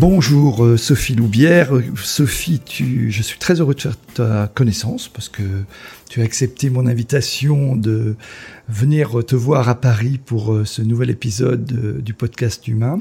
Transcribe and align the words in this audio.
Bonjour 0.00 0.64
euh, 0.64 0.76
Sophie 0.76 1.16
Loubière. 1.16 1.72
Sophie, 1.96 2.60
je 3.08 3.20
suis 3.20 3.36
très 3.40 3.60
heureux 3.60 3.74
de 3.74 3.80
faire 3.80 3.96
ta 4.14 4.48
connaissance 4.54 5.08
parce 5.08 5.28
que 5.28 5.42
tu 6.08 6.20
as 6.20 6.24
accepté 6.24 6.70
mon 6.70 6.86
invitation 6.86 7.74
de 7.74 8.14
venir 8.68 9.24
te 9.26 9.34
voir 9.34 9.68
à 9.68 9.74
Paris 9.74 10.20
pour 10.24 10.54
euh, 10.54 10.64
ce 10.64 10.82
nouvel 10.82 11.10
épisode 11.10 12.00
du 12.00 12.14
podcast 12.14 12.68
Humain. 12.68 13.00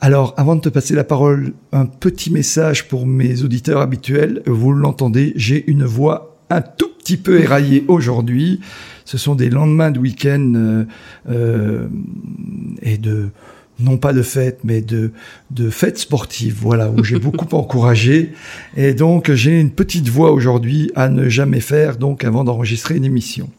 Alors, 0.00 0.34
avant 0.36 0.56
de 0.56 0.62
te 0.62 0.68
passer 0.68 0.96
la 0.96 1.04
parole, 1.04 1.52
un 1.70 1.86
petit 1.86 2.32
message 2.32 2.88
pour 2.88 3.06
mes 3.06 3.44
auditeurs 3.44 3.80
habituels. 3.80 4.42
Vous 4.46 4.72
l'entendez, 4.72 5.32
j'ai 5.36 5.64
une 5.70 5.84
voix 5.84 6.36
un 6.50 6.60
tout 6.60 6.90
petit 6.98 7.16
peu 7.16 7.38
éraillée 7.38 7.84
aujourd'hui. 7.86 8.60
Ce 9.04 9.16
sont 9.16 9.36
des 9.36 9.48
lendemains 9.48 9.92
de 9.92 10.00
week-end 10.00 10.84
euh, 11.30 11.88
et 12.82 12.98
de 12.98 13.30
non 13.78 13.96
pas 13.96 14.12
de 14.12 14.22
fête, 14.22 14.60
mais 14.64 14.80
de, 14.80 15.12
de 15.50 15.70
fête 15.70 15.98
sportive, 15.98 16.56
voilà, 16.60 16.90
où 16.90 17.02
j'ai 17.02 17.18
beaucoup 17.20 17.54
encouragé. 17.54 18.32
Et 18.76 18.94
donc, 18.94 19.32
j'ai 19.32 19.60
une 19.60 19.70
petite 19.70 20.08
voix 20.08 20.32
aujourd'hui 20.32 20.90
à 20.94 21.08
ne 21.08 21.28
jamais 21.28 21.60
faire, 21.60 21.96
donc, 21.96 22.24
avant 22.24 22.44
d'enregistrer 22.44 22.96
une 22.96 23.04
émission. 23.04 23.50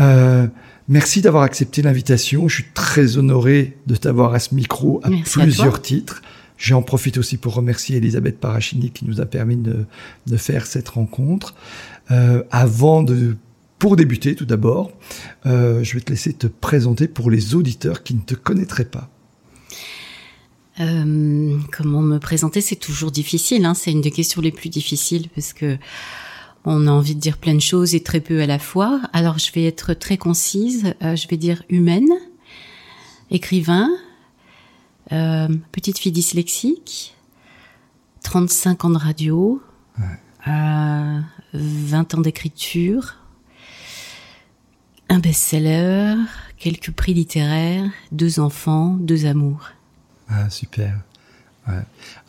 Euh, 0.00 0.46
merci 0.88 1.20
d'avoir 1.20 1.42
accepté 1.42 1.82
l'invitation. 1.82 2.48
Je 2.48 2.56
suis 2.56 2.66
très 2.74 3.18
honoré 3.18 3.76
de 3.86 3.96
t'avoir 3.96 4.34
à 4.34 4.38
ce 4.38 4.54
micro 4.54 5.00
à 5.04 5.10
plusieurs 5.24 5.82
titres. 5.82 6.22
J'en 6.58 6.80
profite 6.80 7.18
aussi 7.18 7.36
pour 7.36 7.54
remercier 7.54 7.98
Elisabeth 7.98 8.40
Parachini 8.40 8.90
qui 8.90 9.04
nous 9.04 9.20
a 9.20 9.26
permis 9.26 9.56
de, 9.56 9.84
de 10.26 10.36
faire 10.38 10.66
cette 10.66 10.88
rencontre. 10.88 11.54
Euh, 12.10 12.42
avant 12.50 13.02
de 13.02 13.36
pour 13.78 13.96
débuter, 13.96 14.34
tout 14.34 14.46
d'abord, 14.46 14.90
euh, 15.44 15.84
je 15.84 15.94
vais 15.94 16.00
te 16.00 16.10
laisser 16.10 16.32
te 16.32 16.46
présenter 16.46 17.08
pour 17.08 17.30
les 17.30 17.54
auditeurs 17.54 18.02
qui 18.02 18.14
ne 18.14 18.20
te 18.20 18.34
connaîtraient 18.34 18.86
pas. 18.86 19.10
Euh, 20.80 21.58
comment 21.72 22.02
me 22.02 22.18
présenter, 22.18 22.60
c'est 22.60 22.76
toujours 22.76 23.10
difficile. 23.10 23.64
Hein, 23.64 23.74
c'est 23.74 23.92
une 23.92 24.00
des 24.00 24.10
questions 24.10 24.42
les 24.42 24.52
plus 24.52 24.68
difficiles 24.68 25.28
parce 25.34 25.52
que 25.52 25.78
on 26.64 26.88
a 26.88 26.90
envie 26.90 27.14
de 27.14 27.20
dire 27.20 27.38
plein 27.38 27.54
de 27.54 27.60
choses 27.60 27.94
et 27.94 28.02
très 28.02 28.20
peu 28.20 28.42
à 28.42 28.46
la 28.46 28.58
fois. 28.58 29.00
Alors 29.12 29.38
je 29.38 29.52
vais 29.52 29.64
être 29.64 29.94
très 29.94 30.16
concise. 30.16 30.94
Euh, 31.02 31.16
je 31.16 31.28
vais 31.28 31.36
dire 31.36 31.62
humaine, 31.70 32.08
écrivain, 33.30 33.88
euh, 35.12 35.48
petite 35.72 35.98
fille 35.98 36.12
dyslexique, 36.12 37.14
35 38.22 38.84
ans 38.84 38.90
de 38.90 38.98
radio, 38.98 39.62
ouais. 39.98 40.20
20 41.52 42.14
ans 42.14 42.20
d'écriture, 42.20 43.16
un 45.08 45.18
best-seller, 45.18 46.14
quelques 46.56 46.92
prix 46.92 47.14
littéraires, 47.14 47.90
deux 48.12 48.38
enfants, 48.38 48.96
deux 49.00 49.26
amours. 49.26 49.70
Ah, 50.28 50.50
super. 50.50 51.00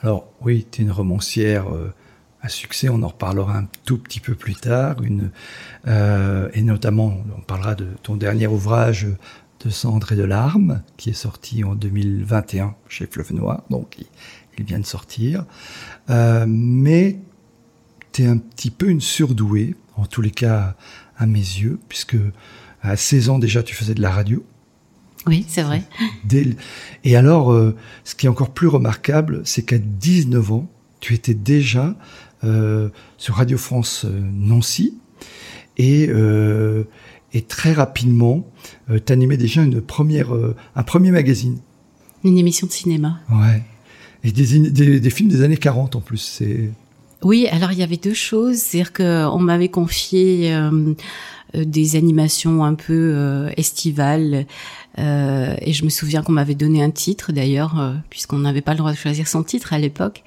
Alors, 0.01 0.31
oui, 0.41 0.67
tu 0.69 0.81
es 0.81 0.85
une 0.85 0.91
romancière 0.91 1.73
euh, 1.73 1.93
à 2.41 2.49
succès, 2.49 2.89
on 2.89 3.01
en 3.03 3.07
reparlera 3.07 3.57
un 3.57 3.67
tout 3.85 3.97
petit 3.97 4.19
peu 4.19 4.35
plus 4.35 4.55
tard. 4.55 4.97
Euh, 5.87 6.49
et 6.53 6.61
notamment, 6.61 7.17
on 7.37 7.41
parlera 7.41 7.75
de 7.75 7.87
ton 8.03 8.15
dernier 8.15 8.47
ouvrage 8.47 9.07
de 9.63 9.69
cendres 9.69 10.11
et 10.11 10.15
de 10.15 10.23
larmes, 10.23 10.81
qui 10.97 11.09
est 11.09 11.13
sorti 11.13 11.63
en 11.63 11.75
2021 11.75 12.75
chez 12.87 13.07
Fleuve 13.07 13.33
Noir, 13.33 13.63
donc 13.69 13.97
il, 13.99 14.63
vient 14.63 14.79
de 14.79 14.85
sortir. 14.85 15.45
Euh, 16.09 16.45
mais 16.47 17.19
tu 18.11 18.23
es 18.23 18.27
un 18.27 18.37
petit 18.37 18.71
peu 18.71 18.89
une 18.89 19.01
surdouée, 19.01 19.75
en 19.95 20.05
tous 20.05 20.21
les 20.21 20.31
cas 20.31 20.75
à 21.17 21.25
mes 21.25 21.39
yeux, 21.39 21.79
puisque 21.89 22.17
à 22.81 22.95
16 22.95 23.29
ans 23.29 23.39
déjà 23.39 23.61
tu 23.61 23.75
faisais 23.75 23.93
de 23.93 24.01
la 24.01 24.11
radio. 24.11 24.43
Oui, 25.27 25.45
c'est 25.47 25.61
vrai. 25.61 25.83
Et 27.03 27.15
alors, 27.15 27.51
euh, 27.51 27.75
ce 28.03 28.15
qui 28.15 28.25
est 28.25 28.29
encore 28.29 28.51
plus 28.51 28.67
remarquable, 28.67 29.41
c'est 29.45 29.63
qu'à 29.63 29.77
19 29.77 30.51
ans, 30.51 30.69
tu 30.99 31.13
étais 31.13 31.33
déjà 31.33 31.95
euh, 32.43 32.89
sur 33.17 33.35
Radio 33.35 33.57
France 33.57 34.05
euh, 34.05 34.21
Nancy 34.33 34.97
et, 35.77 36.09
et 37.33 37.41
très 37.43 37.71
rapidement, 37.71 38.47
tu 39.05 39.13
animais 39.13 39.37
déjà 39.37 39.61
une 39.61 39.79
première, 39.79 40.29
un 40.75 40.83
premier 40.83 41.11
magazine. 41.11 41.59
Une 42.23 42.39
émission 42.39 42.65
de 42.65 42.71
cinéma. 42.71 43.19
Ouais. 43.29 43.61
Et 44.23 44.31
des, 44.31 44.71
des, 44.71 44.99
des 44.99 45.09
films 45.11 45.29
des 45.29 45.43
années 45.43 45.57
40 45.57 45.95
en 45.95 46.01
plus. 46.01 46.17
C'est. 46.17 46.71
Oui, 47.23 47.47
alors 47.47 47.71
il 47.71 47.79
y 47.79 47.83
avait 47.83 47.97
deux 47.97 48.13
choses, 48.13 48.57
c'est-à-dire 48.57 48.93
qu'on 48.93 49.39
m'avait 49.39 49.69
confié 49.69 50.53
euh, 50.53 50.93
des 51.53 51.95
animations 51.95 52.63
un 52.63 52.75
peu 52.75 53.13
euh, 53.15 53.49
estivales. 53.57 54.45
Euh, 54.99 55.55
et 55.61 55.73
je 55.73 55.85
me 55.85 55.89
souviens 55.89 56.23
qu'on 56.23 56.31
m'avait 56.31 56.55
donné 56.55 56.83
un 56.83 56.91
titre 56.91 57.31
d'ailleurs, 57.31 57.75
puisqu'on 58.09 58.39
n'avait 58.39 58.61
pas 58.61 58.71
le 58.71 58.79
droit 58.79 58.91
de 58.91 58.97
choisir 58.97 59.27
son 59.27 59.43
titre 59.43 59.73
à 59.73 59.79
l'époque. 59.79 60.23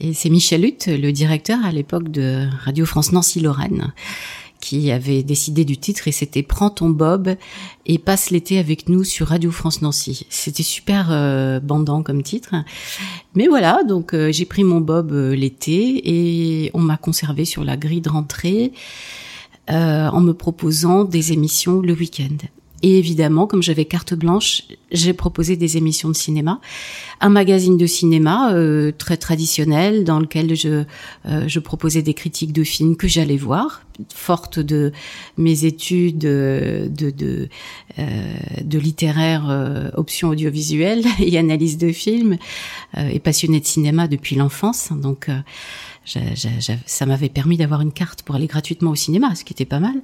Et 0.00 0.12
c'est 0.12 0.30
Michel 0.30 0.64
Hutt, 0.64 0.86
le 0.86 1.12
directeur 1.12 1.64
à 1.64 1.70
l'époque 1.70 2.10
de 2.10 2.48
Radio 2.64 2.84
France 2.84 3.12
Nancy-Lorraine, 3.12 3.92
qui 4.58 4.90
avait 4.90 5.22
décidé 5.22 5.64
du 5.64 5.76
titre 5.76 6.08
et 6.08 6.12
c'était 6.12 6.42
Prends 6.42 6.70
ton 6.70 6.88
Bob 6.88 7.36
et 7.86 7.98
passe 7.98 8.30
l'été 8.30 8.58
avec 8.58 8.88
nous 8.88 9.04
sur 9.04 9.28
Radio 9.28 9.52
France 9.52 9.82
Nancy. 9.82 10.26
C'était 10.30 10.64
super 10.64 11.08
euh, 11.12 11.60
bandant 11.60 12.02
comme 12.02 12.24
titre. 12.24 12.56
Mais 13.36 13.46
voilà, 13.46 13.84
donc 13.84 14.16
j'ai 14.30 14.46
pris 14.46 14.64
mon 14.64 14.80
Bob 14.80 15.12
l'été 15.12 16.00
et 16.64 16.70
on 16.74 16.80
m'a 16.80 16.96
conservé 16.96 17.44
sur 17.44 17.62
la 17.62 17.76
grille 17.76 18.00
de 18.00 18.10
rentrée. 18.10 18.72
Euh, 19.70 20.08
en 20.08 20.20
me 20.20 20.34
proposant 20.34 21.04
des 21.04 21.32
émissions 21.32 21.80
le 21.80 21.94
week-end. 21.94 22.36
Et 22.82 22.98
évidemment, 22.98 23.46
comme 23.46 23.62
j'avais 23.62 23.86
carte 23.86 24.12
blanche, 24.12 24.64
j'ai 24.92 25.14
proposé 25.14 25.56
des 25.56 25.78
émissions 25.78 26.10
de 26.10 26.14
cinéma, 26.14 26.60
un 27.22 27.30
magazine 27.30 27.78
de 27.78 27.86
cinéma 27.86 28.52
euh, 28.52 28.92
très 28.92 29.16
traditionnel 29.16 30.04
dans 30.04 30.20
lequel 30.20 30.54
je, 30.54 30.84
euh, 31.24 31.44
je 31.48 31.58
proposais 31.60 32.02
des 32.02 32.12
critiques 32.12 32.52
de 32.52 32.62
films 32.62 32.94
que 32.94 33.08
j'allais 33.08 33.38
voir, 33.38 33.80
forte 34.14 34.58
de 34.58 34.92
mes 35.38 35.64
études 35.64 36.18
de, 36.18 36.90
de, 36.90 37.48
de 38.60 38.78
littéraire 38.78 39.92
option 39.96 40.28
audiovisuelle 40.28 41.04
et 41.20 41.38
analyse 41.38 41.78
de 41.78 41.90
films, 41.90 42.36
et 42.98 43.18
passionnée 43.18 43.60
de 43.60 43.66
cinéma 43.66 44.08
depuis 44.08 44.36
l'enfance. 44.36 44.90
Donc 44.92 45.30
ça 46.04 47.06
m'avait 47.06 47.28
permis 47.28 47.56
d'avoir 47.56 47.80
une 47.80 47.92
carte 47.92 48.22
pour 48.22 48.34
aller 48.34 48.46
gratuitement 48.46 48.90
au 48.90 48.94
cinéma, 48.94 49.34
ce 49.34 49.44
qui 49.44 49.52
était 49.52 49.64
pas 49.64 49.80
mal. 49.80 50.00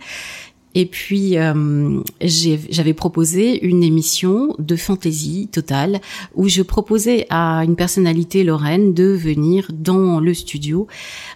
Et 0.75 0.87
puis 0.87 1.37
euh, 1.37 2.01
j'avais 2.21 2.95
proposé 2.95 3.65
une 3.67 3.83
émission 3.83 4.55
de 4.59 4.77
fantaisie 4.77 5.49
totale 5.49 6.01
où 6.37 6.49
je 6.49 6.63
proposais 6.63 7.27
à 7.29 7.65
une 7.65 7.75
personnalité 7.75 8.45
lorraine 8.45 8.95
de 8.95 9.07
venir 9.07 9.69
dans 9.73 10.21
le 10.21 10.33
studio 10.33 10.87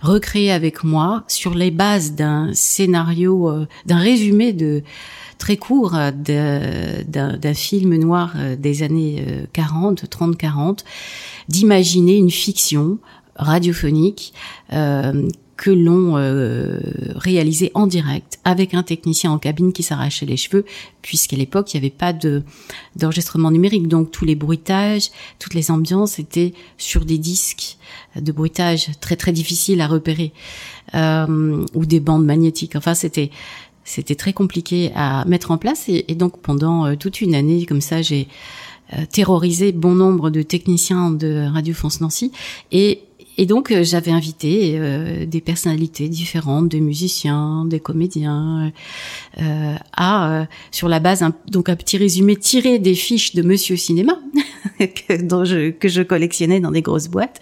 recréer 0.02 0.52
avec 0.52 0.84
moi 0.84 1.24
sur 1.26 1.54
les 1.54 1.72
bases 1.72 2.12
d'un 2.12 2.50
scénario, 2.52 3.50
euh, 3.50 3.66
d'un 3.86 3.98
résumé 3.98 4.52
de 4.52 4.82
très 5.38 5.56
court 5.56 5.96
d'un 6.16 7.54
film 7.54 7.96
noir 7.96 8.34
euh, 8.36 8.54
des 8.54 8.84
années 8.84 9.26
40, 9.52 10.08
30, 10.08 10.36
40, 10.36 10.84
d'imaginer 11.48 12.16
une 12.16 12.30
fiction 12.30 12.98
radiophonique 13.36 14.32
euh, 14.72 15.28
que 15.56 15.70
l'on 15.70 16.16
euh, 16.16 16.80
réalisait 17.14 17.70
en 17.74 17.86
direct 17.86 18.38
avec 18.44 18.74
un 18.74 18.82
technicien 18.82 19.30
en 19.30 19.38
cabine 19.38 19.72
qui 19.72 19.82
s'arrachait 19.82 20.26
les 20.26 20.36
cheveux, 20.36 20.64
puisqu'à 21.00 21.36
l'époque 21.36 21.72
il 21.72 21.80
n'y 21.80 21.86
avait 21.86 21.94
pas 21.94 22.12
de 22.12 22.42
d'enregistrement 22.96 23.50
numérique, 23.50 23.86
donc 23.86 24.10
tous 24.10 24.24
les 24.24 24.34
bruitages, 24.34 25.10
toutes 25.38 25.54
les 25.54 25.70
ambiances 25.70 26.18
étaient 26.18 26.54
sur 26.76 27.04
des 27.04 27.18
disques 27.18 27.76
de 28.16 28.32
bruitage 28.32 28.90
très 29.00 29.16
très 29.16 29.32
difficiles 29.32 29.80
à 29.80 29.86
repérer 29.86 30.32
euh, 30.94 31.64
ou 31.74 31.86
des 31.86 32.00
bandes 32.00 32.24
magnétiques. 32.24 32.76
Enfin 32.76 32.94
c'était 32.94 33.30
c'était 33.84 34.14
très 34.14 34.32
compliqué 34.32 34.90
à 34.94 35.24
mettre 35.26 35.50
en 35.50 35.58
place. 35.58 35.88
Et, 35.88 36.04
et 36.08 36.14
donc 36.14 36.40
pendant 36.40 36.86
euh, 36.86 36.96
toute 36.96 37.20
une 37.20 37.34
année 37.34 37.64
comme 37.66 37.80
ça 37.80 38.02
j'ai 38.02 38.28
euh, 38.92 39.06
terrorisé 39.10 39.72
bon 39.72 39.94
nombre 39.94 40.28
de 40.28 40.42
techniciens 40.42 41.10
de 41.10 41.46
Radio 41.50 41.74
France 41.74 42.00
Nancy. 42.00 42.32
Et 42.70 43.00
et 43.36 43.46
donc 43.46 43.70
euh, 43.70 43.82
j'avais 43.82 44.10
invité 44.10 44.76
euh, 44.76 45.26
des 45.26 45.40
personnalités 45.40 46.08
différentes, 46.08 46.68
des 46.68 46.80
musiciens, 46.80 47.64
des 47.64 47.80
comédiens, 47.80 48.72
euh, 49.40 49.74
à 49.96 50.46
sur 50.70 50.88
la 50.88 51.00
base 51.00 51.24
donc 51.48 51.68
un 51.68 51.76
petit 51.76 51.96
résumé 51.96 52.36
tiré 52.36 52.78
des 52.78 52.94
fiches 52.94 53.34
de 53.34 53.42
Monsieur 53.42 53.76
Cinéma 53.76 54.18
que, 54.78 55.44
je, 55.44 55.70
que 55.70 55.88
je 55.88 56.02
collectionnais 56.02 56.60
dans 56.60 56.70
des 56.70 56.82
grosses 56.82 57.08
boîtes. 57.08 57.40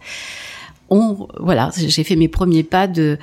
On, 0.88 1.26
voilà, 1.40 1.70
j'ai 1.74 2.04
fait 2.04 2.16
mes 2.16 2.28
premiers 2.28 2.64
pas 2.64 2.86
de 2.86 3.16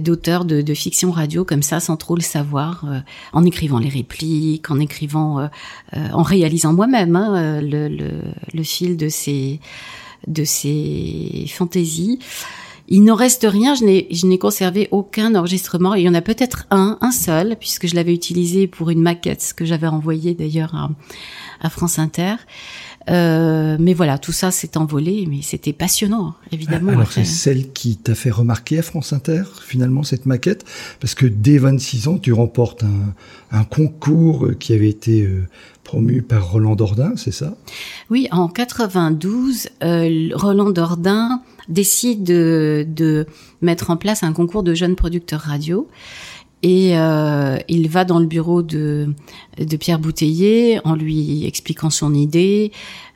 d'auteur 0.00 0.44
de, 0.44 0.62
de, 0.62 0.74
fiction 0.74 1.12
radio 1.12 1.44
comme 1.44 1.62
ça, 1.62 1.78
sans 1.78 1.96
trop 1.96 2.16
le 2.16 2.22
savoir, 2.22 2.84
en 3.32 3.44
écrivant 3.44 3.78
les 3.78 3.88
répliques, 3.88 4.68
en 4.68 4.80
écrivant, 4.80 5.48
en 5.92 6.22
réalisant 6.22 6.72
moi-même 6.72 7.14
hein, 7.14 7.60
le, 7.60 7.86
le, 7.86 8.10
le, 8.52 8.62
fil 8.64 8.96
de 8.96 9.08
ces 9.08 9.60
de 10.26 10.44
ces 10.44 11.46
fantaisies. 11.48 12.18
Il 12.88 13.04
n'en 13.04 13.14
reste 13.14 13.46
rien, 13.48 13.74
je 13.74 13.84
n'ai, 14.26 14.38
conservé 14.38 14.88
aucun 14.90 15.34
enregistrement. 15.34 15.94
Il 15.94 16.02
y 16.02 16.08
en 16.08 16.14
a 16.14 16.20
peut-être 16.20 16.66
un, 16.70 16.98
un 17.00 17.12
seul, 17.12 17.56
puisque 17.58 17.86
je 17.86 17.94
l'avais 17.94 18.12
utilisé 18.12 18.66
pour 18.66 18.90
une 18.90 19.00
maquette 19.00 19.54
que 19.56 19.64
j'avais 19.64 19.86
envoyée 19.86 20.34
d'ailleurs 20.34 20.74
à, 20.74 20.90
à, 21.62 21.70
France 21.70 21.98
Inter. 21.98 22.34
Euh, 23.10 23.76
mais 23.80 23.94
voilà, 23.94 24.18
tout 24.18 24.32
ça 24.32 24.50
s'est 24.50 24.76
envolé, 24.76 25.26
mais 25.28 25.40
c'était 25.42 25.72
passionnant, 25.72 26.34
évidemment. 26.52 26.92
Alors 26.92 27.12
c'est 27.12 27.24
celle 27.24 27.72
qui 27.72 27.96
t'a 27.96 28.14
fait 28.14 28.30
remarquer 28.30 28.78
à 28.78 28.82
France 28.82 29.12
Inter, 29.12 29.42
finalement, 29.62 30.02
cette 30.02 30.26
maquette, 30.26 30.64
parce 31.00 31.14
que 31.14 31.26
dès 31.26 31.58
26 31.58 32.08
ans, 32.08 32.18
tu 32.18 32.32
remportes 32.32 32.84
un, 32.84 33.14
un 33.50 33.64
concours 33.64 34.50
qui 34.58 34.72
avait 34.72 34.88
été 34.88 35.22
euh, 35.22 35.46
promu 35.94 36.22
par 36.22 36.50
Roland 36.50 36.74
Dordain, 36.74 37.12
c'est 37.14 37.30
ça? 37.30 37.54
Oui, 38.10 38.26
en 38.32 38.48
92, 38.48 39.68
euh, 39.84 40.28
Roland 40.34 40.70
Dordain 40.70 41.40
décide 41.68 42.24
de, 42.24 43.26
mettre 43.62 43.90
en 43.90 43.96
place 43.96 44.24
un 44.24 44.32
concours 44.32 44.64
de 44.64 44.74
jeunes 44.74 44.96
producteurs 44.96 45.42
radio. 45.42 45.88
Et 46.64 46.98
euh, 46.98 47.58
il 47.68 47.88
va 47.88 48.04
dans 48.04 48.18
le 48.18 48.26
bureau 48.26 48.62
de, 48.62 49.14
Pierre 49.78 50.00
Bouteiller 50.00 50.80
en 50.84 50.96
lui 50.96 51.46
expliquant 51.46 51.90
son 51.90 52.12
idée, 52.12 52.72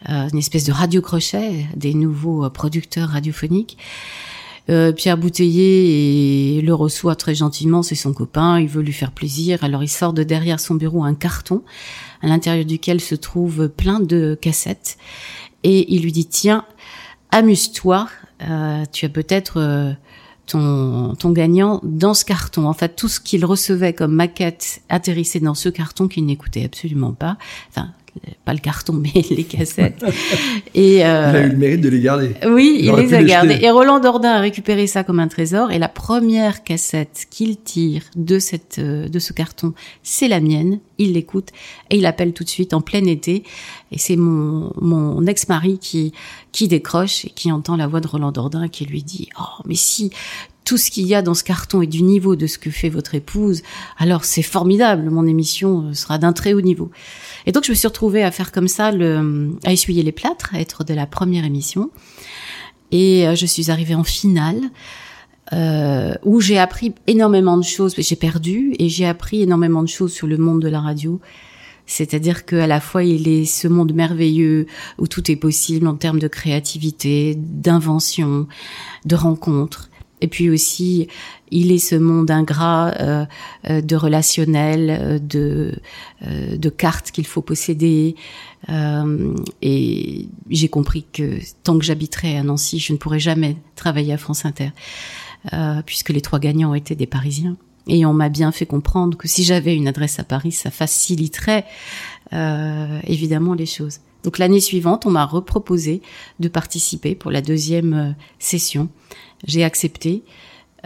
euh, 0.08 0.28
une 0.32 0.38
espèce 0.38 0.64
de 0.64 0.72
radio 0.72 1.00
crochet 1.00 1.66
des 1.74 1.94
nouveaux 1.94 2.48
producteurs 2.48 3.08
radiophoniques. 3.08 3.76
Pierre 4.96 5.16
Bouteiller 5.16 6.60
le 6.60 6.74
reçoit 6.74 7.16
très 7.16 7.34
gentiment, 7.34 7.82
c'est 7.82 7.94
son 7.94 8.12
copain, 8.12 8.60
il 8.60 8.68
veut 8.68 8.82
lui 8.82 8.92
faire 8.92 9.12
plaisir, 9.12 9.64
alors 9.64 9.82
il 9.82 9.88
sort 9.88 10.12
de 10.12 10.22
derrière 10.22 10.60
son 10.60 10.74
bureau 10.74 11.04
un 11.04 11.14
carton 11.14 11.62
à 12.22 12.26
l'intérieur 12.26 12.64
duquel 12.64 13.00
se 13.00 13.14
trouvent 13.14 13.68
plein 13.68 14.00
de 14.00 14.36
cassettes 14.40 14.98
et 15.64 15.92
il 15.94 16.02
lui 16.02 16.12
dit 16.12 16.26
tiens, 16.26 16.64
amuse-toi, 17.30 18.08
euh, 18.42 18.84
tu 18.92 19.06
as 19.06 19.08
peut-être 19.08 19.58
euh, 19.58 19.92
ton, 20.46 21.30
gagnant 21.30 21.80
dans 21.82 22.14
ce 22.14 22.24
carton. 22.24 22.66
En 22.66 22.72
fait, 22.72 22.96
tout 22.96 23.08
ce 23.08 23.20
qu'il 23.20 23.44
recevait 23.44 23.92
comme 23.92 24.12
maquette 24.12 24.82
atterrissait 24.88 25.40
dans 25.40 25.54
ce 25.54 25.68
carton 25.68 26.08
qu'il 26.08 26.26
n'écoutait 26.26 26.64
absolument 26.64 27.12
pas. 27.12 27.36
Pas 28.44 28.52
le 28.52 28.58
carton, 28.58 28.92
mais 29.14 29.22
les 29.30 29.44
cassettes. 29.44 30.04
Et 30.74 31.04
euh, 31.04 31.32
il 31.32 31.36
a 31.36 31.46
eu 31.46 31.50
le 31.50 31.56
mérite 31.56 31.80
de 31.80 31.88
les 31.88 32.00
garder. 32.00 32.34
Oui, 32.48 32.78
il, 32.80 32.92
les 32.92 33.14
a 33.14 33.22
gardées. 33.22 33.58
Et 33.60 33.70
Roland 33.70 34.00
Dordain 34.00 34.32
a 34.32 34.40
récupéré 34.40 34.86
ça 34.86 35.04
comme 35.04 35.20
un 35.20 35.28
trésor. 35.28 35.70
Et 35.70 35.78
la 35.78 35.88
première 35.88 36.64
cassette 36.64 37.26
qu'il 37.30 37.56
tire 37.58 38.02
de 38.16 38.38
cette 38.38 38.78
euh, 38.78 39.08
de 39.08 39.18
ce 39.18 39.32
carton, 39.32 39.74
c'est 40.02 40.28
la 40.28 40.40
mienne. 40.40 40.80
Il 40.98 41.12
l'écoute 41.12 41.48
et 41.90 41.96
il 41.96 42.06
appelle 42.06 42.32
tout 42.32 42.44
de 42.44 42.48
suite 42.48 42.74
en 42.74 42.80
plein 42.80 43.04
été. 43.04 43.44
Et 43.92 43.98
c'est 43.98 44.16
mon 44.16 44.72
mon 44.80 45.26
ex-mari 45.26 45.78
qui 45.78 46.12
qui 46.52 46.68
décroche 46.68 47.24
et 47.24 47.30
qui 47.30 47.52
entend 47.52 47.76
la 47.76 47.86
voix 47.86 48.00
de 48.00 48.08
Roland 48.08 48.32
Dordain 48.32 48.68
qui 48.68 48.84
lui 48.84 49.02
dit 49.02 49.28
"Oh, 49.38 49.62
mais 49.66 49.74
si 49.74 50.10
tout 50.68 50.76
ce 50.76 50.90
qu'il 50.90 51.06
y 51.06 51.14
a 51.14 51.22
dans 51.22 51.32
ce 51.32 51.44
carton 51.44 51.80
est 51.80 51.86
du 51.86 52.02
niveau 52.02 52.36
de 52.36 52.46
ce 52.46 52.58
que 52.58 52.68
fait 52.70 52.90
votre 52.90 53.14
épouse, 53.14 53.62
alors 53.96 54.26
c'est 54.26 54.42
formidable, 54.42 55.08
mon 55.08 55.26
émission 55.26 55.86
euh, 55.86 55.94
sera 55.94 56.18
d'un 56.18 56.34
très 56.34 56.52
haut 56.52 56.60
niveau. 56.60 56.90
Et 57.46 57.52
donc 57.52 57.64
je 57.64 57.70
me 57.70 57.74
suis 57.74 57.88
retrouvée 57.88 58.22
à 58.22 58.30
faire 58.30 58.52
comme 58.52 58.68
ça, 58.68 58.92
le, 58.92 59.56
à 59.64 59.72
essuyer 59.72 60.02
les 60.02 60.12
plâtres, 60.12 60.50
à 60.54 60.60
être 60.60 60.84
de 60.84 60.92
la 60.92 61.06
première 61.06 61.46
émission. 61.46 61.90
Et 62.90 63.26
euh, 63.26 63.34
je 63.34 63.46
suis 63.46 63.70
arrivée 63.70 63.94
en 63.94 64.04
finale. 64.04 64.60
Euh, 65.54 66.12
où 66.24 66.42
j'ai 66.42 66.58
appris 66.58 66.94
énormément 67.06 67.56
de 67.56 67.64
choses. 67.64 67.94
J'ai 67.96 68.16
perdu 68.16 68.74
et 68.78 68.90
j'ai 68.90 69.06
appris 69.06 69.40
énormément 69.40 69.82
de 69.82 69.88
choses 69.88 70.12
sur 70.12 70.26
le 70.26 70.36
monde 70.36 70.60
de 70.60 70.68
la 70.68 70.82
radio. 70.82 71.22
C'est-à-dire 71.86 72.44
qu'à 72.44 72.66
la 72.66 72.82
fois 72.82 73.02
il 73.02 73.26
est 73.26 73.46
ce 73.46 73.66
monde 73.66 73.94
merveilleux 73.94 74.66
où 74.98 75.06
tout 75.06 75.30
est 75.30 75.36
possible 75.36 75.86
en 75.86 75.94
termes 75.94 76.18
de 76.18 76.28
créativité, 76.28 77.34
d'invention, 77.34 78.46
de 79.06 79.16
rencontres, 79.16 79.88
et 80.20 80.28
puis 80.28 80.50
aussi, 80.50 81.08
il 81.50 81.72
est 81.72 81.78
ce 81.78 81.94
monde 81.94 82.30
ingrat 82.30 82.92
euh, 83.00 83.24
euh 83.70 83.80
de 83.80 83.96
relationnel, 83.96 84.90
euh, 84.90 85.18
de, 85.18 85.74
euh, 86.26 86.56
de 86.56 86.68
cartes 86.68 87.10
qu'il 87.10 87.26
faut 87.26 87.42
posséder. 87.42 88.16
Euh, 88.68 89.34
et 89.62 90.28
j'ai 90.50 90.68
compris 90.68 91.04
que 91.12 91.38
tant 91.62 91.78
que 91.78 91.84
j'habiterai 91.84 92.36
à 92.36 92.42
Nancy, 92.42 92.78
je 92.78 92.92
ne 92.92 92.98
pourrai 92.98 93.20
jamais 93.20 93.56
travailler 93.76 94.12
à 94.12 94.18
France 94.18 94.44
Inter, 94.44 94.70
puisque 95.86 96.10
les 96.10 96.20
trois 96.20 96.38
gagnants 96.38 96.74
étaient 96.74 96.96
des 96.96 97.06
Parisiens. 97.06 97.56
Et 97.86 98.04
on 98.04 98.12
m'a 98.12 98.28
bien 98.28 98.52
fait 98.52 98.66
comprendre 98.66 99.16
que 99.16 99.28
si 99.28 99.44
j'avais 99.44 99.74
une 99.74 99.88
adresse 99.88 100.18
à 100.18 100.24
Paris, 100.24 100.52
ça 100.52 100.70
faciliterait 100.70 101.64
évidemment 102.32 103.54
les 103.54 103.64
choses. 103.64 104.00
Donc 104.24 104.38
l'année 104.38 104.60
suivante, 104.60 105.06
on 105.06 105.10
m'a 105.10 105.24
reproposé 105.24 106.02
de 106.40 106.48
participer 106.48 107.14
pour 107.14 107.30
la 107.30 107.40
deuxième 107.40 108.16
session 108.38 108.88
j'ai 109.44 109.64
accepté 109.64 110.22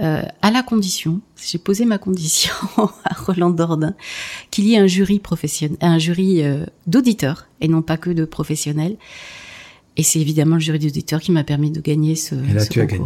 euh, 0.00 0.22
à 0.40 0.50
la 0.50 0.62
condition, 0.62 1.20
j'ai 1.44 1.58
posé 1.58 1.84
ma 1.84 1.98
condition 1.98 2.54
à 3.04 3.14
Roland 3.14 3.50
Dordain, 3.50 3.94
qu'il 4.50 4.66
y 4.66 4.74
ait 4.74 4.78
un 4.78 4.86
jury 4.86 5.18
professionnel, 5.18 5.76
un 5.82 5.98
jury 5.98 6.42
euh, 6.42 6.64
d'auditeurs 6.86 7.48
et 7.60 7.68
non 7.68 7.82
pas 7.82 7.98
que 7.98 8.10
de 8.10 8.24
professionnels. 8.24 8.96
Et 9.98 10.02
c'est 10.02 10.18
évidemment 10.18 10.54
le 10.54 10.62
jury 10.62 10.78
d'auditeurs 10.78 11.20
qui 11.20 11.32
m'a 11.32 11.44
permis 11.44 11.70
de 11.70 11.82
gagner 11.82 12.14
ce. 12.14 12.34
Et 12.34 12.54
là, 12.54 12.64
tu 12.64 12.80
as 12.80 12.86
gagné. 12.86 13.04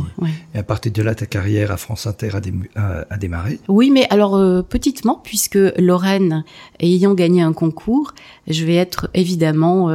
Et 0.54 0.58
à 0.58 0.62
partir 0.62 0.92
de 0.92 1.02
là, 1.02 1.16
ta 1.16 1.26
carrière 1.26 1.72
à 1.72 1.76
France 1.76 2.06
Inter 2.06 2.30
a, 2.76 3.16
démarré. 3.16 3.58
Oui, 3.66 3.90
mais 3.90 4.06
alors 4.10 4.36
euh, 4.36 4.62
petitement, 4.62 5.20
puisque 5.24 5.58
Lorraine 5.78 6.44
ayant 6.78 7.14
gagné 7.14 7.42
un 7.42 7.52
concours, 7.52 8.14
je 8.46 8.64
vais 8.64 8.76
être 8.76 9.10
évidemment 9.14 9.90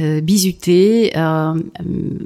euh, 0.00 0.10
euh, 0.10 0.20
bizuté, 0.20 1.12
euh, 1.16 1.54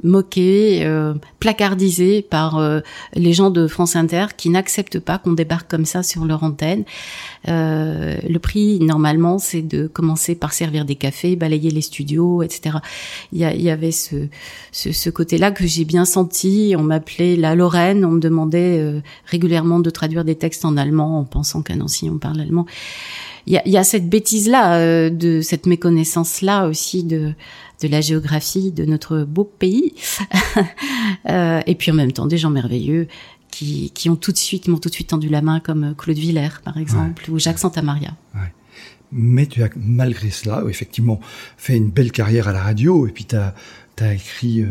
moqué, 0.03 0.85
euh, 0.85 1.13
placardisé 1.39 2.21
par 2.21 2.57
euh, 2.57 2.79
les 3.13 3.33
gens 3.33 3.49
de 3.49 3.67
France 3.67 3.95
Inter 3.95 4.27
qui 4.35 4.49
n'acceptent 4.49 4.99
pas 4.99 5.17
qu'on 5.17 5.33
débarque 5.33 5.69
comme 5.69 5.85
ça 5.85 6.03
sur 6.03 6.25
leur 6.25 6.43
antenne. 6.43 6.83
le 7.47 8.37
prix 8.37 8.79
normalement 8.79 9.37
c'est 9.39 9.61
de 9.61 9.87
commencer 9.87 10.35
par 10.35 10.53
servir 10.53 10.85
des 10.85 10.95
cafés, 10.95 11.35
balayer 11.35 11.71
les 11.71 11.81
studios, 11.81 12.41
etc. 12.43 12.77
Il 13.31 13.39
y, 13.39 13.63
y 13.63 13.69
avait 13.69 13.91
ce, 13.91 14.27
ce, 14.71 14.91
ce 14.91 15.09
côté-là 15.09 15.51
que 15.51 15.65
j'ai 15.65 15.85
bien 15.85 16.05
senti. 16.05 16.75
On 16.77 16.83
m'appelait 16.83 17.35
la 17.35 17.55
Lorraine, 17.55 18.05
on 18.05 18.11
me 18.11 18.19
demandait 18.19 19.01
régulièrement 19.25 19.79
de 19.79 19.89
traduire 19.89 20.25
des 20.25 20.35
textes 20.35 20.65
en 20.65 20.77
allemand 20.77 21.19
en 21.19 21.23
pensant 21.23 21.61
qu'à 21.61 21.75
Nancy 21.75 22.09
on 22.09 22.17
parle 22.17 22.41
allemand 22.41 22.65
il 23.47 23.53
y 23.53 23.57
a, 23.57 23.67
y 23.67 23.77
a, 23.77 23.83
cette 23.83 24.09
bêtise 24.09 24.49
là, 24.49 24.77
euh, 24.77 25.09
de 25.09 25.41
cette 25.41 25.65
méconnaissance 25.65 26.41
là 26.41 26.67
aussi 26.67 27.03
de 27.03 27.33
de 27.81 27.87
la 27.87 28.01
géographie 28.01 28.71
de 28.71 28.85
notre 28.85 29.23
beau 29.23 29.43
pays, 29.43 29.93
euh, 31.29 31.61
et 31.65 31.75
puis 31.75 31.91
en 31.91 31.95
même 31.95 32.11
temps 32.11 32.25
des 32.25 32.37
gens 32.37 32.49
merveilleux 32.49 33.07
qui, 33.51 33.91
qui 33.91 34.09
ont 34.09 34.15
tout 34.15 34.31
de 34.31 34.37
suite 34.37 34.67
m'ont 34.67 34.77
tout 34.77 34.89
de 34.89 34.93
suite 34.93 35.09
tendu 35.09 35.29
la 35.29 35.41
main 35.41 35.59
comme 35.59 35.95
Claude 35.97 36.17
Villers 36.17 36.61
par 36.63 36.77
exemple 36.77 37.29
ou 37.31 37.39
Jacques 37.39 37.59
Santamaria. 37.59 38.15
Ouais. 38.33 38.51
Mais 39.11 39.45
tu 39.45 39.63
as 39.63 39.69
malgré 39.77 40.29
cela 40.29 40.63
effectivement 40.67 41.19
fait 41.57 41.77
une 41.77 41.89
belle 41.89 42.11
carrière 42.11 42.47
à 42.47 42.51
la 42.51 42.61
radio 42.61 43.07
et 43.07 43.11
puis 43.11 43.25
tu 43.25 43.35
as, 43.35 43.55
as 43.99 44.13
écrit 44.13 44.61
euh, 44.61 44.67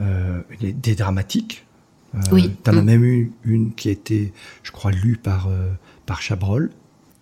euh, 0.00 0.40
des, 0.60 0.94
dramatiques. 0.94 1.66
Euh, 2.14 2.20
oui. 2.30 2.50
Tu 2.64 2.70
en 2.70 2.76
as 2.76 2.82
mm. 2.82 2.84
même 2.84 3.04
eu 3.04 3.32
une 3.44 3.74
qui 3.74 3.88
a 3.88 3.92
été, 3.92 4.32
je 4.62 4.70
crois, 4.70 4.92
lue 4.92 5.16
par, 5.16 5.48
euh, 5.48 5.70
par 6.06 6.22
Chabrol. 6.22 6.70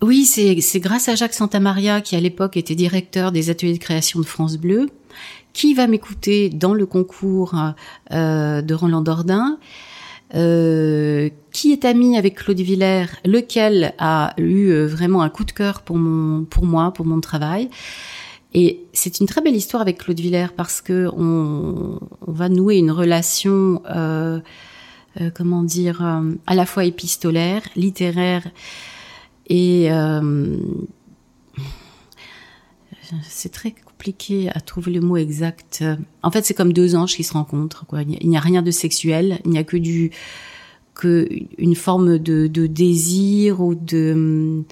Oui, 0.02 0.25
c'est 0.25 0.80
grâce 0.80 1.11
à 1.11 1.14
Jacques 1.14 1.35
Santamaria, 1.35 2.00
qui 2.00 2.16
à 2.16 2.21
l'époque 2.21 2.57
était 2.57 2.75
directeur 2.75 3.33
des 3.33 3.50
ateliers 3.50 3.75
de 3.75 3.78
création 3.78 4.19
de 4.19 4.25
France 4.25 4.57
Bleu, 4.57 4.88
qui 5.52 5.75
va 5.75 5.87
m'écouter 5.87 6.49
dans 6.49 6.73
le 6.73 6.87
concours 6.87 7.54
euh, 8.12 8.62
de 8.62 8.75
Roland 8.75 9.02
Dordain, 9.02 9.59
euh, 10.35 11.28
qui 11.52 11.73
est 11.73 11.85
ami 11.85 12.16
avec 12.16 12.37
Claude 12.37 12.61
Villers, 12.61 13.09
lequel 13.26 13.92
a 13.99 14.33
eu 14.38 14.71
euh, 14.71 14.87
vraiment 14.87 15.21
un 15.21 15.28
coup 15.28 15.45
de 15.45 15.52
cœur 15.52 15.83
pour 15.83 15.99
pour 16.49 16.64
moi, 16.64 16.92
pour 16.95 17.04
mon 17.04 17.21
travail. 17.21 17.69
Et 18.54 18.80
c'est 18.95 19.21
une 19.21 19.26
très 19.26 19.42
belle 19.42 19.54
histoire 19.54 19.83
avec 19.83 19.99
Claude 19.99 20.19
Villers 20.19 20.54
parce 20.57 20.80
que 20.80 21.11
on, 21.14 22.00
on 22.26 22.33
va 22.33 22.49
nouer 22.49 22.78
une 22.78 22.90
relation, 22.90 23.83
comment 25.35 25.62
dire, 25.62 26.02
à 26.47 26.54
la 26.54 26.66
fois 26.66 26.85
épistolaire, 26.85 27.62
littéraire 27.76 28.45
et 29.50 29.92
euh, 29.92 30.57
c'est 33.23 33.52
très 33.52 33.73
compliqué 33.73 34.49
à 34.49 34.61
trouver 34.61 34.92
le 34.92 35.02
mot 35.02 35.19
exact. 35.19 35.85
En 36.23 36.30
fait, 36.30 36.47
c'est 36.47 36.54
comme 36.54 36.73
deux 36.73 36.97
anges 36.97 37.14
qui 37.14 37.25
se 37.25 37.35
rencontrent. 37.35 37.85
Quoi. 37.85 38.02
Il 38.02 38.28
n'y 38.28 38.37
a 38.37 38.40
rien 38.40 38.62
de 38.62 38.71
sexuel, 38.71 39.40
il 39.45 39.50
n'y 39.50 39.59
a 39.59 39.64
que 39.64 39.76
du 39.76 40.11
que 40.95 41.28
une 41.59 41.75
forme 41.75 42.19
de, 42.19 42.47
de 42.47 42.66
désir 42.66 43.61
ou 43.61 43.75
de 43.75 44.64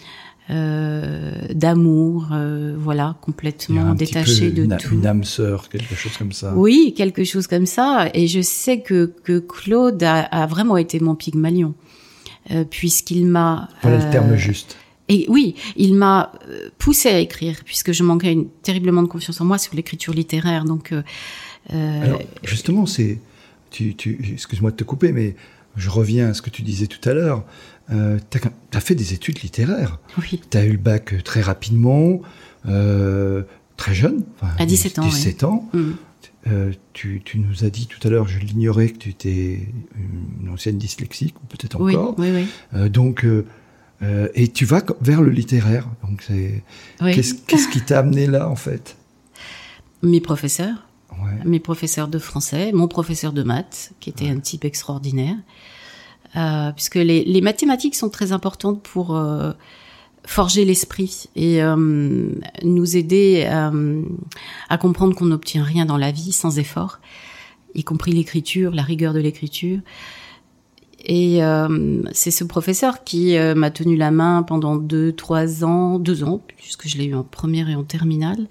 euh, 0.51 1.33
d'amour, 1.53 2.29
euh, 2.33 2.75
voilà, 2.79 3.19
complètement 3.21 3.95
détaché 3.95 4.51
de 4.51 4.65
une, 4.65 4.77
tout. 4.79 4.95
Une 4.95 5.07
âme 5.07 5.25
sœur, 5.25 5.69
quelque 5.69 5.95
chose 5.95 6.17
comme 6.17 6.33
ça. 6.33 6.55
Oui, 6.57 6.95
quelque 6.97 7.23
chose 7.25 7.47
comme 7.47 7.67
ça. 7.67 8.09
Et 8.15 8.27
je 8.27 8.41
sais 8.41 8.81
que, 8.81 9.13
que 9.25 9.41
Claude 9.41 10.03
a, 10.03 10.21
a 10.21 10.47
vraiment 10.47 10.79
été 10.79 11.01
mon 11.01 11.15
pygmalion, 11.15 11.75
euh, 12.51 12.65
puisqu'il 12.65 13.27
m'a. 13.27 13.69
Voilà 13.83 14.05
le 14.05 14.11
terme 14.11 14.37
juste. 14.37 14.77
Et 15.11 15.25
oui, 15.29 15.55
il 15.77 15.95
m'a 15.95 16.33
poussé 16.77 17.09
à 17.09 17.19
écrire, 17.19 17.57
puisque 17.65 17.93
je 17.93 18.03
manquais 18.03 18.33
une, 18.33 18.49
terriblement 18.63 19.03
de 19.03 19.09
confiance 19.09 19.41
en 19.41 19.47
moi 19.47 19.57
sur 19.57 19.75
l'écriture 19.75 20.13
littéraire. 20.13 20.65
Donc, 20.65 20.93
Alors, 21.71 22.21
justement, 22.45 22.85
c'est, 22.85 23.19
tu, 23.71 23.95
tu, 23.95 24.19
excuse-moi 24.35 24.71
de 24.71 24.77
te 24.77 24.85
couper, 24.85 25.13
mais 25.13 25.35
je 25.77 25.89
reviens 25.89 26.29
à 26.29 26.35
ce 26.35 26.43
que 26.43 26.51
tu 26.51 26.63
disais 26.63 26.87
tout 26.87 27.07
à 27.09 27.15
l'heure. 27.15 27.45
Euh, 27.91 28.19
tu 28.31 28.39
as, 28.77 28.81
fait 28.81 28.95
des 28.95 29.15
études 29.15 29.41
littéraires. 29.43 29.99
Oui. 30.19 30.41
Tu 30.51 30.59
as 30.59 30.65
eu 30.65 30.73
le 30.73 30.79
bac 30.79 31.23
très 31.25 31.41
rapidement, 31.41 32.21
euh, 32.67 33.45
très 33.77 33.95
jeune. 33.95 34.25
Enfin, 34.41 34.53
à 34.59 34.67
17 34.67 34.99
ans. 34.99 35.07
17 35.07 35.45
ans. 35.45 35.69
Mm. 35.73 35.91
Euh, 36.47 36.73
tu, 36.93 37.21
tu, 37.25 37.39
nous 37.39 37.65
as 37.65 37.71
dit 37.71 37.87
tout 37.87 38.07
à 38.07 38.11
l'heure, 38.11 38.29
je 38.29 38.39
l'ignorais, 38.39 38.91
que 38.91 38.99
tu 38.99 39.11
étais 39.11 39.69
une 40.43 40.49
ancienne 40.49 40.79
dyslexique, 40.79 41.35
ou 41.43 41.47
peut-être 41.47 41.77
encore. 41.77 42.15
Oui, 42.19 42.31
oui, 42.31 42.43
oui. 42.43 42.49
Euh, 42.79 42.89
donc, 42.89 43.25
euh, 43.25 43.45
et 44.35 44.49
tu 44.49 44.65
vas 44.65 44.83
vers 45.01 45.21
le 45.21 45.31
littéraire. 45.31 45.89
Donc, 46.07 46.23
c'est 46.23 46.63
qu'est-ce 47.01 47.69
qui 47.69 47.81
t'a 47.83 47.99
amené 47.99 48.27
là, 48.27 48.49
en 48.49 48.57
fait? 48.57 48.97
Mes 50.03 50.21
professeurs. 50.21 50.87
Ouais. 51.11 51.45
Mes 51.45 51.59
professeurs 51.59 52.07
de 52.07 52.19
français, 52.19 52.71
mon 52.73 52.87
professeur 52.87 53.33
de 53.33 53.43
maths, 53.43 53.93
qui 53.99 54.11
était 54.11 54.27
ouais. 54.27 54.31
un 54.31 54.41
type 54.41 54.65
extraordinaire. 54.65 55.37
Puisque 56.77 56.97
les, 56.97 57.25
les, 57.25 57.41
mathématiques 57.41 57.97
sont 57.97 58.11
très 58.11 58.31
importantes 58.31 58.83
pour 58.83 59.19
forger 60.29 60.67
l'esprit 60.67 61.31
et 61.37 61.63
euh, 61.63 61.75
nous 62.63 62.97
aider 62.99 63.49
à 64.69 64.79
comprendre 64.79 65.17
qu'on 65.17 65.25
n'obtient 65.25 65.65
rien 65.65 65.87
dans 65.87 65.97
la 65.97 66.13
vie 66.13 66.33
sans 66.33 66.59
effort, 66.59 67.01
y 67.75 67.83
compris 67.83 68.13
l'écriture, 68.13 68.75
la 68.75 68.83
rigueur 68.83 69.15
de 69.15 69.21
l'écriture. 69.21 69.81
Et 71.07 71.41
c'est 72.13 72.31
ce 72.31 72.45
professeur 72.45 73.05
qui 73.05 73.37
m'a 73.57 73.71
tenu 73.71 73.97
la 73.97 74.11
main 74.11 74.43
pendant 74.43 74.77
deux, 74.77 75.13
trois 75.13 75.65
ans, 75.65 75.99
deux 75.99 76.25
ans, 76.25 76.43
puisque 76.59 76.87
je 76.87 76.99
l'ai 76.99 77.07
eu 77.07 77.15
en 77.15 77.23
première 77.23 77.71
et 77.71 77.75
en 77.75 77.85
terminale, 77.85 78.49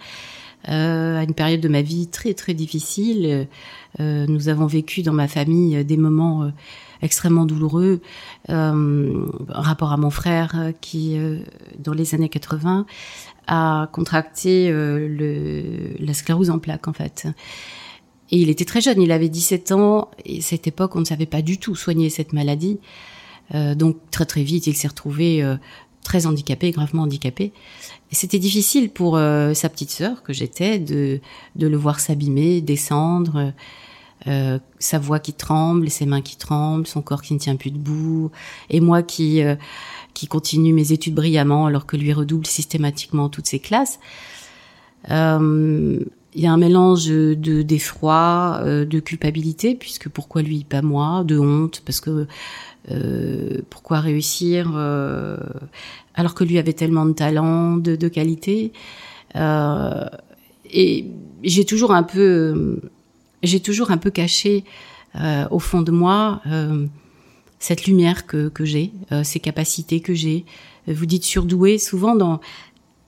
à 0.63 1.23
une 1.23 1.35
période 1.35 1.61
de 1.61 1.67
ma 1.67 1.83
vie 1.83 2.07
très 2.07 2.33
très 2.33 2.55
difficile. 2.55 3.47
nous 3.99 4.49
avons 4.49 4.65
vécu 4.65 5.03
dans 5.03 5.13
ma 5.13 5.27
famille 5.27 5.85
des 5.85 5.97
moments 5.97 6.51
extrêmement 7.01 7.45
douloureux, 7.45 8.01
euh, 8.49 9.25
rapport 9.49 9.91
à 9.91 9.97
mon 9.97 10.09
frère 10.09 10.53
euh, 10.55 10.71
qui, 10.79 11.17
euh, 11.17 11.39
dans 11.79 11.93
les 11.93 12.15
années 12.15 12.29
80, 12.29 12.85
a 13.47 13.89
contracté 13.91 14.69
euh, 14.69 15.07
le, 15.07 16.05
la 16.05 16.13
sclérose 16.13 16.49
en 16.49 16.59
plaques 16.59 16.87
en 16.87 16.93
fait. 16.93 17.27
Et 18.29 18.41
il 18.41 18.49
était 18.49 18.65
très 18.65 18.81
jeune, 18.81 19.01
il 19.01 19.11
avait 19.11 19.29
17 19.29 19.71
ans, 19.71 20.11
et 20.25 20.41
cette 20.41 20.67
époque, 20.67 20.95
on 20.95 20.99
ne 20.99 21.05
savait 21.05 21.25
pas 21.25 21.41
du 21.41 21.57
tout 21.57 21.75
soigner 21.75 22.09
cette 22.09 22.33
maladie. 22.33 22.79
Euh, 23.55 23.73
donc 23.73 23.97
très 24.11 24.25
très 24.25 24.43
vite, 24.43 24.67
il 24.67 24.75
s'est 24.75 24.89
retrouvé 24.89 25.41
euh, 25.41 25.55
très 26.03 26.25
handicapé, 26.25 26.71
gravement 26.71 27.03
handicapé. 27.03 27.53
C'était 28.11 28.39
difficile 28.39 28.89
pour 28.89 29.17
sa 29.17 29.69
petite 29.69 29.91
sœur 29.91 30.23
que 30.23 30.31
j'étais 30.31 30.79
de, 30.79 31.19
de 31.57 31.67
le 31.67 31.75
voir 31.75 31.99
s'abîmer, 31.99 32.61
descendre. 32.61 33.51
Euh, 34.25 34.57
sa 34.79 34.97
voix 34.97 35.19
qui 35.19 35.31
tremble, 35.33 35.89
ses 35.89 36.05
mains 36.05 36.21
qui 36.21 36.37
tremblent, 36.37 36.87
son 36.87 37.01
corps 37.01 37.21
qui 37.21 37.33
ne 37.33 37.39
tient 37.39 37.55
plus 37.55 37.69
debout, 37.69 38.31
et 38.69 38.79
moi 38.79 39.03
qui 39.03 39.43
euh, 39.43 39.55
qui 40.15 40.27
continue 40.27 40.73
mes 40.73 40.91
études 40.91 41.13
brillamment 41.13 41.67
alors 41.67 41.85
que 41.85 41.95
lui 41.95 42.11
redouble 42.13 42.47
systématiquement 42.47 43.29
toutes 43.29 43.45
ses 43.45 43.59
classes. 43.59 43.99
Euh, 45.11 45.99
il 46.33 46.41
y 46.41 46.47
a 46.47 46.51
un 46.51 46.57
mélange 46.57 47.05
de 47.07 47.61
d'effroi, 47.61 48.59
euh, 48.63 48.85
de 48.85 48.99
culpabilité 48.99 49.75
puisque 49.75 50.09
pourquoi 50.09 50.41
lui 50.41 50.63
pas 50.63 50.81
moi, 50.81 51.23
de 51.23 51.37
honte 51.37 51.83
parce 51.85 52.01
que 52.01 52.27
pourquoi 53.69 53.99
réussir 53.99 54.73
alors 56.15 56.33
que 56.33 56.45
lui 56.45 56.57
avait 56.57 56.73
tellement 56.73 57.05
de 57.05 57.11
talent, 57.11 57.75
de, 57.75 57.97
de 57.97 58.07
qualité. 58.07 58.71
et 59.35 61.05
j'ai 61.43 61.65
toujours 61.65 61.91
un 61.91 62.03
peu 62.03 62.79
j'ai 63.43 63.59
toujours 63.59 63.91
un 63.91 63.97
peu 63.97 64.09
caché 64.09 64.63
euh, 65.15 65.45
au 65.51 65.59
fond 65.59 65.81
de 65.81 65.91
moi 65.91 66.41
euh, 66.47 66.85
cette 67.59 67.85
lumière 67.87 68.25
que, 68.25 68.49
que 68.49 68.65
j'ai, 68.65 68.91
euh, 69.11 69.23
ces 69.23 69.39
capacités 69.39 69.99
que 69.99 70.13
j'ai. 70.13 70.45
Vous 70.87 71.05
dites 71.05 71.23
surdoué, 71.23 71.77
souvent 71.79 72.15
dans... 72.15 72.39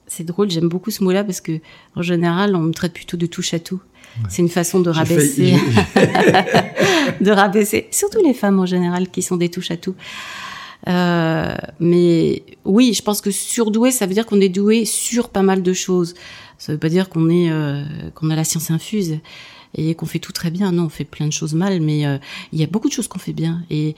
C'est 0.06 0.24
drôle, 0.24 0.50
j'aime 0.50 0.68
beaucoup 0.68 0.90
ce 0.90 1.04
mot-là 1.04 1.22
parce 1.22 1.40
que 1.40 1.60
en 1.94 2.02
général, 2.02 2.56
on 2.56 2.60
me 2.60 2.72
traite 2.72 2.92
plutôt 2.92 3.16
de 3.16 3.26
touche 3.26 3.54
à 3.54 3.60
tout. 3.60 3.80
Ouais. 4.16 4.28
C'est 4.28 4.42
une 4.42 4.48
façon 4.48 4.80
de 4.80 4.90
rabaisser, 4.90 5.52
de 7.20 7.30
rabaisser, 7.30 7.86
surtout 7.92 8.20
les 8.20 8.34
femmes 8.34 8.58
en 8.58 8.66
général 8.66 9.08
qui 9.08 9.22
sont 9.22 9.36
des 9.36 9.48
touches 9.48 9.70
à 9.70 9.76
tout. 9.76 9.94
Euh, 10.88 11.54
mais 11.78 12.42
oui, 12.64 12.92
je 12.94 13.02
pense 13.02 13.20
que 13.20 13.30
surdoué, 13.30 13.92
ça 13.92 14.06
veut 14.06 14.14
dire 14.14 14.26
qu'on 14.26 14.40
est 14.40 14.48
doué 14.48 14.84
sur 14.84 15.28
pas 15.28 15.42
mal 15.42 15.62
de 15.62 15.72
choses. 15.72 16.14
Ça 16.58 16.72
veut 16.72 16.78
pas 16.78 16.88
dire 16.88 17.08
qu'on 17.08 17.28
est 17.28 17.50
euh, 17.50 17.84
qu'on 18.14 18.30
a 18.30 18.36
la 18.36 18.44
science 18.44 18.70
infuse 18.70 19.18
et 19.74 19.94
qu'on 19.94 20.06
fait 20.06 20.18
tout 20.18 20.32
très 20.32 20.50
bien. 20.50 20.72
Non, 20.72 20.84
on 20.84 20.88
fait 20.88 21.04
plein 21.04 21.26
de 21.26 21.32
choses 21.32 21.54
mal, 21.54 21.80
mais 21.80 22.06
euh, 22.06 22.18
il 22.52 22.60
y 22.60 22.64
a 22.64 22.66
beaucoup 22.66 22.88
de 22.88 22.92
choses 22.92 23.08
qu'on 23.08 23.18
fait 23.18 23.32
bien 23.32 23.62
et 23.70 23.94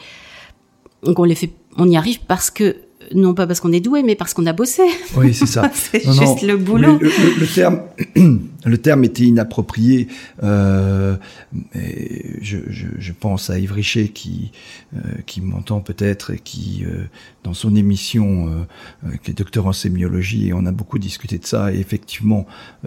donc 1.03 1.19
on 1.19 1.25
les 1.25 1.35
fait, 1.35 1.51
on 1.77 1.89
y 1.89 1.97
arrive 1.97 2.21
parce 2.27 2.51
que 2.51 2.77
non 3.15 3.35
pas 3.35 3.47
parce 3.47 3.61
qu'on 3.61 3.73
est 3.73 3.81
doué, 3.81 4.03
mais 4.03 4.15
parce 4.15 4.35
qu'on 4.35 4.47
a 4.47 4.53
bossé. 4.53 4.83
Oui, 5.17 5.35
c'est 5.35 5.47
ça. 5.47 5.71
c'est 5.75 6.03
juste 6.03 6.21
non, 6.21 6.37
le 6.43 6.57
boulot. 6.57 6.99
Le, 7.01 7.09
le, 7.09 7.41
le, 7.41 7.47
terme, 7.47 7.83
le 8.65 8.79
terme 8.79 9.05
était 9.05 9.25
inapproprié. 9.25 10.09
Euh, 10.43 11.17
je, 12.41 12.59
je, 12.69 12.87
je, 12.99 13.13
pense 13.13 13.51
à 13.51 13.59
Yves 13.59 13.73
Richet 13.73 14.09
qui, 14.09 14.53
euh, 14.97 15.01
qui 15.27 15.41
m'entend 15.41 15.81
peut-être 15.81 16.33
et 16.33 16.39
qui, 16.39 16.85
euh, 16.87 17.05
dans 17.45 17.55
son 17.55 17.75
émission, 17.77 18.49
euh, 19.05 19.17
qui 19.23 19.31
est 19.31 19.35
docteur 19.35 19.67
en 19.67 19.73
sémiologie, 19.73 20.49
et 20.49 20.53
on 20.53 20.67
a 20.67 20.73
beaucoup 20.73 20.99
discuté 20.99 21.39
de 21.39 21.47
ça. 21.47 21.73
Et 21.73 21.79
effectivement, 21.79 22.47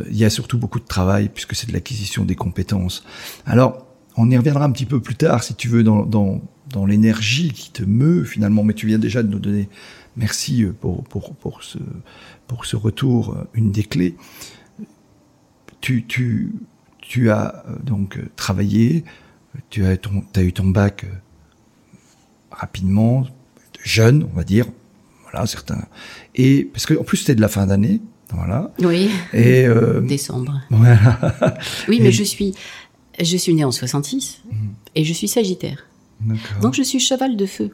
il 0.10 0.17
y 0.17 0.25
a 0.25 0.29
surtout 0.29 0.57
beaucoup 0.57 0.79
de 0.79 0.86
travail 0.86 1.29
puisque 1.34 1.55
c'est 1.55 1.67
de 1.67 1.74
l'acquisition 1.74 2.25
des 2.25 2.36
compétences. 2.36 3.03
Alors, 3.45 3.86
on 4.17 4.29
y 4.29 4.38
reviendra 4.38 4.65
un 4.65 4.72
petit 4.72 4.86
peu 4.86 5.01
plus 5.01 5.15
tard, 5.15 5.43
si 5.43 5.55
tu 5.55 5.67
veux, 5.67 5.84
dans, 5.84 6.05
dans, 6.05 6.41
dans 6.72 6.86
l'énergie 6.86 7.51
qui 7.51 7.72
te 7.72 7.84
meut 7.84 8.24
finalement. 8.24 8.63
Mais 8.63 8.74
tu 8.74 8.88
viens 8.88 9.00
déjà 9.00 9.24
de 9.24 9.27
nous 9.27 9.39
donner 9.39 9.69
Merci 10.17 10.65
pour, 10.79 11.03
pour, 11.03 11.36
pour, 11.36 11.63
ce, 11.63 11.77
pour 12.48 12.65
ce 12.65 12.75
retour, 12.75 13.38
une 13.53 13.72
des 13.72 13.84
clés. 13.84 14.15
Tu, 15.81 16.05
tu, 16.05 16.53
tu 17.01 17.29
as 17.29 17.65
donc 17.84 18.19
travaillé, 18.36 19.03
tu 19.69 19.86
as, 19.86 19.98
ton, 19.98 20.24
as 20.36 20.41
eu 20.41 20.53
ton 20.53 20.67
bac 20.67 21.05
rapidement, 22.51 23.25
jeune, 23.84 24.27
on 24.31 24.36
va 24.36 24.43
dire, 24.43 24.65
voilà, 25.24 25.45
certains. 25.45 25.86
Et 26.34 26.65
parce 26.65 26.86
que 26.86 26.93
en 26.93 27.03
plus 27.03 27.17
c'était 27.17 27.36
de 27.36 27.41
la 27.41 27.50
fin 27.50 27.67
d'année, 27.67 28.01
voilà. 28.29 28.72
Oui. 28.79 29.10
Et 29.34 29.65
euh, 29.65 30.01
décembre. 30.01 30.62
Voilà. 30.69 31.57
Oui, 31.88 32.00
mais 32.01 32.10
et... 32.10 32.12
je 32.12 32.24
suis, 32.24 32.53
je 33.22 33.38
suis 33.38 33.53
né 33.53 33.63
en 33.63 33.72
66 33.72 34.41
mmh. 34.43 34.55
et 34.95 35.03
je 35.03 35.13
suis 35.13 35.27
Sagittaire. 35.27 35.86
Donc 36.62 36.74
je 36.74 36.81
suis 36.81 37.00
cheval 37.00 37.36
de 37.36 37.45
feu. 37.45 37.72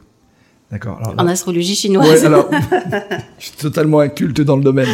D'accord. 0.72 1.14
En 1.18 1.26
astrologie 1.26 1.74
chinoise. 1.74 2.08
Ouais, 2.08 2.24
alors, 2.24 2.48
je 3.38 3.44
suis 3.44 3.56
totalement 3.58 4.00
inculte 4.00 4.40
dans 4.40 4.56
le 4.56 4.64
domaine. 4.64 4.88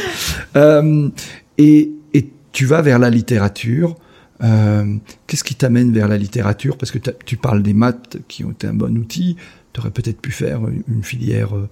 Euh, 0.56 1.08
et, 1.56 1.92
et, 2.12 2.28
tu 2.50 2.66
vas 2.66 2.82
vers 2.82 2.99
la 2.99 3.11
littérature. 3.11 3.94
Euh, 4.42 4.97
Qu'est-ce 5.28 5.44
qui 5.44 5.54
t'amène 5.54 5.92
vers 5.92 6.08
la 6.08 6.16
littérature? 6.16 6.76
Parce 6.76 6.90
que 6.90 6.99
tu 7.25 7.37
parles 7.37 7.62
des 7.62 7.75
maths 7.75 8.18
qui 8.26 8.44
ont 8.44 8.50
été 8.50 8.66
un 8.66 8.75
bon 8.75 8.99
outil. 8.99 9.37
Tu 9.73 9.78
aurais 9.80 9.92
peut-être 9.92 10.20
pu 10.20 10.32
faire 10.32 10.62
une 10.88 11.04
filière 11.04 11.54
euh, 11.54 11.68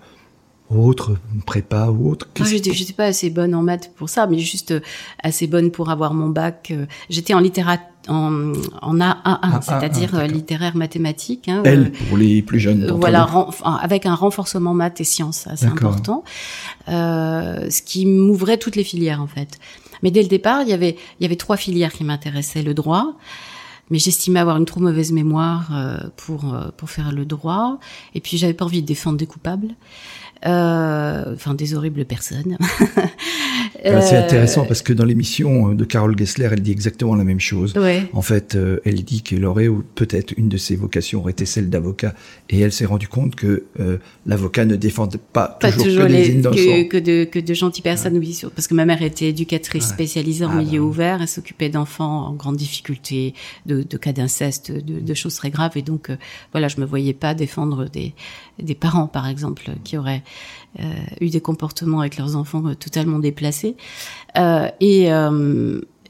autre, 0.70 1.16
prépa 1.46 1.86
ou 1.88 2.10
autre. 2.10 2.28
Moi, 2.38 2.48
je 2.48 2.56
n'étais 2.56 2.92
pas 2.92 3.04
assez 3.04 3.30
bonne 3.30 3.54
en 3.54 3.62
maths 3.62 3.92
pour 3.96 4.08
ça, 4.08 4.26
mais 4.26 4.38
juste 4.38 4.74
assez 5.22 5.46
bonne 5.46 5.70
pour 5.70 5.90
avoir 5.90 6.14
mon 6.14 6.28
bac. 6.28 6.72
J'étais 7.08 7.34
en 7.34 7.40
littérature 7.40 7.86
en, 8.08 8.52
en 8.82 8.96
A1, 8.98 9.16
ah, 9.24 9.60
c'est-à-dire 9.62 10.10
ah, 10.14 10.26
littéraire 10.26 10.76
mathématique. 10.76 11.48
Hein, 11.48 11.62
L 11.64 11.92
pour 12.08 12.16
les 12.16 12.42
plus 12.42 12.60
jeunes. 12.60 12.84
Euh, 12.84 12.92
voilà, 12.92 13.28
avec 13.80 14.06
un 14.06 14.14
renforcement 14.14 14.74
maths 14.74 15.00
et 15.00 15.04
sciences, 15.04 15.46
assez 15.46 15.66
important. 15.66 16.24
Euh, 16.88 17.68
ce 17.70 17.82
qui 17.82 18.06
m'ouvrait 18.06 18.58
toutes 18.58 18.76
les 18.76 18.84
filières 18.84 19.20
en 19.20 19.26
fait. 19.26 19.58
Mais 20.02 20.10
dès 20.10 20.22
le 20.22 20.28
départ, 20.28 20.62
il 20.62 20.68
y 20.68 20.72
avait 20.72 20.96
il 21.18 21.22
y 21.22 21.26
avait 21.26 21.36
trois 21.36 21.56
filières 21.56 21.92
qui 21.92 22.04
m'intéressaient 22.04 22.62
le 22.62 22.74
droit. 22.74 23.14
Mais 23.88 24.00
j'estimais 24.00 24.40
avoir 24.40 24.56
une 24.56 24.64
trop 24.64 24.80
mauvaise 24.80 25.12
mémoire 25.12 25.68
euh, 25.72 25.98
pour 26.16 26.56
pour 26.76 26.90
faire 26.90 27.12
le 27.12 27.24
droit. 27.24 27.78
Et 28.14 28.20
puis 28.20 28.36
j'avais 28.36 28.54
pas 28.54 28.64
envie 28.64 28.82
de 28.82 28.86
défendre 28.86 29.16
des 29.16 29.26
coupables. 29.26 29.68
Euh, 30.46 31.34
enfin 31.34 31.54
des 31.54 31.74
horribles 31.74 32.04
personnes. 32.04 32.56
Ah, 33.84 34.00
c'est 34.00 34.16
intéressant 34.16 34.64
parce 34.64 34.82
que 34.82 34.92
dans 34.92 35.04
l'émission 35.04 35.72
de 35.72 35.84
Carole 35.84 36.18
Gessler, 36.18 36.48
elle 36.50 36.60
dit 36.60 36.72
exactement 36.72 37.14
la 37.14 37.22
même 37.22 37.38
chose. 37.38 37.74
En 38.12 38.22
fait, 38.22 38.56
euh, 38.56 38.80
elle 38.84 39.04
dit 39.04 39.22
qu'elle 39.22 39.44
aurait, 39.44 39.68
ou 39.68 39.84
peut-être 39.94 40.34
une 40.36 40.48
de 40.48 40.56
ses 40.56 40.74
vocations 40.74 41.20
aurait 41.20 41.32
été 41.32 41.46
celle 41.46 41.70
d'avocat, 41.70 42.14
et 42.48 42.58
elle 42.58 42.72
s'est 42.72 42.86
rendue 42.86 43.06
compte 43.06 43.36
que 43.36 43.64
euh, 43.78 43.98
l'avocat 44.24 44.64
ne 44.64 44.74
défend 44.74 45.08
pas, 45.32 45.58
toujours, 45.60 46.06
que, 46.06 46.10
les, 46.10 46.40
que, 46.40 46.88
que, 46.88 46.96
de, 46.96 47.24
que 47.24 47.38
de 47.38 47.54
gentilles 47.54 47.82
personnes, 47.82 48.18
oui, 48.18 48.40
parce 48.56 48.66
que 48.66 48.74
ma 48.74 48.86
mère 48.86 49.02
était 49.02 49.28
éducatrice 49.28 49.86
spécialisée 49.86 50.44
en 50.44 50.50
ah, 50.50 50.62
milieu 50.62 50.80
bah 50.80 50.86
ouvert, 50.86 51.22
elle 51.22 51.28
s'occupait 51.28 51.68
d'enfants 51.68 52.28
en 52.28 52.32
grande 52.32 52.56
difficulté, 52.56 53.34
de, 53.66 53.82
de 53.82 53.96
cas 53.96 54.12
d'inceste, 54.12 54.72
de, 54.72 55.00
de, 55.00 55.14
choses 55.14 55.36
très 55.36 55.50
graves, 55.50 55.76
et 55.76 55.82
donc 55.82 56.10
voilà, 56.52 56.66
je 56.68 56.80
me 56.80 56.86
voyais 56.86 57.14
pas 57.14 57.34
défendre 57.34 57.88
des, 57.88 58.14
des 58.58 58.74
parents, 58.74 59.06
par 59.06 59.26
exemple, 59.26 59.70
qui 59.84 59.96
auraient 59.96 60.22
euh, 60.80 60.84
eu 61.20 61.30
des 61.30 61.40
comportements 61.40 62.00
avec 62.00 62.16
leurs 62.16 62.36
enfants 62.36 62.66
euh, 62.66 62.74
totalement 62.74 63.18
déplacés. 63.18 63.76
Euh, 64.36 64.68
et 64.80 65.08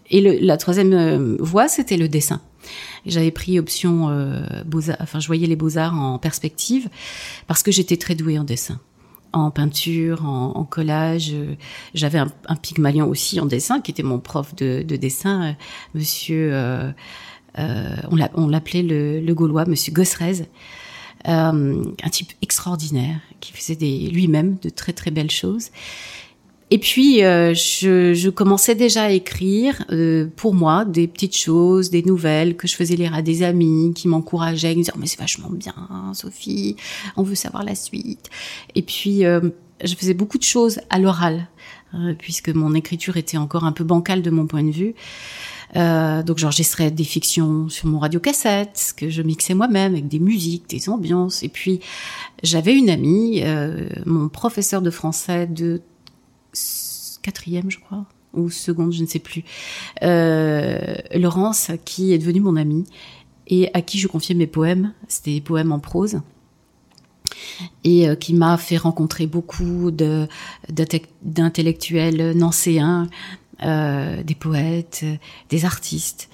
et 0.08 0.20
le, 0.20 0.38
la 0.40 0.56
troisième 0.56 1.36
voie, 1.38 1.66
c'était 1.66 1.96
le 1.96 2.08
dessin. 2.08 2.40
J'avais 3.06 3.32
pris 3.32 3.58
option 3.58 4.08
beaux-arts, 4.64 4.98
enfin 5.00 5.18
je 5.18 5.26
voyais 5.26 5.48
les 5.48 5.56
beaux-arts 5.56 5.94
en 5.94 6.20
perspective 6.20 6.88
parce 7.48 7.64
que 7.64 7.72
j'étais 7.72 7.96
très 7.96 8.14
douée 8.14 8.38
en 8.38 8.44
dessin 8.44 8.78
en 9.32 9.50
peinture, 9.50 10.24
en, 10.24 10.64
collage. 10.64 11.34
J'avais 11.92 12.18
un, 12.18 12.28
un, 12.46 12.54
Pygmalion 12.54 13.08
aussi 13.08 13.38
en 13.40 13.46
dessin, 13.46 13.80
qui 13.80 13.90
était 13.90 14.04
mon 14.04 14.18
prof 14.18 14.54
de, 14.54 14.82
de 14.82 14.96
dessin, 14.96 15.56
Monsieur. 15.94 16.52
Euh, 17.58 17.96
on 18.36 18.48
l'appelait 18.48 18.82
le, 18.82 19.20
le, 19.20 19.34
Gaulois, 19.34 19.64
Monsieur 19.64 19.92
Gosserez. 19.92 20.46
Euh, 21.28 21.82
un 22.04 22.08
type 22.08 22.32
extraordinaire 22.40 23.18
qui 23.40 23.52
faisait 23.52 23.74
lui-même 23.74 24.58
de 24.62 24.68
très 24.68 24.92
très 24.92 25.10
belles 25.10 25.30
choses. 25.30 25.70
Et 26.70 26.78
puis, 26.78 27.24
euh, 27.24 27.52
je, 27.52 28.28
commençais 28.28 28.76
déjà 28.76 29.04
à 29.04 29.10
écrire 29.10 29.84
euh, 29.90 30.28
pour 30.36 30.54
moi 30.54 30.84
des 30.84 31.08
petites 31.08 31.36
choses, 31.36 31.90
des 31.90 32.02
nouvelles 32.02 32.56
que 32.56 32.68
je 32.68 32.76
faisais 32.76 32.94
lire 32.94 33.12
à 33.14 33.22
des 33.22 33.42
amis 33.42 33.92
qui 33.94 34.06
m'encourageaient, 34.06 34.72
qui 34.72 34.78
me 34.78 34.82
disaient 34.82 34.92
oh, 34.94 34.98
mais 35.00 35.06
c'est 35.06 35.18
vachement 35.18 35.50
bien, 35.50 35.74
Sophie, 36.12 36.76
on 37.16 37.24
veut 37.24 37.34
savoir 37.34 37.64
la 37.64 37.74
suite. 37.74 38.30
Et 38.76 38.82
puis, 38.82 39.22
je 39.22 39.94
faisais 39.96 40.14
beaucoup 40.14 40.38
de 40.38 40.44
choses 40.44 40.80
à 40.90 40.98
l'oral, 40.98 41.48
puisque 42.18 42.50
mon 42.50 42.74
écriture 42.74 43.16
était 43.16 43.36
encore 43.36 43.64
un 43.64 43.72
peu 43.72 43.84
bancale 43.84 44.22
de 44.22 44.30
mon 44.30 44.46
point 44.46 44.64
de 44.64 44.72
vue. 44.72 44.94
Euh, 45.74 46.22
donc 46.22 46.38
j'enregistrais 46.38 46.92
des 46.92 47.04
fictions 47.04 47.68
sur 47.68 47.88
mon 47.88 47.98
radiocassette 47.98 48.94
que 48.96 49.10
je 49.10 49.20
mixais 49.22 49.54
moi-même 49.54 49.92
avec 49.92 50.08
des 50.08 50.20
musiques, 50.20 50.68
des 50.68 50.88
ambiances. 50.88 51.42
Et 51.42 51.48
puis 51.48 51.80
j'avais 52.42 52.74
une 52.74 52.90
amie, 52.90 53.40
euh, 53.42 53.88
mon 54.04 54.28
professeur 54.28 54.82
de 54.82 54.90
français 54.90 55.46
de 55.46 55.80
quatrième, 57.22 57.70
je 57.70 57.78
crois, 57.80 58.04
ou 58.34 58.50
seconde, 58.50 58.92
je 58.92 59.00
ne 59.02 59.06
sais 59.06 59.18
plus, 59.18 59.42
euh, 60.02 60.94
Laurence, 61.14 61.70
qui 61.84 62.12
est 62.12 62.18
devenue 62.18 62.40
mon 62.40 62.56
amie 62.56 62.84
et 63.48 63.70
à 63.74 63.82
qui 63.82 63.98
je 63.98 64.08
confiais 64.08 64.34
mes 64.34 64.46
poèmes. 64.46 64.92
C'était 65.08 65.32
des 65.32 65.40
poèmes 65.40 65.72
en 65.72 65.80
prose 65.80 66.20
et 67.84 68.08
qui 68.20 68.34
m'a 68.34 68.56
fait 68.56 68.76
rencontrer 68.76 69.26
beaucoup 69.26 69.90
d'intellectuels 69.90 72.36
nancéens 72.36 73.08
euh, 73.62 74.22
des 74.22 74.34
poètes, 74.34 75.04
des 75.48 75.64
artistes, 75.64 76.28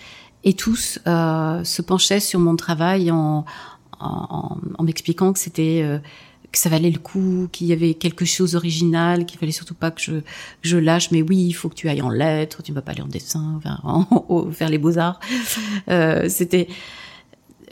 et 0.45 0.55
tous 0.55 0.99
euh, 1.07 1.63
se 1.65 1.83
penchaient 1.83 2.21
sur 2.21 2.41
mon 2.41 2.57
travail 2.57 3.11
en, 3.11 3.45
en, 4.01 4.59
en 4.79 4.83
m'expliquant 4.83 5.33
que 5.33 5.39
c'était 5.39 5.83
euh, 5.85 5.99
que 6.53 6.59
ça 6.59 6.69
valait 6.69 6.91
le 6.91 6.99
coup, 6.99 7.49
qu'il 7.51 7.67
y 7.67 7.73
avait 7.73 7.95
quelque 7.95 8.25
chose 8.25 8.53
d'original, 8.53 9.25
qu'il 9.25 9.39
fallait 9.39 9.53
surtout 9.53 9.75
pas 9.75 9.91
que 9.91 10.01
je, 10.01 10.13
je 10.61 10.77
lâche. 10.77 11.11
Mais 11.11 11.23
oui, 11.23 11.39
il 11.39 11.53
faut 11.55 11.69
que 11.71 11.75
tu 11.75 11.89
ailles 11.89 12.03
en 12.03 12.11
lettres, 12.11 12.63
tu 12.63 12.73
ne 12.73 12.75
vas 12.75 12.83
pas 12.83 12.93
aller 12.93 13.01
en 13.01 13.09
dessin, 13.09 13.55
enfin, 13.57 13.81
en, 13.85 14.51
faire 14.51 14.69
les 14.69 14.79
beaux 14.79 14.99
arts. 14.99 15.19
Euh, 15.89 16.29
c'était 16.29 16.69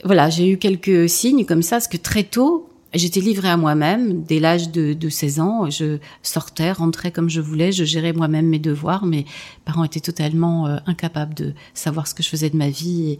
voilà, 0.03 0.31
j'ai 0.31 0.49
eu 0.49 0.57
quelques 0.57 1.07
signes 1.07 1.45
comme 1.45 1.61
ça, 1.61 1.75
parce 1.75 1.87
que 1.87 1.97
très 1.97 2.23
tôt, 2.23 2.67
J'étais 2.93 3.21
livrée 3.21 3.47
à 3.47 3.55
moi-même 3.55 4.23
dès 4.23 4.39
l'âge 4.39 4.69
de, 4.69 4.91
de 4.91 5.09
16 5.09 5.39
ans. 5.39 5.69
Je 5.69 5.99
sortais, 6.23 6.73
rentrais 6.73 7.11
comme 7.11 7.29
je 7.29 7.39
voulais, 7.39 7.71
je 7.71 7.85
gérais 7.85 8.11
moi-même 8.11 8.47
mes 8.47 8.59
devoirs. 8.59 9.05
Mes 9.05 9.25
parents 9.63 9.85
étaient 9.85 10.01
totalement 10.01 10.67
euh, 10.67 10.77
incapables 10.87 11.33
de 11.33 11.53
savoir 11.73 12.07
ce 12.07 12.13
que 12.13 12.21
je 12.21 12.27
faisais 12.27 12.49
de 12.49 12.57
ma 12.57 12.69
vie 12.69 13.17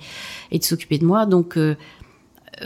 et, 0.52 0.60
de 0.60 0.64
s'occuper 0.64 0.98
de 0.98 1.06
moi. 1.06 1.26
Donc 1.26 1.58
euh, 1.58 1.76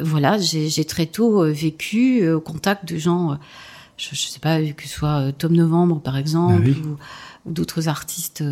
voilà, 0.01 0.39
j'ai 0.39 0.86
très 0.86 1.06
tôt 1.06 1.43
euh, 1.43 1.51
vécu 1.51 2.27
au 2.27 2.41
contact 2.41 2.91
de 2.91 2.97
gens, 2.97 3.38
je, 3.97 4.10
ne 4.10 4.15
sais 4.15 4.39
pas, 4.39 4.60
que 4.63 4.88
ce 4.88 4.89
soit 4.89 5.32
Tom 5.38 5.53
Novembre 5.53 6.01
par 6.01 6.17
exemple, 6.17 6.63
ah 6.65 6.88
ou, 6.88 7.49
ou 7.49 7.53
d'autres 7.53 7.88
artistes 7.88 8.43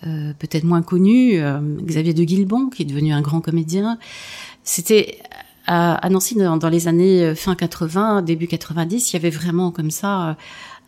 peut-être 0.00 0.64
moins 0.64 0.82
connus, 0.82 1.40
Xavier 1.82 2.14
de 2.14 2.24
Guilbon 2.24 2.70
qui 2.70 2.82
est 2.82 2.86
devenu 2.86 3.12
un 3.12 3.20
grand 3.20 3.42
comédien. 3.42 3.98
C'était 4.64 5.18
à, 5.66 6.08
Nancy 6.10 6.34
dans, 6.34 6.68
les 6.68 6.88
années 6.88 7.24
euh, 7.24 7.34
fin 7.34 7.54
80, 7.54 8.22
début 8.22 8.46
90, 8.46 9.10
il 9.10 9.12
y 9.14 9.16
avait 9.16 9.30
vraiment 9.30 9.70
comme 9.70 9.90
ça 9.90 10.30
euh, 10.30 10.34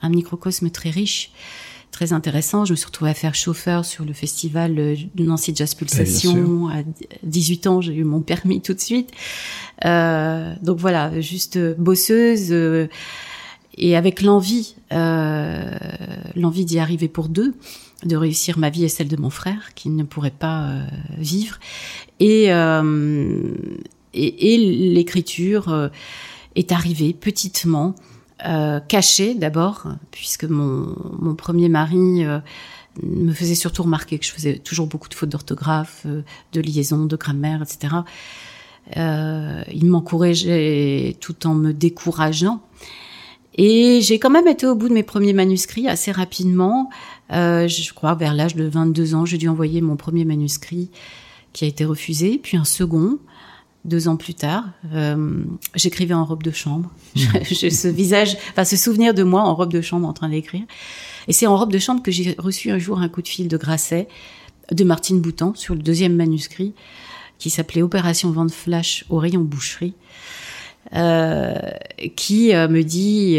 un 0.02 0.08
microcosme 0.10 0.70
très 0.70 0.90
riche, 0.90 1.32
très 1.90 2.12
intéressant. 2.12 2.64
Je 2.64 2.72
me 2.72 2.76
suis 2.76 2.86
retrouvée 2.86 3.10
à 3.10 3.14
faire 3.14 3.34
chauffeur 3.34 3.84
sur 3.84 4.04
le 4.04 4.12
festival 4.12 4.78
euh, 4.78 4.96
de 5.14 5.24
Nancy 5.24 5.52
Jazz 5.54 5.74
Pulsation. 5.74 6.68
à 6.68 6.82
18 7.22 7.66
ans, 7.66 7.80
j'ai 7.80 7.94
eu 7.94 8.04
mon 8.04 8.20
permis 8.20 8.60
tout 8.60 8.74
de 8.74 8.80
suite. 8.80 9.10
Euh, 9.84 10.54
donc 10.62 10.78
voilà, 10.78 11.20
juste 11.20 11.58
bosseuse 11.78 12.52
et 13.76 13.96
avec 13.96 14.22
l'envie, 14.22 14.76
euh, 14.92 15.70
l'envie 16.36 16.64
d'y 16.64 16.78
arriver 16.78 17.08
pour 17.08 17.28
deux 17.28 17.54
de 18.04 18.16
réussir 18.16 18.58
ma 18.58 18.70
vie 18.70 18.84
et 18.84 18.88
celle 18.88 19.08
de 19.08 19.16
mon 19.16 19.30
frère 19.30 19.72
qui 19.74 19.88
ne 19.88 20.02
pourrait 20.02 20.30
pas 20.30 20.80
vivre 21.16 21.58
et 22.20 22.50
et, 24.14 24.56
l'écriture 24.58 25.68
euh, 25.68 25.88
est 26.54 26.72
arrivée 26.72 27.12
petitement, 27.12 27.94
euh, 28.46 28.80
cachée 28.80 29.34
d'abord, 29.34 29.86
puisque 30.10 30.44
mon, 30.44 30.94
mon, 31.18 31.34
premier 31.34 31.68
mari 31.68 32.24
euh, 32.24 32.38
me 33.02 33.32
faisait 33.32 33.54
surtout 33.54 33.82
remarquer 33.82 34.18
que 34.18 34.24
je 34.24 34.32
faisais 34.32 34.58
toujours 34.58 34.86
beaucoup 34.86 35.08
de 35.08 35.14
fautes 35.14 35.30
d'orthographe, 35.30 36.06
de 36.52 36.60
liaison, 36.60 37.06
de 37.06 37.16
grammaire, 37.16 37.62
etc. 37.62 37.96
il 38.96 39.86
m'encourageait 39.86 41.16
tout 41.20 41.46
en 41.46 41.54
me 41.54 41.72
décourageant. 41.72 42.60
Et 43.56 44.00
j'ai 44.00 44.18
quand 44.18 44.30
même 44.30 44.48
été 44.48 44.66
au 44.66 44.74
bout 44.74 44.88
de 44.88 44.94
mes 44.94 45.02
premiers 45.02 45.32
manuscrits 45.32 45.88
assez 45.88 46.10
rapidement. 46.10 46.90
Euh, 47.32 47.68
je 47.68 47.92
crois 47.92 48.14
vers 48.14 48.34
l'âge 48.34 48.56
de 48.56 48.64
22 48.64 49.14
ans, 49.14 49.24
j'ai 49.24 49.38
dû 49.38 49.48
envoyer 49.48 49.80
mon 49.80 49.96
premier 49.96 50.24
manuscrit 50.24 50.90
qui 51.52 51.64
a 51.64 51.68
été 51.68 51.84
refusé, 51.84 52.38
puis 52.42 52.56
un 52.56 52.64
second 52.64 53.18
deux 53.84 54.08
ans 54.08 54.16
plus 54.16 54.34
tard, 54.34 54.64
euh, 54.94 55.44
j'écrivais 55.74 56.14
en 56.14 56.24
robe 56.24 56.42
de 56.42 56.50
chambre. 56.50 56.90
Mmh. 57.16 57.20
Je, 57.50 57.68
ce 57.68 57.88
visage, 57.88 58.36
enfin 58.50 58.64
ce 58.64 58.76
souvenir 58.76 59.14
de 59.14 59.22
moi 59.22 59.42
en 59.42 59.54
robe 59.54 59.72
de 59.72 59.80
chambre 59.80 60.08
en 60.08 60.12
train 60.12 60.28
d'écrire. 60.28 60.64
Et 61.28 61.32
c'est 61.32 61.46
en 61.46 61.56
robe 61.56 61.70
de 61.70 61.78
chambre 61.78 62.02
que 62.02 62.10
j'ai 62.10 62.34
reçu 62.38 62.70
un 62.70 62.78
jour 62.78 62.98
un 62.98 63.08
coup 63.08 63.22
de 63.22 63.28
fil 63.28 63.48
de 63.48 63.56
Grasset, 63.56 64.08
de 64.72 64.84
Martine 64.84 65.20
Boutan, 65.20 65.54
sur 65.54 65.74
le 65.74 65.82
deuxième 65.82 66.16
manuscrit, 66.16 66.72
qui 67.38 67.50
s'appelait 67.50 67.82
Opération 67.82 68.30
Vente 68.30 68.52
Flash 68.52 69.04
au 69.10 69.18
rayon 69.18 69.42
boucherie, 69.42 69.94
euh, 70.94 71.54
qui 72.16 72.54
euh, 72.54 72.68
me 72.68 72.82
dit 72.82 73.36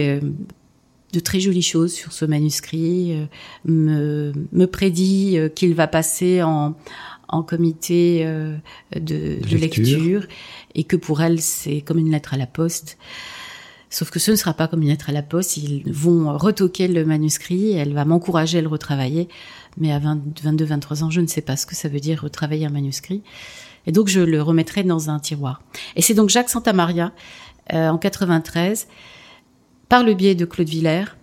de 1.14 1.20
très 1.20 1.40
jolies 1.40 1.64
choses 1.64 1.94
sur 1.94 2.12
ce 2.12 2.26
manuscrit, 2.26 3.16
me, 3.64 4.34
me 4.52 4.66
prédit 4.68 5.38
qu'il 5.56 5.74
va 5.74 5.88
passer 5.88 6.44
en 6.44 6.76
en 7.28 7.44
comité 7.44 8.24
euh, 8.26 8.56
de, 8.96 9.38
lecture. 9.56 10.26
et 10.74 10.84
que 10.84 10.96
pour 10.96 11.22
elle 11.22 11.42
c'est 11.42 11.82
comme 11.82 12.00
une 12.00 12.12
lettre 12.12 12.34
à 12.34 12.38
la 12.38 12.48
poste. 12.48 12.98
Sauf 13.90 14.10
que 14.10 14.20
ce 14.20 14.32
ne 14.32 14.36
sera 14.36 14.54
pas 14.54 14.68
comme 14.68 14.82
une 14.82 14.90
lettre 14.90 15.10
à 15.10 15.14
la 15.14 15.22
poste, 15.22 15.58
ils 15.58 15.84
vont 15.90 16.38
retoquer 16.38 16.88
le 16.88 17.06
manuscrit, 17.06 17.72
elle 17.72 17.94
va 17.94 18.04
m'encourager 18.04 18.58
à 18.58 18.62
le 18.62 18.68
retravailler, 18.68 19.30
mais 19.78 19.94
à 19.94 20.00
22-23 20.00 21.04
ans, 21.04 21.10
je 21.10 21.22
ne 21.22 21.28
sais 21.28 21.42
pas 21.42 21.56
ce 21.56 21.66
que 21.66 21.76
ça 21.76 21.88
veut 21.88 22.00
dire 22.00 22.22
retravailler 22.22 22.66
un 22.66 22.72
manuscrit. 22.72 23.22
Et 23.88 23.92
donc 23.92 24.08
je 24.08 24.20
le 24.20 24.42
remettrai 24.42 24.84
dans 24.84 25.10
un 25.10 25.20
tiroir. 25.20 25.62
Et 25.96 26.02
c'est 26.02 26.14
donc 26.14 26.30
Jacques 26.30 26.50
Santamaria, 26.50 27.14
euh, 27.74 27.90
en 27.90 27.98
93, 27.98 28.88
par 29.90 30.04
le 30.04 30.14
biais 30.14 30.36
de 30.36 30.46
Claude 30.46 30.68
Villers, 30.68 31.16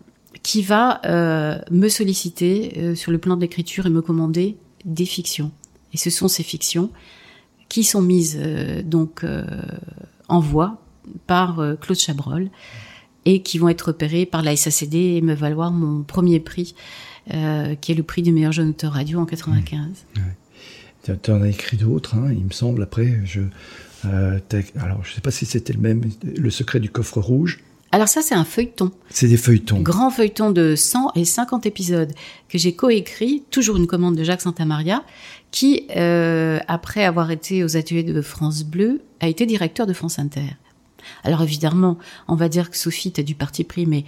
qui 0.43 0.63
va 0.63 1.01
euh, 1.07 1.59
me 1.71 1.89
solliciter 1.89 2.75
euh, 2.77 2.95
sur 2.95 3.13
le 3.13 3.19
plan 3.19 3.37
de 3.37 3.41
l'écriture 3.41 3.87
et 3.87 3.91
me 3.91 4.03
commander 4.03 4.57
des 4.85 5.05
fictions. 5.05 5.53
Et 5.93 5.97
ce 5.97 6.11
sont 6.11 6.29
ces 6.29 6.43
fictions 6.43 6.91
qui 7.73 7.85
sont 7.85 8.03
mises 8.03 8.37
euh, 8.39 8.83
donc 8.83 9.25
euh, 9.25 9.45
en 10.29 10.41
voix 10.41 10.79
par 11.27 11.61
euh, 11.61 11.75
Claude 11.75 11.99
Chabrol 11.99 12.51
et 13.25 13.41
qui 13.41 13.59
vont 13.59 13.71
être 13.71 13.89
repérées 13.89 14.27
par 14.27 14.43
la 14.43 14.55
SACD 14.55 14.95
et 14.95 15.21
me 15.23 15.35
valoir 15.35 15.71
mon 15.71 16.03
premier 16.03 16.41
prix, 16.41 16.75
qui 17.29 17.33
est 17.93 17.95
le 17.95 18.03
prix 18.03 18.23
du 18.23 18.33
meilleur 18.33 18.51
jeune 18.51 18.71
auteur 18.71 18.95
radio 18.95 19.21
en 19.21 19.27
95. 19.27 20.07
Tu 21.05 21.31
en 21.31 21.41
as 21.41 21.49
écrit 21.49 21.77
d'autres, 21.77 22.17
hein, 22.17 22.33
il 22.33 22.45
me 22.45 22.51
semble. 22.51 22.83
Après, 22.83 23.21
je, 23.25 23.43
alors 24.03 25.05
je 25.05 25.11
ne 25.11 25.15
sais 25.15 25.21
pas 25.21 25.31
si 25.31 25.47
c'était 25.47 25.73
le 25.73 25.79
même, 25.79 26.03
Le 26.37 26.51
secret 26.51 26.81
du 26.81 26.91
coffre 26.91 27.21
rouge. 27.21 27.61
Alors 27.95 28.09
ça, 28.09 28.23
c'est 28.23 28.35
un 28.35 28.45
feuilleton. 28.45 28.91
C'est 29.11 29.29
des 29.29 29.37
feuilletons. 29.37 29.81
Grand 29.81 30.11
feuilleton 30.11 30.51
de 30.51 30.75
100 30.75 31.13
et 31.15 31.27
50 31.27 31.67
épisodes 31.67 32.13
que 32.49 32.57
j'ai 32.57 32.75
coécrit, 32.75 33.45
toujours 33.51 33.77
une 33.77 33.87
commande 33.87 34.17
de 34.17 34.25
Jacques 34.25 34.41
Santamaria, 34.41 35.05
qui, 35.51 35.87
euh, 35.95 36.59
après 36.69 37.05
avoir 37.05 37.31
été 37.31 37.63
aux 37.63 37.77
ateliers 37.77 38.03
de 38.03 38.23
France 38.23 38.65
Bleu, 38.65 39.03
a 39.21 39.29
été 39.29 39.45
directeur 39.45 39.87
de 39.87 39.93
France 39.93 40.19
Inter. 40.19 40.57
Alors 41.23 41.43
évidemment, 41.43 41.99
on 42.29 42.35
va 42.35 42.49
dire 42.49 42.71
que 42.71 42.79
Sophie, 42.79 43.13
t'as 43.13 43.23
du 43.23 43.35
parti 43.35 43.63
pris, 43.63 43.85
mais 43.85 44.05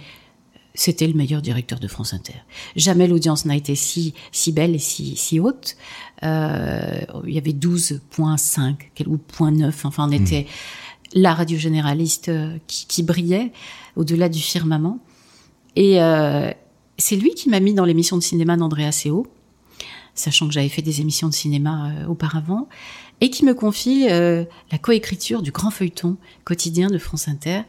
c'était 0.73 1.07
le 1.07 1.13
meilleur 1.13 1.41
directeur 1.41 1.79
de 1.79 1.87
France 1.87 2.13
Inter. 2.13 2.33
Jamais 2.75 3.07
l'audience 3.07 3.45
n'a 3.45 3.55
été 3.55 3.75
si 3.75 4.13
si 4.31 4.51
belle 4.51 4.75
et 4.75 4.79
si 4.79 5.15
si 5.15 5.39
haute. 5.39 5.77
Euh, 6.23 7.01
il 7.25 7.33
y 7.33 7.37
avait 7.37 7.51
12.5 7.51 8.75
ou 9.07 9.17
0.9, 9.17 9.71
enfin 9.83 10.07
on 10.07 10.11
était 10.11 10.47
la 11.15 11.33
radio 11.33 11.57
généraliste 11.57 12.29
euh, 12.29 12.57
qui, 12.67 12.85
qui 12.85 13.01
brillait 13.01 13.51
au-delà 13.95 14.29
du 14.29 14.39
firmament. 14.39 14.99
Et 15.75 16.01
euh, 16.01 16.51
c'est 16.97 17.15
lui 17.15 17.33
qui 17.33 17.49
m'a 17.49 17.59
mis 17.59 17.73
dans 17.73 17.85
l'émission 17.85 18.17
de 18.17 18.21
cinéma 18.21 18.55
d'Andrea 18.57 18.91
Seo, 18.91 19.27
sachant 20.13 20.47
que 20.47 20.53
j'avais 20.53 20.69
fait 20.69 20.81
des 20.81 21.01
émissions 21.01 21.27
de 21.27 21.33
cinéma 21.33 21.89
euh, 21.89 22.07
auparavant, 22.07 22.67
et 23.21 23.29
qui 23.29 23.45
me 23.45 23.53
confie 23.53 24.07
euh, 24.09 24.45
la 24.71 24.77
coécriture 24.77 25.41
du 25.41 25.51
grand 25.51 25.71
feuilleton 25.71 26.17
quotidien 26.43 26.89
de 26.89 26.97
France 26.97 27.27
Inter. 27.27 27.61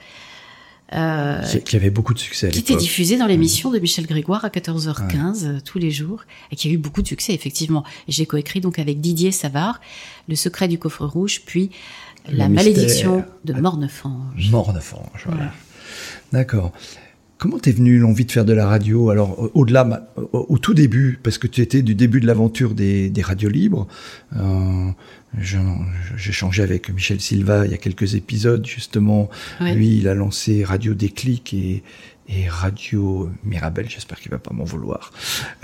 Euh, 0.93 1.43
qui 1.43 1.75
avait 1.75 1.91
beaucoup 1.91 2.15
de 2.15 2.19
succès 2.21 2.47
à 2.47 2.51
Qui 2.51 2.61
était 2.61 2.77
diffusé 2.77 3.17
dans 3.17 3.27
l'émission 3.27 3.73
de 3.73 3.79
Michel 3.81 4.07
Grégoire 4.07 4.45
à 4.45 4.51
14h15 4.51 5.55
ouais. 5.55 5.61
tous 5.63 5.81
les 5.81 5.91
jours 5.91 6.23
et 6.53 6.57
qui 6.57 6.69
a 6.69 6.71
eu 6.71 6.79
beaucoup 6.79 7.03
de 7.03 7.09
succès 7.09 7.35
effectivement. 7.35 7.83
J'ai 8.07 8.25
coécrit 8.25 8.61
donc 8.61 8.79
avec 8.79 9.01
Didier 9.01 9.33
Savard 9.33 9.81
Le 10.29 10.37
secret 10.37 10.69
du 10.69 10.79
coffre 10.79 11.05
rouge 11.05 11.43
puis 11.45 11.71
La 12.33 12.49
malédiction 12.49 13.25
de 13.45 13.53
Mornefange. 13.53 14.51
Mornefange, 14.51 15.25
voilà. 15.27 15.45
Ouais. 15.45 15.51
D'accord. 16.33 16.73
Comment 17.39 17.59
t'es 17.59 17.73
venu 17.73 17.99
l'envie 17.99 18.25
de 18.25 18.33
faire 18.33 18.47
de 18.47 18.55
la 18.55 18.67
radio 18.67 19.11
Alors 19.11 19.51
au-delà, 19.53 20.11
au, 20.17 20.47
au, 20.49 20.59
tout 20.59 20.73
début, 20.73 21.19
parce 21.23 21.37
que 21.37 21.47
tu 21.47 21.61
étais 21.61 21.83
du 21.83 21.95
début 21.95 22.21
de 22.21 22.27
l'aventure 22.27 22.73
des, 22.73 23.11
des, 23.11 23.21
radios 23.21 23.51
libres. 23.51 23.87
Euh, 24.37 24.91
J'ai 25.39 26.33
changé 26.33 26.63
avec 26.63 26.89
Michel 26.89 27.21
Silva 27.21 27.67
il 27.67 27.73
y 27.73 27.75
a 27.75 27.79
quelques 27.79 28.15
épisodes 28.15 28.65
justement. 28.67 29.29
Ouais. 29.61 29.75
Lui, 29.75 29.99
il 29.99 30.09
a 30.09 30.15
lancé 30.15 30.65
Radio 30.65 30.95
Déclic 30.95 31.53
et, 31.53 31.83
et 32.29 32.49
Radio 32.49 33.31
Mirabel. 33.45 33.89
J'espère 33.89 34.21
qu'il 34.21 34.31
va 34.31 34.39
pas 34.39 34.53
m'en 34.53 34.65
vouloir. 34.65 35.13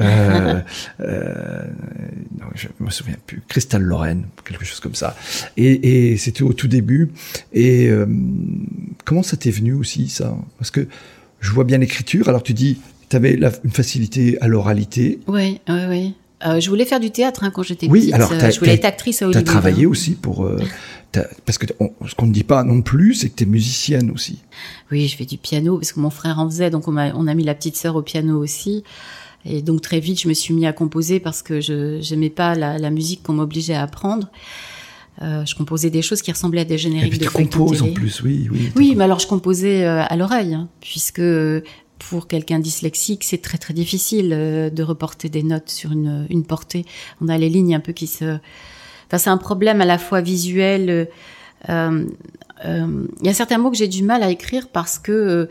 Euh, 0.01 0.61
euh, 1.01 1.65
non, 2.39 2.47
je 2.55 2.69
me 2.81 2.91
souviens 2.91 3.17
plus. 3.27 3.43
Cristal 3.49 3.83
Lorraine, 3.83 4.27
quelque 4.45 4.65
chose 4.65 4.81
comme 4.81 4.95
ça. 4.95 5.17
Et, 5.57 6.13
et 6.13 6.17
c'était 6.17 6.43
au 6.43 6.53
tout 6.53 6.69
début. 6.69 7.11
Et 7.53 7.89
euh, 7.89 8.07
comment 9.05 9.23
ça 9.23 9.37
t'est 9.37 9.51
venu 9.51 9.73
aussi 9.73 10.09
ça? 10.09 10.37
Parce 10.59 10.71
que 10.71 10.87
je 11.41 11.51
vois 11.51 11.65
bien 11.65 11.79
l'écriture. 11.79 12.29
Alors 12.29 12.43
tu 12.43 12.55
dis, 12.55 12.81
tu 13.09 13.17
avais 13.17 13.37
la, 13.37 13.51
une 13.65 13.71
facilité 13.71 14.41
à 14.41 14.49
l'oralité. 14.49 15.21
Oui, 15.27 15.61
oui, 15.69 15.81
oui. 15.89 16.15
Euh, 16.45 16.59
je 16.59 16.69
voulais 16.69 16.85
faire 16.85 17.01
du 17.01 17.11
théâtre 17.13 17.45
hein, 17.45 17.53
quand 17.55 17.63
j'étais 17.63 17.87
oui, 17.87 18.01
petite. 18.01 18.15
Alors, 18.15 18.33
je 18.33 18.59
voulais 18.59 18.75
être 18.75 18.85
actrice 18.85 19.23
à 19.23 19.27
Hollywood. 19.27 19.45
Tu 19.45 19.51
as 19.51 19.53
travaillé 19.53 19.85
hein. 19.85 19.89
aussi 19.89 20.13
pour... 20.13 20.49
Parce 21.45 21.59
que 21.59 21.67
on, 21.81 21.93
ce 22.07 22.15
qu'on 22.15 22.27
ne 22.27 22.33
dit 22.33 22.45
pas 22.45 22.65
non 22.65 22.83
plus, 22.83 23.15
c'est 23.15 23.29
que 23.29 23.37
tu 23.37 23.45
es 23.45 23.47
musicienne 23.47 24.11
aussi. 24.11 24.41
Oui, 24.91 25.09
je 25.09 25.17
fais 25.17 25.25
du 25.25 25.39
piano 25.39 25.77
parce 25.77 25.93
que 25.93 26.01
mon 26.01 26.11
frère 26.11 26.39
en 26.39 26.49
faisait, 26.49 26.71
donc 26.71 26.89
on 26.89 26.97
a, 26.97 27.13
on 27.15 27.27
a 27.27 27.35
mis 27.35 27.45
la 27.45 27.55
petite 27.55 27.77
sœur 27.77 27.97
au 27.97 28.03
piano 28.03 28.43
aussi. 28.43 28.85
Et 29.45 29.61
donc 29.61 29.81
très 29.81 30.01
vite, 30.01 30.21
je 30.21 30.29
me 30.29 30.35
suis 30.35 30.55
mis 30.55 30.67
à 30.67 30.73
composer 30.73 31.21
parce 31.21 31.43
que 31.43 31.61
je 31.61 31.99
n'aimais 32.11 32.31
pas 32.31 32.55
la, 32.55 32.79
la 32.79 32.91
musique 32.91 33.23
qu'on 33.23 33.35
m'obligeait 33.35 33.75
à 33.75 33.83
apprendre. 33.83 34.31
Euh, 35.21 35.45
je 35.45 35.55
composais 35.55 35.91
des 35.91 36.03
choses 36.03 36.23
qui 36.23 36.33
ressemblaient 36.33 36.63
à 36.63 36.65
des 36.65 36.79
génériques 36.79 37.07
Et 37.07 37.11
puis 37.11 37.19
de 37.19 37.25
tu 37.25 37.31
composes 37.31 37.83
en 37.83 37.93
plus, 37.93 38.23
oui, 38.23 38.49
oui. 38.51 38.73
Oui, 38.77 38.95
mais 38.97 39.05
alors 39.05 39.19
je 39.19 39.27
composais 39.27 39.85
euh, 39.85 40.03
à 40.03 40.17
l'oreille, 40.17 40.55
hein, 40.55 40.69
puisque 40.81 41.23
pour 41.99 42.27
quelqu'un 42.27 42.59
dyslexique, 42.59 43.23
c'est 43.25 43.43
très 43.43 43.59
très 43.59 43.75
difficile 43.75 44.31
euh, 44.33 44.71
de 44.71 44.83
reporter 44.83 45.29
des 45.29 45.43
notes 45.43 45.71
sur 45.71 45.93
une, 45.93 46.27
une 46.31 46.45
portée. 46.45 46.87
On 47.21 47.29
a 47.29 47.37
les 47.37 47.49
lignes 47.49 47.75
un 47.75 47.81
peu 47.81 47.93
qui 47.93 48.07
se. 48.07 48.39
Enfin, 49.13 49.19
c'est 49.19 49.31
un 49.31 49.37
problème 49.37 49.83
à 49.83 49.85
la 49.85 49.99
fois 49.99 50.23
visuel. 50.23 51.09
Il 51.69 52.07
y 53.23 53.29
a 53.29 53.35
certains 53.35 53.59
mots 53.59 53.71
que 53.71 53.77
j'ai 53.77 53.89
du 53.89 54.03
mal 54.03 54.23
à 54.23 54.31
écrire 54.31 54.69
parce 54.69 54.99
que 54.99 55.49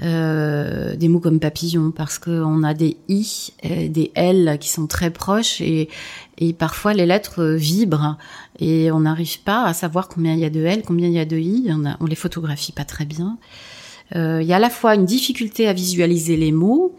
euh, 0.00 0.94
des 0.94 1.08
mots 1.08 1.18
comme 1.18 1.40
papillon 1.40 1.90
parce 1.90 2.20
qu'on 2.20 2.62
a 2.62 2.72
des 2.72 2.96
i, 3.08 3.52
des 3.64 4.12
l 4.14 4.56
qui 4.60 4.68
sont 4.68 4.86
très 4.86 5.10
proches 5.10 5.60
et, 5.60 5.88
et 6.38 6.52
parfois 6.52 6.94
les 6.94 7.04
lettres 7.04 7.44
vibrent 7.44 8.16
et 8.60 8.92
on 8.92 9.00
n'arrive 9.00 9.40
pas 9.40 9.64
à 9.64 9.74
savoir 9.74 10.06
combien 10.06 10.34
il 10.34 10.38
y 10.38 10.44
a 10.44 10.50
de 10.50 10.64
l, 10.64 10.84
combien 10.86 11.08
il 11.08 11.14
y 11.14 11.18
a 11.18 11.24
de 11.24 11.36
i. 11.36 11.66
On, 11.70 11.84
a, 11.84 11.96
on 11.98 12.06
les 12.06 12.14
photographie 12.14 12.70
pas 12.70 12.84
très 12.84 13.06
bien. 13.06 13.38
Euh, 14.14 14.40
il 14.40 14.46
y 14.46 14.52
a 14.52 14.56
à 14.56 14.60
la 14.60 14.70
fois 14.70 14.94
une 14.94 15.04
difficulté 15.04 15.66
à 15.66 15.72
visualiser 15.72 16.36
les 16.36 16.52
mots, 16.52 16.94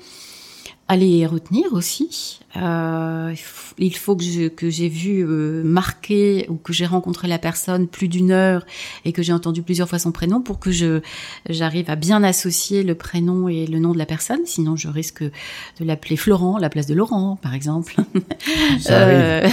à 0.90 0.98
les 0.98 1.28
retenir 1.28 1.72
aussi. 1.74 2.40
Euh, 2.58 3.36
il 3.78 3.96
faut 3.96 4.16
que 4.16 4.24
je, 4.24 4.48
que 4.48 4.72
j'ai 4.72 4.90
vu 4.90 5.24
euh, 5.24 5.64
marquer 5.64 6.48
ou 6.50 6.56
que 6.56 6.74
j'ai 6.74 6.88
rencontré 6.88 7.28
la 7.28 7.38
personne 7.38 7.88
plus 7.88 8.08
d'une 8.08 8.32
heure 8.32 8.66
et 9.06 9.12
que 9.12 9.22
j'ai 9.22 9.32
entendu 9.32 9.62
plusieurs 9.62 9.88
fois 9.88 10.00
son 10.00 10.12
prénom 10.12 10.42
pour 10.42 10.58
que 10.58 10.72
je 10.72 11.02
j'arrive 11.48 11.92
à 11.92 11.96
bien 11.96 12.24
associer 12.24 12.82
le 12.82 12.96
prénom 12.96 13.48
et 13.48 13.68
le 13.68 13.78
nom 13.78 13.94
de 13.94 14.00
la 14.00 14.08
personne. 14.08 14.40
Sinon, 14.46 14.76
je 14.76 14.88
risque 14.88 15.22
de 15.22 15.86
l'appeler 15.86 16.18
Florent 16.18 16.56
à 16.56 16.60
la 16.60 16.72
place 16.72 16.88
de 16.88 16.96
Laurent, 16.96 17.38
par 17.40 17.54
exemple. 17.54 17.96
euh, 18.90 19.48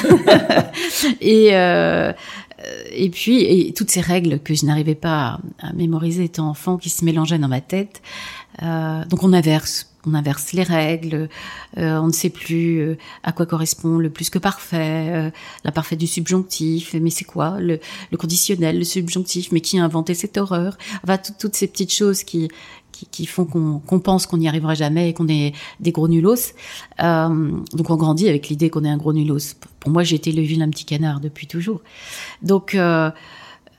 et 1.21 1.51
euh, 1.53 2.15
et 2.91 3.11
puis 3.11 3.43
et 3.43 3.75
toutes 3.75 3.91
ces 3.91 4.01
règles 4.01 4.39
que 4.39 4.55
je 4.55 4.65
n'arrivais 4.65 4.95
pas 4.95 5.39
à, 5.61 5.69
à, 5.69 5.73
mémoriser 5.75 6.25
étant 6.25 6.49
enfant 6.49 6.79
qui 6.79 6.89
se 6.89 7.05
mélangeaient 7.05 7.39
dans 7.39 7.47
ma 7.47 7.61
tête. 7.61 8.01
Euh, 8.63 9.05
donc 9.05 9.23
on 9.23 9.35
inverse 9.35 9.93
on 10.07 10.15
inverse 10.15 10.53
les 10.53 10.63
règles, 10.63 11.29
euh, 11.79 11.99
on 11.99 12.07
ne 12.07 12.13
sait 12.13 12.31
plus 12.31 12.81
euh, 12.81 12.97
à 13.23 13.33
quoi 13.33 13.47
correspond 13.47 13.99
le 13.99 14.11
plus 14.11 14.31
que 14.31 14.39
parfait, 14.39 15.09
euh, 15.11 15.31
l'imparfait 15.65 15.97
du 15.97 16.07
subjonctif, 16.07 16.95
mais 17.01 17.11
c'est 17.11 17.25
quoi 17.25 17.59
le, 17.61 17.81
le, 18.11 18.17
conditionnel, 18.17 18.79
le 18.79 18.85
subjonctif, 18.85 19.53
mais 19.53 19.61
qui 19.61 19.79
a 19.79 19.85
inventé 19.85 20.15
cette 20.15 20.37
horreur? 20.39 20.79
Enfin, 21.03 21.19
toutes 21.39 21.55
ces 21.55 21.67
petites 21.67 21.93
choses 21.93 22.23
qui 22.23 22.49
qui, 23.05 23.27
font 23.27 23.45
qu'on 23.45 23.79
qu 23.79 23.99
pense 24.01 24.27
qu'on 24.27 24.39
n'y 24.39 24.49
arrivera 24.49 24.75
jamais 24.75 25.11
et 25.11 25.13
qu'on 25.13 25.29
est 25.29 25.55
des 25.81 25.93
gros 25.93 26.09
nulos. 26.09 26.53
Euh, 27.03 27.51
donc 27.73 27.91
on 27.91 27.97
grandit 27.97 28.29
avec 28.29 28.49
l'idée 28.49 28.71
qu'on 28.71 28.85
est 28.85 28.89
un 28.89 28.97
gros 28.97 29.13
nulos. 29.13 29.55
Pour 29.81 29.91
moi, 29.91 30.03
j'ai 30.03 30.17
été 30.17 30.33
le 30.33 30.43
vilain 30.43 30.69
petit 30.71 30.85
canard 30.85 31.21
depuis 31.21 31.47
toujours. 31.47 31.81
Donc 32.43 32.75
euh, 32.75 33.11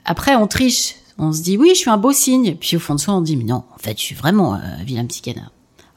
après, 0.05 0.35
on 0.35 0.47
triche. 0.47 0.95
On 1.17 1.33
se 1.33 1.41
dit 1.41 1.57
oui, 1.57 1.69
je 1.73 1.79
suis 1.79 1.89
un 1.89 1.97
beau 1.97 2.11
signe. 2.11 2.55
Puis 2.55 2.77
au 2.77 2.79
fond 2.79 2.95
de 2.95 2.99
soi, 2.99 3.13
on 3.15 3.21
dit 3.21 3.37
mais 3.37 3.43
non, 3.43 3.63
en 3.73 3.79
fait, 3.79 3.97
je 3.97 4.03
suis 4.03 4.15
vraiment 4.15 4.53
un 4.53 4.83
vilain 4.83 5.05
petit 5.05 5.21
canard. 5.21 5.51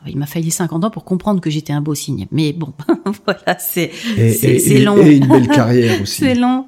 Il 0.06 0.16
m'a 0.16 0.26
fallu 0.26 0.50
50 0.50 0.84
ans 0.84 0.90
pour 0.90 1.04
comprendre 1.04 1.40
que 1.40 1.50
j'étais 1.50 1.72
un 1.72 1.80
beau 1.80 1.94
signe. 1.94 2.26
Mais 2.30 2.52
bon, 2.52 2.72
voilà, 3.26 3.58
c'est 3.58 3.90
long. 4.80 4.96
Et 4.96 5.16
une 5.16 5.26
belle 5.26 5.48
carrière 5.48 6.00
aussi. 6.02 6.20
c'est 6.20 6.34
long. 6.34 6.66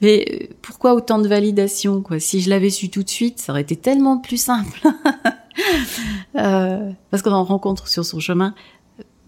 Mais 0.00 0.50
pourquoi 0.62 0.94
autant 0.94 1.18
de 1.18 1.28
validation 1.28 2.00
quoi? 2.00 2.20
Si 2.20 2.40
je 2.40 2.48
l'avais 2.48 2.70
su 2.70 2.88
tout 2.88 3.02
de 3.02 3.10
suite, 3.10 3.38
ça 3.40 3.52
aurait 3.52 3.62
été 3.62 3.76
tellement 3.76 4.18
plus 4.18 4.40
simple. 4.40 4.80
euh, 6.36 6.90
parce 7.10 7.22
qu'on 7.22 7.32
en 7.32 7.44
rencontre 7.44 7.88
sur 7.88 8.04
son 8.04 8.20
chemin 8.20 8.54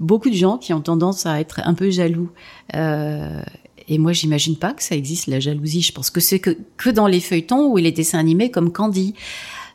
beaucoup 0.02 0.30
de 0.30 0.34
gens 0.34 0.58
qui 0.58 0.74
ont 0.74 0.80
tendance 0.80 1.26
à 1.26 1.40
être 1.40 1.60
un 1.64 1.74
peu 1.74 1.90
jaloux. 1.90 2.30
Euh, 2.74 3.42
et 3.88 3.98
moi, 3.98 4.12
j'imagine 4.12 4.56
pas 4.56 4.72
que 4.72 4.82
ça 4.82 4.94
existe 4.94 5.26
la 5.26 5.40
jalousie. 5.40 5.80
Je 5.82 5.92
pense 5.92 6.10
que 6.10 6.20
c'est 6.20 6.38
que, 6.38 6.56
que 6.76 6.90
dans 6.90 7.06
les 7.06 7.20
feuilletons 7.20 7.70
ou 7.70 7.76
les 7.76 7.92
dessins 7.92 8.18
animés 8.18 8.50
comme 8.50 8.72
Candy. 8.72 9.14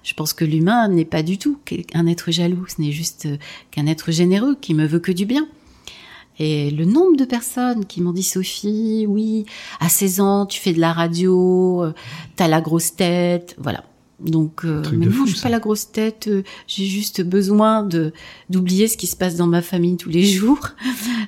Je 0.07 0.13
pense 0.13 0.31
que 0.31 0.45
l'humain 0.45 0.87
n'est 0.87 1.03
pas 1.03 1.21
du 1.21 1.37
tout 1.37 1.59
un 1.93 2.07
être 2.07 2.31
jaloux, 2.31 2.65
ce 2.67 2.81
n'est 2.81 2.93
juste 2.93 3.27
qu'un 3.71 3.87
être 3.87 4.09
généreux 4.11 4.55
qui 4.55 4.73
me 4.73 4.85
veut 4.85 4.99
que 4.99 5.11
du 5.11 5.25
bien. 5.25 5.49
Et 6.39 6.71
le 6.71 6.85
nombre 6.85 7.17
de 7.17 7.25
personnes 7.25 7.85
qui 7.85 8.01
m'ont 8.01 8.13
dit 8.13 8.23
Sophie, 8.23 9.05
oui, 9.05 9.45
à 9.81 9.89
16 9.89 10.21
ans, 10.21 10.45
tu 10.45 10.61
fais 10.61 10.71
de 10.71 10.79
la 10.79 10.93
radio, 10.93 11.87
t'as 12.37 12.47
la 12.47 12.61
grosse 12.61 12.95
tête, 12.95 13.55
voilà. 13.57 13.83
Donc, 14.21 14.65
euh, 14.65 14.81
mais 14.93 15.05
non, 15.05 15.25
je 15.25 15.33
suis 15.33 15.41
pas 15.41 15.49
la 15.49 15.59
grosse 15.59 15.91
tête. 15.91 16.27
Euh, 16.27 16.43
J'ai 16.67 16.85
juste 16.85 17.21
besoin 17.21 17.83
de 17.83 18.13
d'oublier 18.49 18.87
ce 18.87 18.97
qui 18.97 19.07
se 19.07 19.15
passe 19.15 19.35
dans 19.35 19.45
ma 19.45 19.61
famille 19.61 19.97
tous 19.97 20.09
les 20.09 20.23
jours, 20.25 20.69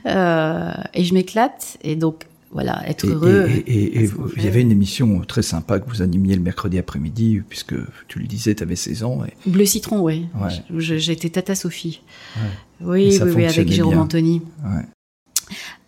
euh, 0.05 0.71
et 0.93 1.03
je 1.03 1.13
m'éclate. 1.13 1.77
Et 1.83 1.95
donc, 1.95 2.25
voilà, 2.51 2.87
être 2.89 3.05
et, 3.05 3.09
heureux. 3.09 3.47
Et, 3.49 3.59
et, 3.59 4.03
et 4.03 4.09
il 4.37 4.43
y 4.43 4.47
avait 4.47 4.61
une 4.61 4.71
émission 4.71 5.21
très 5.21 5.43
sympa 5.43 5.79
que 5.79 5.89
vous 5.89 6.01
animiez 6.01 6.35
le 6.35 6.41
mercredi 6.41 6.77
après-midi, 6.77 7.41
puisque 7.47 7.75
tu 8.07 8.19
le 8.19 8.25
disais, 8.25 8.55
tu 8.55 8.63
avais 8.63 8.75
16 8.75 9.03
ans. 9.03 9.23
Et... 9.25 9.49
Bleu 9.49 9.65
citron, 9.65 10.01
oui. 10.01 10.27
Ouais. 10.39 10.79
J'étais 10.79 11.29
Tata 11.29 11.55
Sophie. 11.55 12.01
Ouais. 12.35 12.49
Oui, 12.81 13.19
oui, 13.21 13.31
oui, 13.35 13.45
avec 13.45 13.69
Jérôme 13.69 13.93
bien. 13.93 14.03
Anthony. 14.03 14.41
Ouais. 14.63 14.85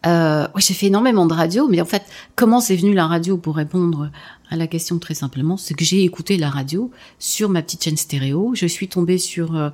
Euh, 0.08 0.48
oui, 0.56 0.62
j'ai 0.66 0.74
fait 0.74 0.88
énormément 0.88 1.26
de 1.26 1.34
radio, 1.34 1.68
mais 1.68 1.80
en 1.80 1.86
fait, 1.86 2.04
comment 2.36 2.60
c'est 2.60 2.76
venu 2.76 2.94
la 2.94 3.06
radio 3.06 3.38
pour 3.38 3.56
répondre 3.56 4.12
à 4.52 4.58
la 4.58 4.68
question 4.68 5.00
très 5.00 5.14
simplement, 5.14 5.56
c'est 5.56 5.74
que 5.74 5.86
j'ai 5.86 6.04
écouté 6.04 6.38
la 6.38 6.50
radio 6.50 6.92
sur 7.20 7.50
ma 7.50 7.62
petite 7.62 7.84
chaîne 7.84 7.98
stéréo. 7.98 8.52
Je 8.54 8.66
suis 8.66 8.90
tombée 8.90 9.18
sur 9.18 9.56
euh, 9.56 9.70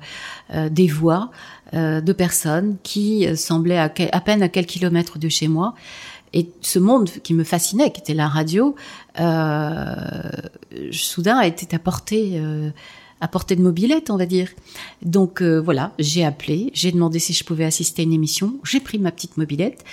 euh, 0.54 0.68
des 0.68 0.86
voix 0.86 1.30
euh, 1.74 2.00
de 2.00 2.12
personnes 2.12 2.76
qui 2.84 3.26
semblaient 3.36 3.78
à, 3.78 3.92
à, 4.12 4.20
peine 4.20 4.42
à 4.42 4.48
quelques 4.48 4.68
kilomètres 4.68 5.18
de 5.18 5.28
chez 5.28 5.48
moi. 5.48 5.74
Et 6.32 6.50
ce 6.60 6.78
monde 6.78 7.08
qui 7.22 7.34
me 7.34 7.44
fascinait, 7.44 7.90
qui 7.90 8.00
était 8.00 8.14
la 8.14 8.28
radio, 8.28 8.74
soudain 10.92 11.38
a 11.38 11.46
été 11.46 11.74
apporté 11.74 12.40
à 13.20 13.28
portée 13.28 13.56
de 13.56 13.62
mobilette, 13.62 14.10
on 14.10 14.16
va 14.16 14.26
dire. 14.26 14.50
Donc 15.02 15.42
euh, 15.42 15.60
voilà, 15.60 15.92
j'ai 15.98 16.24
appelé, 16.24 16.70
j'ai 16.74 16.92
demandé 16.92 17.18
si 17.18 17.32
je 17.32 17.44
pouvais 17.44 17.64
assister 17.64 18.02
à 18.02 18.04
une 18.04 18.12
émission, 18.12 18.58
j'ai 18.64 18.80
pris 18.80 18.98
ma 18.98 19.10
petite 19.10 19.36
mobilette, 19.36 19.84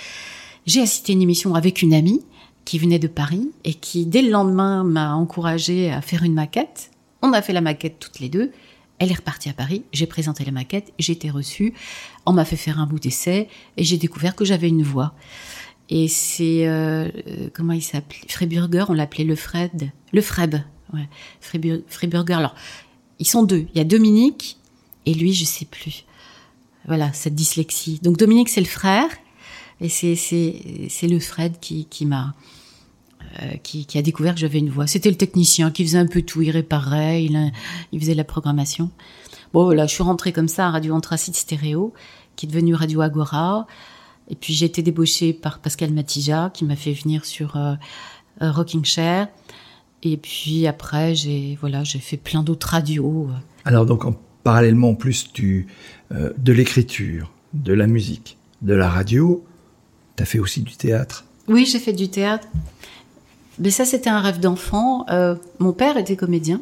j'ai 0.66 0.80
assisté 0.80 1.12
à 1.12 1.14
une 1.14 1.22
émission 1.22 1.54
avec 1.54 1.82
une 1.82 1.94
amie 1.94 2.24
qui 2.64 2.78
venait 2.78 2.98
de 2.98 3.08
Paris 3.08 3.50
et 3.64 3.74
qui 3.74 4.06
dès 4.06 4.22
le 4.22 4.30
lendemain 4.30 4.84
m'a 4.84 5.14
encouragée 5.14 5.90
à 5.92 6.00
faire 6.00 6.22
une 6.22 6.34
maquette. 6.34 6.90
On 7.22 7.32
a 7.32 7.42
fait 7.42 7.52
la 7.52 7.60
maquette 7.60 7.98
toutes 7.98 8.20
les 8.20 8.28
deux. 8.28 8.52
Elle 8.98 9.10
est 9.10 9.16
repartie 9.16 9.50
à 9.50 9.52
Paris, 9.52 9.82
j'ai 9.92 10.06
présenté 10.06 10.42
la 10.46 10.52
maquette, 10.52 10.94
j'ai 10.98 11.12
été 11.12 11.28
reçue, 11.28 11.74
on 12.24 12.32
m'a 12.32 12.46
fait 12.46 12.56
faire 12.56 12.80
un 12.80 12.86
bout 12.86 12.98
d'essai 12.98 13.46
et 13.76 13.84
j'ai 13.84 13.98
découvert 13.98 14.34
que 14.34 14.46
j'avais 14.46 14.68
une 14.68 14.82
voix. 14.82 15.12
Et 15.88 16.08
c'est 16.08 16.66
euh, 16.66 17.08
euh 17.28 17.48
comment 17.54 17.72
il 17.72 17.82
s'appelait? 17.82 18.26
Freiburger, 18.28 18.86
on 18.88 18.94
l'appelait 18.94 19.24
le 19.24 19.36
Fred, 19.36 19.90
le 20.12 20.20
Freb, 20.20 20.56
ouais, 20.92 21.08
Freiburger. 21.40 22.34
Alors 22.34 22.54
ils 23.18 23.26
sont 23.26 23.44
deux. 23.44 23.66
Il 23.72 23.78
y 23.78 23.80
a 23.80 23.84
Dominique 23.84 24.58
et 25.06 25.14
lui, 25.14 25.32
je 25.32 25.44
sais 25.44 25.64
plus. 25.64 26.04
Voilà, 26.86 27.12
cette 27.12 27.34
dyslexie. 27.34 28.00
Donc 28.02 28.16
Dominique, 28.16 28.48
c'est 28.48 28.60
le 28.60 28.66
frère 28.66 29.08
et 29.80 29.88
c'est 29.88 30.16
c'est 30.16 31.08
le 31.08 31.20
Fred 31.20 31.58
qui 31.60 31.86
qui 31.86 32.06
m'a 32.06 32.34
euh, 33.42 33.56
qui, 33.62 33.84
qui, 33.84 33.98
a 33.98 34.02
découvert 34.02 34.34
que 34.34 34.40
j'avais 34.40 34.58
une 34.58 34.70
voix. 34.70 34.86
C'était 34.86 35.10
le 35.10 35.16
technicien 35.16 35.70
qui 35.70 35.84
faisait 35.84 35.98
un 35.98 36.06
peu 36.06 36.22
tout, 36.22 36.40
il 36.42 36.50
réparait, 36.50 37.24
il, 37.24 37.52
il 37.92 38.00
faisait 38.00 38.14
la 38.14 38.24
programmation. 38.24 38.90
Bon 39.52 39.64
voilà, 39.64 39.86
je 39.86 39.92
suis 39.92 40.02
rentrée 40.02 40.32
comme 40.32 40.48
ça 40.48 40.68
à 40.68 40.70
Radio 40.70 40.94
Anthracite 40.94 41.36
Stéréo, 41.36 41.92
qui 42.36 42.46
est 42.46 42.48
devenue 42.48 42.74
Radio 42.74 43.02
Agora. 43.02 43.66
Et 44.28 44.34
puis 44.34 44.52
j'ai 44.54 44.66
été 44.66 44.82
débauchée 44.82 45.32
par 45.32 45.60
Pascal 45.60 45.92
Matija, 45.92 46.50
qui 46.52 46.64
m'a 46.64 46.76
fait 46.76 46.92
venir 46.92 47.24
sur 47.24 47.56
euh, 47.56 47.74
euh 48.42 48.50
Rocking 48.50 48.84
Chair. 48.84 49.28
Et 50.02 50.16
puis 50.16 50.66
après, 50.66 51.14
j'ai 51.14 51.56
voilà, 51.60 51.84
j'ai 51.84 51.98
fait 51.98 52.16
plein 52.16 52.42
d'autres 52.42 52.68
radios. 52.68 53.28
Alors 53.64 53.86
donc, 53.86 54.04
en, 54.04 54.14
parallèlement 54.46 54.90
en 54.90 54.94
plus 54.94 55.28
euh, 55.40 56.32
de 56.38 56.52
l'écriture, 56.52 57.32
de 57.52 57.72
la 57.72 57.88
musique, 57.88 58.38
de 58.62 58.74
la 58.74 58.88
radio, 58.88 59.44
tu 60.16 60.22
as 60.22 60.26
fait 60.26 60.38
aussi 60.38 60.62
du 60.62 60.76
théâtre 60.76 61.24
Oui, 61.48 61.66
j'ai 61.66 61.80
fait 61.80 61.92
du 61.92 62.08
théâtre. 62.08 62.46
Mais 63.58 63.70
ça, 63.70 63.84
c'était 63.84 64.08
un 64.08 64.20
rêve 64.20 64.38
d'enfant. 64.38 65.04
Euh, 65.10 65.34
mon 65.58 65.72
père 65.72 65.96
était 65.96 66.14
comédien. 66.14 66.60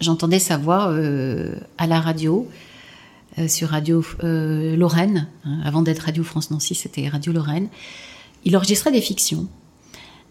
J'entendais 0.00 0.38
sa 0.38 0.56
voix 0.56 0.88
euh, 0.88 1.54
à 1.76 1.86
la 1.86 2.00
radio, 2.00 2.48
euh, 3.38 3.48
sur 3.48 3.70
Radio 3.70 4.04
euh, 4.24 4.76
Lorraine. 4.76 5.26
Hein, 5.46 5.60
avant 5.64 5.80
d'être 5.80 6.00
Radio 6.00 6.22
France 6.22 6.50
Nancy, 6.50 6.74
c'était 6.74 7.08
Radio 7.08 7.32
Lorraine. 7.32 7.68
Il 8.44 8.54
enregistrait 8.58 8.92
des 8.92 9.00
fictions. 9.00 9.46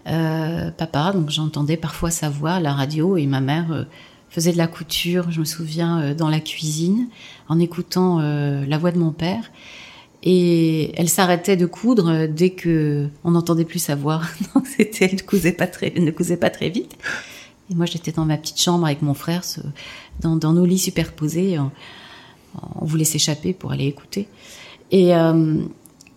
Euh, 0.08 0.70
papa, 0.70 1.12
donc 1.12 1.32
j'entendais 1.32 1.78
parfois 1.78 2.12
sa 2.12 2.30
voix 2.30 2.54
à 2.54 2.60
la 2.60 2.74
radio 2.74 3.18
et 3.18 3.26
ma 3.26 3.42
mère 3.42 3.88
faisait 4.30 4.52
de 4.52 4.58
la 4.58 4.68
couture, 4.68 5.32
je 5.32 5.40
me 5.40 5.46
souviens, 5.46 6.14
dans 6.14 6.30
la 6.30 6.40
cuisine, 6.40 7.08
en 7.50 7.60
écoutant 7.60 8.20
la 8.20 8.78
voix 8.78 8.92
de 8.92 8.98
mon 8.98 9.12
père. 9.12 9.52
Et 10.24 10.92
elle 10.96 11.10
s'arrêtait 11.10 11.58
de 11.58 11.66
coudre 11.66 12.28
dès 12.28 12.52
que 12.52 13.10
on 13.24 13.32
n'entendait 13.32 13.66
plus 13.66 13.80
sa 13.80 13.96
voix. 13.96 14.22
Donc 14.56 14.68
c'était, 14.68 15.06
elle 15.06 15.16
ne 15.16 15.22
cousait 15.22 15.52
pas 15.54 15.68
très, 15.68 15.92
ne 15.92 16.12
cousait 16.12 16.38
pas 16.38 16.50
très 16.50 16.70
vite. 16.70 16.98
Et 17.70 17.76
moi 17.76 17.86
j'étais 17.86 18.12
dans 18.12 18.26
ma 18.26 18.38
petite 18.38 18.62
chambre 18.62 18.86
avec 18.86 19.02
mon 19.02 19.14
frère, 19.14 19.44
dans, 20.22 20.54
nos 20.54 20.66
lits 20.66 20.80
superposés. 20.80 21.58
On 22.80 22.86
voulait 22.86 23.06
s'échapper 23.06 23.54
pour 23.54 23.72
aller 23.72 23.86
écouter. 23.86 24.28
Et 24.92 25.16
euh, 25.16 25.58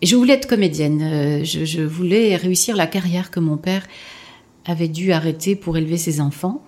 je 0.03 0.17
voulais 0.17 0.35
être 0.35 0.49
comédienne. 0.49 1.45
Je, 1.45 1.65
je, 1.65 1.83
voulais 1.83 2.37
réussir 2.37 2.77
la 2.77 2.87
carrière 2.87 3.31
que 3.31 3.41
mon 3.41 3.57
père 3.57 3.87
avait 4.65 4.89
dû 4.89 5.13
arrêter 5.13 5.57
pour 5.57 5.77
élever 5.77 5.97
ses 5.97 6.21
enfants. 6.21 6.63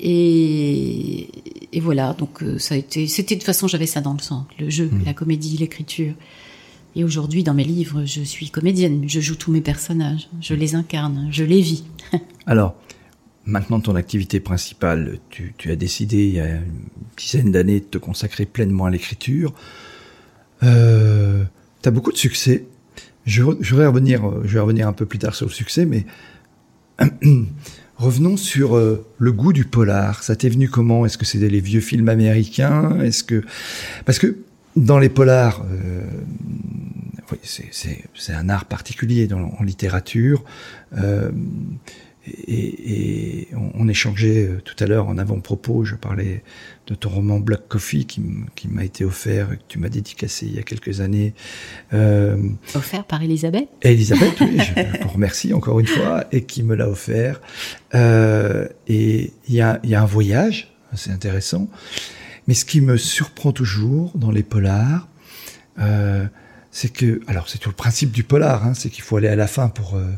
Et, 0.00 1.28
et 1.72 1.80
voilà, 1.80 2.14
donc 2.14 2.42
ça 2.58 2.74
a 2.74 2.78
été. 2.78 3.06
C'était 3.06 3.34
de 3.34 3.40
toute 3.40 3.46
façon, 3.46 3.68
j'avais 3.68 3.86
ça 3.86 4.00
dans 4.00 4.14
le 4.14 4.20
sang 4.20 4.46
le 4.58 4.70
jeu, 4.70 4.86
mmh. 4.86 5.04
la 5.04 5.14
comédie, 5.14 5.56
l'écriture. 5.58 6.14
Et 6.94 7.04
aujourd'hui, 7.04 7.42
dans 7.42 7.54
mes 7.54 7.64
livres, 7.64 8.04
je 8.04 8.22
suis 8.22 8.50
comédienne. 8.50 9.04
Je 9.06 9.20
joue 9.20 9.34
tous 9.34 9.50
mes 9.50 9.62
personnages. 9.62 10.28
Je 10.40 10.54
les 10.54 10.74
incarne. 10.74 11.28
Je 11.30 11.44
les 11.44 11.60
vis. 11.60 11.84
Alors, 12.46 12.74
maintenant, 13.46 13.80
ton 13.80 13.94
activité 13.96 14.40
principale, 14.40 15.18
tu, 15.30 15.54
as 15.70 15.76
décidé 15.76 16.26
il 16.26 16.34
y 16.34 16.40
a 16.40 16.56
une 16.56 16.62
dizaine 17.16 17.52
d'années 17.52 17.80
de 17.80 17.84
te 17.84 17.98
consacrer 17.98 18.46
pleinement 18.46 18.86
à 18.86 18.90
l'écriture. 18.90 19.54
Euh, 20.62 21.44
tu 21.82 21.88
as 21.88 21.92
beaucoup 21.92 22.12
de 22.12 22.16
succès. 22.16 22.66
Je, 23.24 23.42
vais 23.42 23.86
revenir, 23.86 24.22
je 24.44 24.54
vais 24.54 24.60
revenir 24.60 24.88
un 24.88 24.92
peu 24.92 25.06
plus 25.06 25.18
tard 25.18 25.34
sur 25.34 25.46
le 25.46 25.52
succès, 25.52 25.86
mais 25.86 26.06
revenons 27.96 28.36
sur 28.36 28.76
euh, 28.76 29.06
le 29.18 29.32
goût 29.32 29.52
du 29.52 29.64
polar. 29.64 30.22
Ça 30.22 30.36
t'est 30.36 30.48
venu 30.48 30.68
comment? 30.68 31.06
Est-ce 31.06 31.18
que 31.18 31.24
c'était 31.24 31.48
les 31.48 31.60
vieux 31.60 31.80
films 31.80 32.08
américains? 32.08 33.00
Est-ce 33.00 33.24
que 33.24 33.42
parce 34.04 34.18
que 34.18 34.38
dans 34.76 34.98
les 34.98 35.08
polars, 35.08 35.64
euh, 35.70 36.02
c'est 37.42 38.32
un 38.32 38.48
art 38.48 38.64
particulier 38.66 39.28
en 39.32 39.62
littérature. 39.62 40.44
Euh, 40.96 41.30
et, 42.26 43.42
et 43.42 43.48
on, 43.54 43.70
on, 43.74 43.88
échangeait 43.88 44.46
euh, 44.46 44.60
tout 44.64 44.76
à 44.82 44.86
l'heure 44.86 45.08
en 45.08 45.18
avant-propos, 45.18 45.84
je 45.84 45.96
parlais 45.96 46.42
de 46.86 46.94
ton 46.94 47.08
roman 47.08 47.40
Black 47.40 47.66
Coffee 47.68 48.04
qui, 48.04 48.22
qui 48.54 48.68
m'a 48.68 48.84
été 48.84 49.04
offert, 49.04 49.50
que 49.50 49.62
tu 49.68 49.78
m'as 49.78 49.88
dédicacé 49.88 50.46
il 50.46 50.54
y 50.54 50.58
a 50.58 50.62
quelques 50.62 51.00
années. 51.00 51.34
Euh, 51.92 52.36
offert 52.74 53.04
par 53.04 53.22
Elisabeth 53.22 53.68
Elisabeth, 53.82 54.40
oui, 54.40 54.58
je 54.58 55.02
vous 55.02 55.08
remercie 55.08 55.52
encore 55.52 55.80
une 55.80 55.86
fois, 55.86 56.24
et 56.32 56.44
qui 56.44 56.62
me 56.62 56.74
l'a 56.74 56.88
offert. 56.88 57.40
Euh, 57.94 58.68
et 58.86 59.32
il 59.48 59.54
y 59.54 59.60
a, 59.60 59.80
y 59.82 59.94
a 59.94 60.02
un 60.02 60.06
voyage, 60.06 60.72
c'est 60.94 61.10
intéressant. 61.10 61.68
Mais 62.46 62.54
ce 62.54 62.64
qui 62.64 62.80
me 62.80 62.96
surprend 62.96 63.52
toujours 63.52 64.12
dans 64.16 64.30
les 64.30 64.42
polars, 64.42 65.08
euh, 65.78 66.26
c'est 66.74 66.88
que, 66.88 67.20
alors 67.26 67.48
c'est 67.50 67.58
tout 67.58 67.68
le 67.68 67.76
principe 67.76 68.10
du 68.10 68.24
polar, 68.24 68.66
hein, 68.66 68.72
c'est 68.74 68.88
qu'il 68.88 69.04
faut 69.04 69.18
aller 69.18 69.28
à 69.28 69.36
la 69.36 69.46
fin 69.46 69.68
pour 69.68 69.94
euh, 69.94 70.10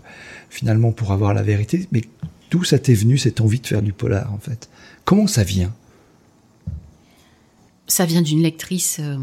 finalement 0.48 0.92
pour 0.92 1.10
avoir 1.10 1.34
la 1.34 1.42
vérité. 1.42 1.86
Mais 1.90 2.02
d'où 2.50 2.62
ça 2.62 2.78
t'est 2.78 2.94
venu 2.94 3.18
cette 3.18 3.40
envie 3.40 3.58
de 3.58 3.66
faire 3.66 3.82
du 3.82 3.92
polar 3.92 4.32
en 4.32 4.38
fait? 4.38 4.70
Comment 5.04 5.26
ça 5.26 5.42
vient? 5.42 5.74
Ça 7.88 8.06
vient 8.06 8.22
d'une 8.22 8.40
lectrice 8.40 8.98
euh, 9.00 9.18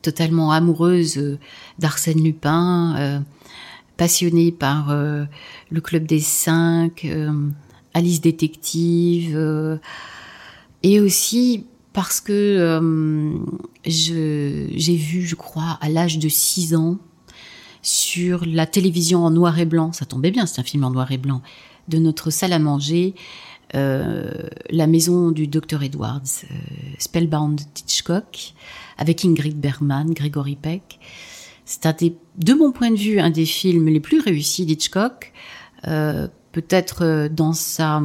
totalement 0.00 0.52
amoureuse 0.52 1.18
euh, 1.18 1.38
d'Arsène 1.78 2.24
Lupin, 2.24 3.22
passionnée 3.96 4.50
par 4.50 4.92
le 4.94 5.80
club 5.80 6.04
des 6.04 6.18
cinq, 6.18 7.06
Alice 7.92 8.20
détective, 8.20 9.78
et 10.82 10.98
aussi 10.98 11.64
parce 11.94 12.20
que 12.20 12.32
euh, 12.32 13.32
j'ai 13.86 14.96
vu, 14.96 15.22
je 15.22 15.36
crois, 15.36 15.78
à 15.80 15.88
l'âge 15.88 16.18
de 16.18 16.28
6 16.28 16.74
ans, 16.74 16.98
sur 17.82 18.44
la 18.44 18.66
télévision 18.66 19.24
en 19.24 19.30
noir 19.30 19.58
et 19.60 19.64
blanc, 19.64 19.92
ça 19.92 20.04
tombait 20.04 20.32
bien, 20.32 20.44
c'est 20.44 20.60
un 20.60 20.64
film 20.64 20.84
en 20.84 20.90
noir 20.90 21.12
et 21.12 21.18
blanc, 21.18 21.40
de 21.88 21.98
notre 21.98 22.30
salle 22.30 22.52
à 22.52 22.58
manger, 22.58 23.14
euh, 23.76 24.48
la 24.70 24.86
maison 24.88 25.30
du 25.30 25.46
docteur 25.46 25.82
Edwards, 25.84 26.22
euh, 26.50 26.54
Spellbound 26.98 27.60
Hitchcock, 27.60 28.54
avec 28.98 29.24
Ingrid 29.24 29.58
Bergman, 29.58 30.12
Gregory 30.12 30.56
Peck. 30.56 30.98
C'est 31.64 31.86
un 31.86 31.92
des, 31.92 32.16
de 32.36 32.54
mon 32.54 32.72
point 32.72 32.90
de 32.90 32.96
vue, 32.96 33.20
un 33.20 33.30
des 33.30 33.46
films 33.46 33.86
les 33.86 34.00
plus 34.00 34.20
réussis 34.20 34.66
d'Hitchcock, 34.66 35.32
peut-être 35.82 37.28
dans 37.28 37.52
sa 37.52 38.02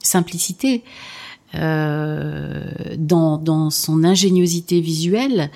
simplicité, 0.00 0.84
euh, 1.56 2.62
dans, 2.98 3.70
son 3.70 4.02
ingéniosité 4.04 4.80
visuelle, 4.80 5.50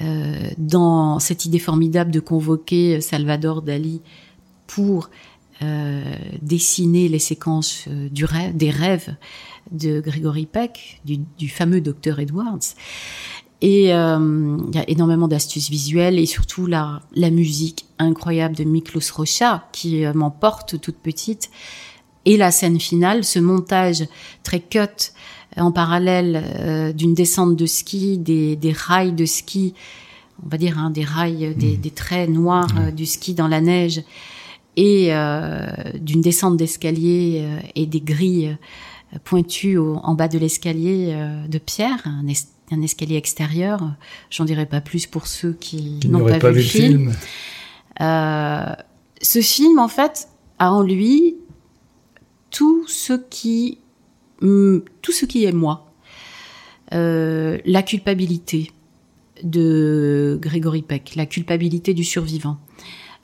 euh, 0.00 0.34
dans 0.58 1.18
cette 1.18 1.44
idée 1.44 1.58
formidable 1.58 2.10
de 2.10 2.20
convoquer 2.20 3.00
Salvador 3.00 3.62
Dali 3.62 4.00
pour 4.66 5.10
euh, 5.62 6.02
dessiner 6.40 7.08
les 7.08 7.18
séquences 7.18 7.86
des 7.88 8.70
rêves 8.70 9.14
de 9.70 10.00
Gregory 10.00 10.46
Peck, 10.46 11.00
du, 11.04 11.48
fameux 11.48 11.80
docteur 11.80 12.18
Edwards. 12.18 12.74
Et 13.60 13.84
il 13.84 14.74
y 14.74 14.78
a 14.78 14.90
énormément 14.90 15.28
d'astuces 15.28 15.70
visuelles 15.70 16.18
et 16.18 16.26
surtout 16.26 16.66
la, 16.66 17.00
musique 17.14 17.86
incroyable 18.00 18.56
de 18.56 18.64
Miklos 18.64 19.12
Rocha 19.14 19.68
qui 19.72 20.04
m'emporte 20.14 20.80
toute 20.80 20.96
petite 20.96 21.48
et 22.24 22.36
la 22.36 22.50
scène 22.50 22.78
finale, 22.78 23.24
ce 23.24 23.38
montage 23.38 24.04
très 24.42 24.60
cut 24.60 25.12
en 25.56 25.72
parallèle 25.72 26.42
euh, 26.60 26.92
d'une 26.92 27.14
descente 27.14 27.56
de 27.56 27.66
ski, 27.66 28.18
des, 28.18 28.56
des, 28.56 28.72
rails 28.72 29.12
de 29.12 29.26
ski, 29.26 29.74
on 30.44 30.48
va 30.48 30.56
dire 30.56 30.78
hein, 30.78 30.90
des 30.90 31.04
rails, 31.04 31.54
des, 31.54 31.76
mmh. 31.76 31.80
des 31.80 31.90
traits 31.90 32.30
noirs 32.30 32.74
mmh. 32.74 32.78
euh, 32.78 32.90
du 32.90 33.06
ski 33.06 33.34
dans 33.34 33.48
la 33.48 33.60
neige, 33.60 34.02
et 34.76 35.08
euh, 35.10 35.66
d'une 35.94 36.20
descente 36.20 36.56
d'escalier 36.56 37.42
euh, 37.42 37.60
et 37.74 37.86
des 37.86 38.00
grilles 38.00 38.56
euh, 39.12 39.18
pointues 39.24 39.76
au, 39.76 39.96
en 40.02 40.14
bas 40.14 40.28
de 40.28 40.38
l'escalier 40.38 41.14
de 41.48 41.58
pierre, 41.58 42.00
un, 42.06 42.26
es, 42.26 42.46
un, 42.70 42.80
escalier 42.80 43.16
extérieur. 43.16 43.80
J'en 44.30 44.44
dirai 44.44 44.66
pas 44.66 44.80
plus 44.80 45.06
pour 45.06 45.26
ceux 45.26 45.52
qui, 45.52 45.98
qui 46.00 46.08
n'ont 46.08 46.24
pas, 46.24 46.38
pas, 46.38 46.50
vu 46.50 46.60
le 46.60 46.62
film. 46.62 47.12
film. 47.98 48.76
ce 49.20 49.40
film, 49.42 49.78
en 49.78 49.88
fait, 49.88 50.28
a 50.58 50.72
en 50.72 50.82
lui 50.82 51.36
tout 52.52 52.86
ce 52.86 53.14
qui 53.14 53.78
hum, 54.40 54.84
tout 55.00 55.10
ce 55.10 55.24
qui 55.24 55.44
est 55.44 55.52
moi. 55.52 55.92
Euh, 56.94 57.58
la 57.64 57.82
culpabilité 57.82 58.70
de 59.42 60.38
Grégory 60.40 60.82
Peck, 60.82 61.14
la 61.16 61.26
culpabilité 61.26 61.94
du 61.94 62.04
survivant, 62.04 62.58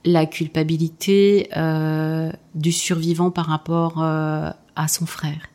la 0.04 0.26
culpabilité 0.26 1.48
euh, 1.56 2.32
du 2.54 2.72
survivant 2.72 3.30
par 3.30 3.46
rapport 3.46 4.02
euh, 4.02 4.50
à 4.74 4.88
son 4.88 5.06
frère, 5.06 5.48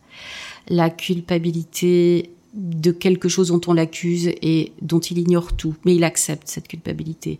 la 0.69 0.89
culpabilité 0.89 2.29
de 2.53 2.91
quelque 2.91 3.29
chose 3.29 3.47
dont 3.47 3.61
on 3.65 3.73
l'accuse 3.73 4.27
et 4.43 4.73
dont 4.81 4.99
il 4.99 5.17
ignore 5.17 5.53
tout, 5.53 5.75
mais 5.85 5.95
il 5.95 6.03
accepte 6.03 6.47
cette 6.47 6.67
culpabilité. 6.67 7.39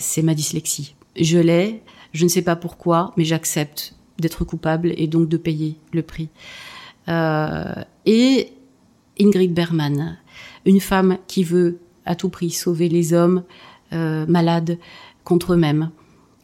C'est 0.00 0.22
ma 0.22 0.34
dyslexie. 0.34 0.96
Je 1.14 1.38
l'ai, 1.38 1.80
je 2.12 2.24
ne 2.24 2.28
sais 2.28 2.42
pas 2.42 2.56
pourquoi, 2.56 3.12
mais 3.16 3.24
j'accepte 3.24 3.95
d'être 4.18 4.44
coupable 4.44 4.92
et 4.96 5.06
donc 5.06 5.28
de 5.28 5.36
payer 5.36 5.76
le 5.92 6.02
prix. 6.02 6.28
Euh, 7.08 7.74
et 8.04 8.52
Ingrid 9.20 9.52
Berman, 9.52 10.18
une 10.64 10.80
femme 10.80 11.18
qui 11.26 11.44
veut 11.44 11.78
à 12.04 12.14
tout 12.14 12.28
prix 12.28 12.50
sauver 12.50 12.88
les 12.88 13.12
hommes 13.12 13.42
euh, 13.92 14.26
malades 14.26 14.78
contre 15.24 15.54
eux-mêmes. 15.54 15.90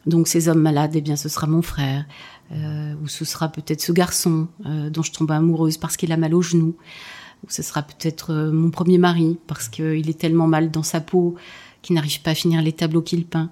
Donc 0.06 0.28
ces 0.28 0.48
hommes 0.48 0.60
malades, 0.60 0.92
eh 0.94 1.00
bien, 1.00 1.16
ce 1.16 1.28
sera 1.28 1.46
mon 1.46 1.62
frère, 1.62 2.04
euh, 2.52 2.94
ou 3.02 3.08
ce 3.08 3.24
sera 3.24 3.48
peut-être 3.48 3.80
ce 3.80 3.92
garçon 3.92 4.48
dont 4.64 5.02
je 5.02 5.12
tombe 5.12 5.30
amoureuse 5.30 5.78
parce 5.78 5.96
qu'il 5.96 6.12
a 6.12 6.16
mal 6.16 6.34
au 6.34 6.42
genou, 6.42 6.74
ou 7.44 7.50
ce 7.50 7.62
sera 7.62 7.82
peut-être 7.82 8.34
mon 8.52 8.70
premier 8.70 8.98
mari 8.98 9.38
parce 9.46 9.68
qu'il 9.68 10.08
est 10.08 10.18
tellement 10.18 10.48
mal 10.48 10.70
dans 10.70 10.82
sa 10.82 11.00
peau 11.00 11.36
qu'il 11.82 11.94
n'arrive 11.94 12.20
pas 12.22 12.32
à 12.32 12.34
finir 12.34 12.62
les 12.62 12.72
tableaux 12.72 13.02
qu'il 13.02 13.26
peint. 13.26 13.50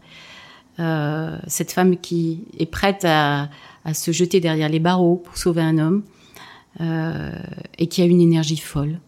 Cette 1.46 1.72
femme 1.72 1.98
qui 1.98 2.44
est 2.58 2.66
prête 2.66 3.04
à, 3.04 3.48
à, 3.84 3.94
se 3.94 4.12
jeter 4.12 4.40
derrière 4.40 4.68
les 4.68 4.78
barreaux 4.78 5.16
pour 5.16 5.36
sauver 5.36 5.62
un 5.62 5.78
homme 5.78 6.02
euh, 6.80 7.32
et 7.78 7.86
qui 7.86 8.02
a 8.02 8.04
une 8.04 8.20
énergie 8.20 8.56
folle 8.56 9.00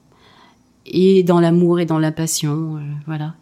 et 0.86 1.22
dans 1.22 1.40
l'amour 1.40 1.78
et 1.78 1.86
dans 1.86 1.98
la 1.98 2.10
passion, 2.10 2.76
euh, 2.76 2.80
voilà. 3.06 3.34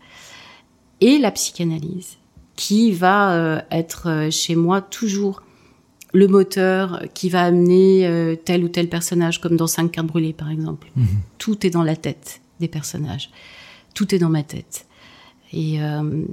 Et 1.01 1.19
la 1.19 1.31
psychanalyse 1.31 2.19
qui 2.55 2.93
va 2.93 3.33
euh, 3.33 3.61
être 3.71 4.29
chez 4.31 4.55
moi 4.55 4.83
toujours 4.83 5.43
le 6.13 6.29
moteur 6.29 7.03
qui 7.15 7.31
va 7.31 7.45
amener 7.45 8.37
tel 8.45 8.65
ou 8.65 8.69
tel 8.69 8.89
personnage, 8.89 9.41
comme 9.41 9.57
dans 9.57 9.69
Cinq 9.69 9.93
cartes 9.93 10.09
brûlées, 10.09 10.33
par 10.33 10.51
exemple. 10.51 10.91
Mmh. 10.97 11.05
Tout 11.39 11.65
est 11.65 11.71
dans 11.71 11.85
la 11.85 11.95
tête 11.95 12.43
des 12.59 12.67
personnages. 12.67 13.31
Tout 13.95 14.13
est 14.13 14.19
dans 14.19 14.29
ma 14.29 14.43
tête. 14.43 14.87
Et 15.53 15.83
euh, 15.83 16.25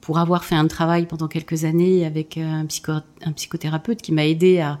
pour 0.00 0.18
avoir 0.18 0.44
fait 0.44 0.54
un 0.54 0.66
travail 0.66 1.06
pendant 1.06 1.28
quelques 1.28 1.64
années 1.64 2.04
avec 2.06 2.38
un, 2.38 2.66
psycho 2.66 2.92
un 3.22 3.32
psychothérapeute 3.32 4.00
qui 4.00 4.12
m'a 4.12 4.26
aidé 4.26 4.60
à, 4.60 4.78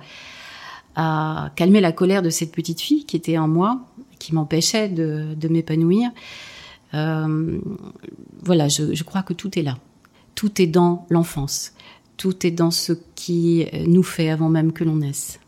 calmer 1.56 1.80
la 1.80 1.92
colère 1.92 2.20
de 2.20 2.28
cette 2.28 2.52
petite 2.52 2.80
fille 2.80 3.06
qui 3.06 3.16
était 3.16 3.38
en 3.38 3.48
moi, 3.48 3.80
qui 4.18 4.34
m'empêchait 4.34 4.90
de, 4.90 5.48
m'épanouir, 5.48 6.10
euh, 6.92 7.58
voilà, 8.42 8.68
je, 8.68 9.02
crois 9.02 9.22
que 9.22 9.32
tout 9.32 9.58
est 9.58 9.62
là. 9.62 9.78
Tout 10.34 10.60
est 10.60 10.66
dans 10.66 11.06
l'enfance 11.08 11.72
tout 12.22 12.46
est 12.46 12.52
dans 12.52 12.70
ce 12.70 12.92
qui 13.16 13.66
nous 13.88 14.04
fait 14.04 14.30
avant 14.30 14.48
même 14.48 14.72
que 14.72 14.84
l'on 14.84 14.96
naisse. 14.96 15.40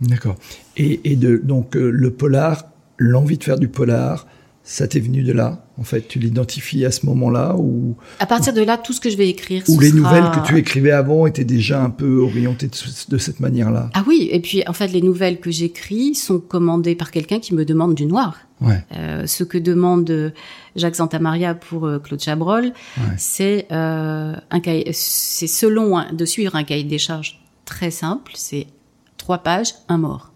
D'accord. 0.00 0.36
Et, 0.76 1.16
donc 1.16 1.76
euh, 1.76 1.90
le 1.90 2.12
polar, 2.12 2.64
l'envie 2.96 3.38
de 3.38 3.42
faire 3.44 3.58
du 3.58 3.66
polar, 3.66 4.26
ça 4.70 4.86
t'est 4.86 5.00
venu 5.00 5.24
de 5.24 5.32
là 5.32 5.64
En 5.78 5.82
fait, 5.82 6.06
tu 6.06 6.20
l'identifies 6.20 6.84
à 6.84 6.92
ce 6.92 7.04
moment-là 7.06 7.56
ou 7.58 7.96
À 8.20 8.26
partir 8.26 8.52
de 8.52 8.62
là, 8.62 8.78
tout 8.78 8.92
ce 8.92 9.00
que 9.00 9.10
je 9.10 9.16
vais 9.16 9.28
écrire. 9.28 9.64
Ou 9.66 9.80
les 9.80 9.90
sera... 9.90 9.98
nouvelles 9.98 10.30
que 10.30 10.46
tu 10.46 10.56
écrivais 10.58 10.92
avant 10.92 11.26
étaient 11.26 11.44
déjà 11.44 11.82
un 11.82 11.90
peu 11.90 12.20
orientées 12.20 12.68
de, 12.68 13.10
de 13.10 13.18
cette 13.18 13.40
manière-là? 13.40 13.90
Ah 13.94 14.04
oui, 14.06 14.28
et 14.30 14.38
puis 14.38 14.62
en 14.68 14.72
fait, 14.72 14.86
les 14.86 15.02
nouvelles 15.02 15.40
que 15.40 15.50
j'écris 15.50 16.14
sont 16.14 16.38
commandées 16.38 16.94
par 16.94 17.10
quelqu'un 17.10 17.40
qui 17.40 17.52
me 17.52 17.64
demande 17.64 17.96
du 17.96 18.06
noir. 18.06 18.38
Ouais. 18.60 18.84
Euh, 18.96 19.26
ce 19.26 19.42
que 19.42 19.58
demande 19.58 20.32
Jacques 20.76 20.96
Santamaria 20.96 21.56
pour 21.56 21.86
euh, 21.86 21.98
Claude 21.98 22.20
Chabrol, 22.20 22.66
ouais. 22.66 23.04
c'est 23.16 23.66
euh, 23.72 24.36
un 24.50 24.60
cahier, 24.60 24.88
c'est 24.92 25.48
selon 25.48 26.00
de 26.12 26.24
suivre 26.24 26.54
un 26.54 26.62
cahier 26.62 26.84
des 26.84 26.98
charges 26.98 27.42
très 27.64 27.90
simple, 27.90 28.32
c'est 28.36 28.68
trois 29.16 29.38
pages, 29.38 29.74
un 29.88 29.98
mort. 29.98 30.29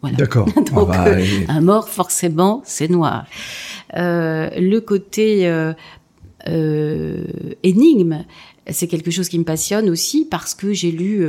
Voilà. 0.00 0.16
D'accord. 0.16 0.46
Donc 0.56 0.88
ah 0.92 1.04
bah, 1.04 1.20
et... 1.20 1.44
un 1.48 1.60
mort 1.60 1.88
forcément 1.88 2.62
c'est 2.64 2.88
noir. 2.88 3.26
Euh, 3.96 4.48
le 4.56 4.78
côté 4.80 5.48
euh, 5.48 7.24
énigme, 7.62 8.24
c'est 8.68 8.86
quelque 8.86 9.10
chose 9.10 9.28
qui 9.28 9.38
me 9.38 9.44
passionne 9.44 9.90
aussi 9.90 10.24
parce 10.24 10.54
que 10.54 10.72
j'ai 10.72 10.92
lu 10.92 11.26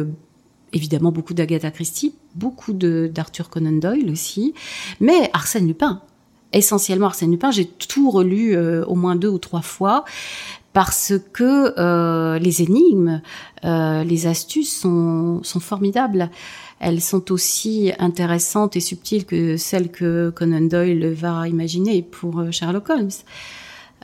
évidemment 0.71 1.11
beaucoup 1.11 1.33
d'Agatha 1.33 1.71
Christie, 1.71 2.13
beaucoup 2.35 2.73
d'Arthur 2.73 3.49
Conan 3.49 3.71
Doyle 3.71 4.11
aussi, 4.11 4.53
mais 4.99 5.29
Arsène 5.33 5.67
Lupin 5.67 6.01
essentiellement 6.53 7.07
Arsène 7.07 7.31
Lupin. 7.31 7.51
J'ai 7.51 7.65
tout 7.65 8.09
relu 8.09 8.55
euh, 8.55 8.83
au 8.85 8.95
moins 8.95 9.15
deux 9.15 9.29
ou 9.29 9.37
trois 9.37 9.61
fois 9.61 10.05
parce 10.73 11.13
que 11.33 11.73
euh, 11.79 12.39
les 12.39 12.61
énigmes, 12.61 13.21
euh, 13.65 14.03
les 14.03 14.27
astuces 14.27 14.75
sont, 14.75 15.41
sont 15.43 15.59
formidables. 15.59 16.29
Elles 16.79 17.01
sont 17.01 17.31
aussi 17.31 17.91
intéressantes 17.99 18.75
et 18.75 18.79
subtiles 18.79 19.25
que 19.25 19.57
celles 19.57 19.91
que 19.91 20.29
Conan 20.29 20.61
Doyle 20.61 21.11
va 21.13 21.47
imaginer 21.47 22.01
pour 22.01 22.43
Sherlock 22.51 22.89
Holmes. 22.89 23.11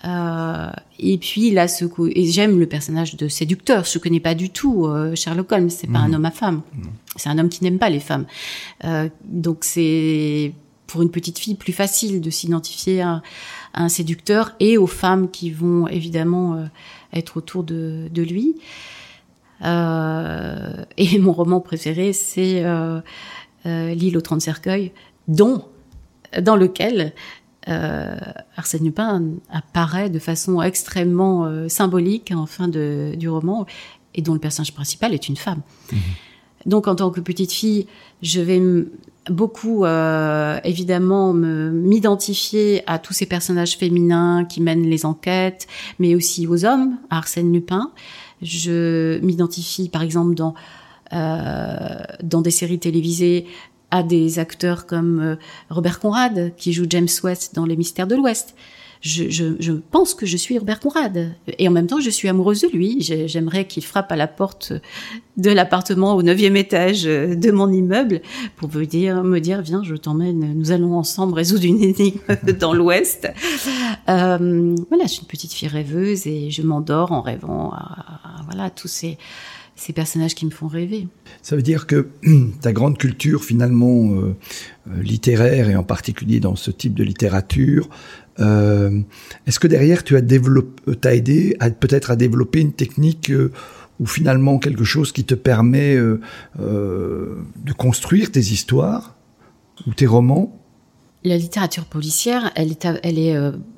Euh, 0.04 0.70
et 1.00 1.18
puis 1.18 1.52
là, 1.52 1.68
ce 1.68 1.86
coup, 1.86 2.08
et 2.08 2.26
j'aime 2.26 2.60
le 2.60 2.68
personnage 2.68 3.16
de 3.16 3.28
séducteur. 3.28 3.86
Je 3.86 3.98
connais 3.98 4.20
pas 4.20 4.36
du 4.36 4.50
tout 4.50 4.86
euh, 4.86 5.16
Sherlock 5.16 5.52
Holmes. 5.52 5.70
C'est 5.70 5.88
pas 5.88 6.00
mmh. 6.00 6.12
un 6.12 6.14
homme 6.14 6.26
à 6.26 6.32
femme. 6.32 6.62
Mmh. 6.74 6.82
C'est 7.16 7.30
un 7.30 7.38
homme 7.38 7.50
qui 7.50 7.64
n'aime 7.64 7.80
pas 7.80 7.90
les 7.90 8.00
femmes. 8.00 8.26
Euh, 8.84 9.10
donc 9.24 9.64
c'est 9.64 10.54
pour 10.88 11.02
une 11.02 11.10
petite 11.10 11.40
fille 11.40 11.56
plus 11.56 11.74
facile 11.74 12.22
de 12.22 12.30
s'identifier 12.30 13.02
à, 13.02 13.24
à, 13.74 13.84
un 13.84 13.90
séducteur 13.90 14.54
et 14.60 14.78
aux 14.78 14.88
femmes 14.88 15.32
qui 15.32 15.50
vont 15.50 15.88
évidemment 15.88 16.56
euh, 16.56 16.66
être 17.14 17.38
autour 17.38 17.64
de, 17.64 18.08
de 18.12 18.22
lui. 18.22 18.56
Euh, 19.64 20.84
et 20.98 21.18
mon 21.20 21.32
roman 21.32 21.60
préféré, 21.62 22.14
c'est 22.14 22.64
euh, 22.64 23.00
euh 23.66 23.94
L'île 23.94 24.18
aux 24.18 24.22
trente 24.22 24.42
cercueils, 24.42 24.92
dont 25.28 25.64
dans 26.42 26.56
lequel 26.56 27.14
euh, 27.68 28.16
Arsène 28.58 28.84
Lupin 28.84 29.24
apparaît 29.50 30.10
de 30.10 30.20
façon 30.20 30.62
extrêmement 30.62 31.46
euh, 31.46 31.68
symbolique 31.68 32.32
en 32.36 32.46
fin 32.46 32.68
de, 32.68 33.14
du 33.18 33.28
roman 33.28 33.66
et 34.14 34.22
dont 34.22 34.34
le 34.34 34.40
personnage 34.40 34.74
principal 34.74 35.14
est 35.14 35.28
une 35.28 35.36
femme. 35.36 35.62
Mmh. 35.92 35.98
Donc 36.68 36.88
en 36.88 36.96
tant 36.96 37.10
que 37.10 37.22
petite 37.22 37.52
fille, 37.52 37.88
je 38.22 38.42
vais 38.42 38.62
beaucoup 39.30 39.86
euh, 39.86 40.60
évidemment 40.64 41.34
m'identifier 41.34 42.84
à 42.88 43.00
tous 43.00 43.14
ces 43.14 43.26
personnages 43.26 43.78
féminins 43.78 44.46
qui 44.46 44.62
mènent 44.62 44.88
les 44.88 45.06
enquêtes, 45.06 45.68
mais 46.00 46.16
aussi 46.16 46.48
aux 46.48 46.66
hommes, 46.66 46.98
à 47.10 47.18
Arsène 47.18 47.52
Lupin. 47.52 47.92
Je 48.46 49.20
m'identifie 49.20 49.90
par 49.90 50.04
exemple 50.04 50.36
dans 50.36 50.54
euh, 51.14 52.04
dans 52.24 52.42
des 52.42 52.52
séries 52.52 52.80
télévisées 52.80 53.46
à 53.92 54.02
des 54.02 54.40
acteurs 54.40 54.88
comme 54.88 55.20
euh, 55.20 55.36
Robert 55.70 56.00
Conrad 56.00 56.54
qui 56.58 56.74
joue 56.74 56.86
James 56.90 57.08
West 57.24 57.54
dans 57.54 57.66
Les 57.66 57.76
Mystères 57.76 58.08
de 58.08 58.16
l'Ouest 58.16 58.56
je, 59.02 59.72
pense 59.92 60.14
que 60.14 60.26
je 60.26 60.38
suis 60.38 60.56
Herbert 60.56 60.80
Conrad. 60.80 61.36
Et 61.60 61.68
en 61.68 61.72
même 61.72 61.88
temps, 61.88 62.00
je 62.00 62.10
suis 62.10 62.28
amoureuse 62.28 62.62
de 62.62 62.68
lui. 62.68 63.02
J'aimerais 63.02 63.66
qu'il 63.66 63.84
frappe 63.84 64.12
à 64.12 64.16
la 64.16 64.28
porte 64.28 64.74
de 65.38 65.52
l'appartement 65.52 66.16
au 66.16 66.24
neuvième 66.24 66.56
étage 66.56 67.04
de 67.04 67.52
mon 67.52 67.72
immeuble 67.72 68.22
pour 68.56 68.74
me 68.74 68.86
dire, 68.86 69.24
me 69.24 69.40
dire 69.40 69.62
viens, 69.62 69.84
je 69.84 69.96
t'emmène, 69.96 70.54
nous 70.56 70.72
allons 70.72 70.96
ensemble 70.96 71.34
résoudre 71.34 71.66
une 71.66 71.84
énigme 71.84 72.20
dans 72.60 72.74
l'Ouest. 72.74 73.28
Euh, 74.08 74.76
voilà, 74.90 75.06
je 75.06 75.10
suis 75.10 75.22
une 75.22 75.28
petite 75.28 75.54
fille 75.54 75.68
rêveuse 75.68 76.26
et 76.28 76.52
je 76.52 76.62
m'endors 76.62 77.12
en 77.12 77.22
rêvant 77.22 77.72
à, 77.74 78.06
à, 78.58 78.70
tous 78.70 78.88
ces 78.88 79.18
ces 79.76 79.94
personnages 79.94 80.36
qui 80.36 80.46
me 80.46 80.52
font 80.52 80.68
rêver. 80.68 81.08
Ça 81.42 81.56
veut 81.56 81.62
dire 81.62 81.86
que 81.86 82.08
ta 82.62 82.72
grande 82.74 82.98
culture 82.98 83.44
finalement 83.44 84.14
euh, 84.14 84.36
littéraire 85.02 85.70
et 85.70 85.76
en 85.76 85.84
particulier 85.84 86.40
dans 86.40 86.56
ce 86.56 86.72
type 86.72 86.94
de 86.94 87.04
littérature, 87.04 87.90
euh, 88.40 89.02
est-ce 89.48 89.60
que 89.60 89.68
derrière 89.68 90.04
tu 90.04 90.18
as 90.18 90.22
développé, 90.22 90.96
t'as 90.96 91.16
aidé 91.16 91.56
à, 91.60 91.70
peut-être 91.70 92.12
à 92.12 92.16
développer 92.16 92.62
une 92.62 92.74
technique 92.74 93.32
euh, 93.32 93.52
ou 94.00 94.06
finalement 94.06 94.60
quelque 94.60 94.84
chose 94.84 95.12
qui 95.12 95.24
te 95.24 95.36
permet 95.36 95.96
euh, 95.96 96.20
de 96.58 97.74
construire 97.74 98.32
tes 98.32 98.42
histoires 98.42 99.16
ou 99.88 99.94
tes 99.94 100.06
romans? 100.06 100.60
La 101.24 101.38
littérature 101.38 101.86
policière, 101.86 102.52
elle 102.56 102.72
est, 102.72 102.86
elle 103.04 103.18
est, 103.18 103.36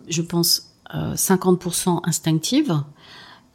je 0.10 0.22
pense, 0.22 0.74
50% 0.92 2.02
instinctive 2.04 2.74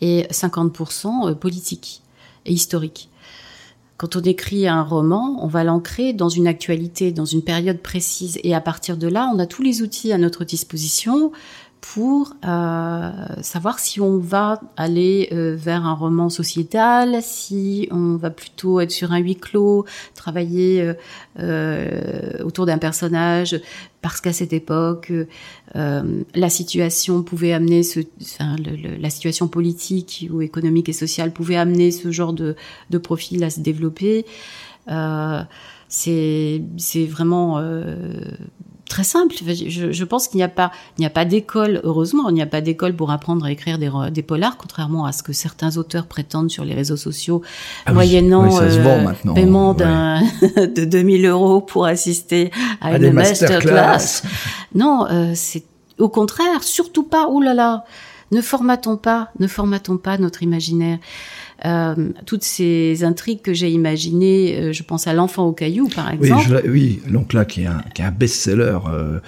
et 0.01 0.23
50% 0.31 1.35
politique 1.35 2.02
historique. 2.47 3.09
Quand 3.97 4.17
on 4.17 4.21
écrit 4.21 4.67
un 4.67 4.83
roman, 4.83 5.39
on 5.43 5.47
va 5.47 5.63
l'ancrer 5.63 6.13
dans 6.13 6.29
une 6.29 6.49
actualité, 6.49 7.13
dans 7.13 7.25
une 7.25 7.43
période 7.43 7.79
précise, 7.79 8.39
et 8.43 8.55
à 8.55 8.61
partir 8.61 8.97
de 8.97 9.07
là, 9.07 9.31
on 9.33 9.39
a 9.39 9.47
tous 9.47 9.63
les 9.63 9.81
outils 9.81 10.13
à 10.13 10.19
notre 10.19 10.45
disposition 10.45 11.31
pour 11.83 12.35
euh, 12.45 13.11
savoir 13.43 13.81
si 13.81 14.01
on 14.01 14.19
va 14.19 14.61
aller 14.77 15.29
euh, 15.33 15.57
vers 15.59 15.85
un 15.85 15.95
roman 15.95 16.31
sociétal, 16.31 17.19
si 17.23 17.89
on 17.91 18.17
va 18.17 18.31
plutôt 18.31 18.81
être 18.81 18.93
sur 18.93 19.13
un 19.13 19.19
huis 19.19 19.37
clos, 19.37 19.85
travailler 20.15 20.95
euh, 21.41 22.45
autour 22.45 22.67
d'un 22.67 22.79
personnage, 22.79 23.61
parce 24.01 24.21
qu'à 24.21 24.33
cette 24.33 24.53
époque, 24.53 25.13
la 25.75 26.51
situation 26.51 27.23
pouvait 27.23 27.53
amener 27.53 27.83
ce, 27.83 28.01
enfin, 28.21 28.57
la 29.01 29.11
situation 29.11 29.49
politique 29.49 30.29
ou 30.31 30.43
économique 30.43 30.89
et 30.89 30.93
sociale 30.93 31.33
pouvait 31.33 31.57
amener 31.57 31.91
ce 31.91 32.11
genre 32.11 32.33
de, 32.33 32.57
de 32.91 32.99
profil 32.99 33.43
à 33.45 33.51
se 33.51 33.61
développer. 33.61 34.27
c'est 35.89 36.63
c'est 36.77 37.07
vraiment 37.07 37.59
très 38.93 39.05
simple. 39.05 39.35
Je, 39.35 39.91
je 39.91 40.05
pense 40.05 40.29
qu'il 40.29 40.37
n'y 40.37 40.45
a 40.45 40.49
pas, 40.49 40.71
il 40.99 41.01
n'y 41.01 41.07
a 41.07 41.11
pas 41.11 41.25
d'école. 41.25 41.81
Heureusement, 41.83 42.29
il 42.29 42.35
n'y 42.35 42.43
a 42.43 42.47
pas 42.47 42.61
d'école 42.61 42.95
pour 42.95 43.11
apprendre 43.11 43.47
à 43.47 43.51
écrire 43.51 43.79
des, 43.79 43.91
des, 44.11 44.23
polars, 44.23 44.59
contrairement 44.59 45.07
à 45.07 45.13
ce 45.13 45.23
que 45.23 45.33
certains 45.33 45.79
auteurs 45.79 46.07
prétendent 46.07 46.51
sur 46.51 46.65
les 46.65 46.75
réseaux 46.75 46.99
sociaux, 46.99 47.41
ah 47.87 47.95
moyennant 47.95 48.61
euh, 48.61 49.13
paiement 49.35 49.73
d'un 49.73 50.21
de 50.57 50.85
2000 50.85 51.25
euros 51.25 51.63
pour 51.63 51.87
assister 51.87 52.51
à, 52.83 52.99
une 52.99 53.13
masterclass. 53.13 54.23
non, 54.75 55.07
euh, 55.11 55.33
c'est 55.35 55.65
au 55.99 56.11
contraire, 56.11 56.63
surtout 56.63 57.05
pas. 57.05 57.29
Ouh 57.29 57.41
là 57.41 57.55
là, 57.55 57.85
ne 58.31 58.43
formatons 58.43 58.99
pas, 58.99 59.31
ne 59.39 59.47
formatons 59.47 59.97
pas 59.97 60.19
notre 60.19 60.43
imaginaire. 60.43 60.99
Euh, 61.65 61.95
toutes 62.27 62.43
ces 62.43 63.05
intrigues 63.05 63.41
que 63.41 63.55
j'ai 63.55 63.71
imaginées, 63.71 64.57
euh, 64.57 64.73
je 64.73 64.83
pense 64.83 65.07
à 65.07 65.13
L'enfant 65.13 65.47
au 65.47 65.53
caillou, 65.53 65.89
par 65.89 66.11
exemple. 66.11 66.63
Oui, 66.67 67.01
donc 67.09 67.33
là, 67.33 67.45
qui 67.45 67.63
est 67.63 67.67
un, 67.67 67.83
qui 67.95 68.03
est 68.03 68.05
un 68.05 68.11
best-seller, 68.11 68.79
euh, 68.89 69.21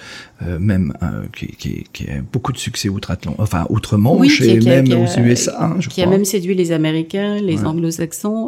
euh 0.45 0.59
même, 0.59 0.93
qui, 1.35 1.47
qui, 1.47 1.85
qui, 1.93 2.09
a 2.09 2.21
beaucoup 2.33 2.51
de 2.51 2.57
succès 2.57 2.89
outre-Atlantique, 2.89 3.39
enfin, 3.39 3.65
outrement, 3.69 4.21
chez, 4.23 4.59
même 4.59 4.87
aux 4.91 5.19
USA, 5.19 5.63
hein, 5.63 5.75
je 5.79 5.87
qui 5.87 6.01
a 6.01 6.07
même 6.07 6.25
séduit 6.25 6.55
les 6.55 6.71
Américains, 6.71 7.35
les 7.35 7.63
Anglo-Saxons. 7.63 8.47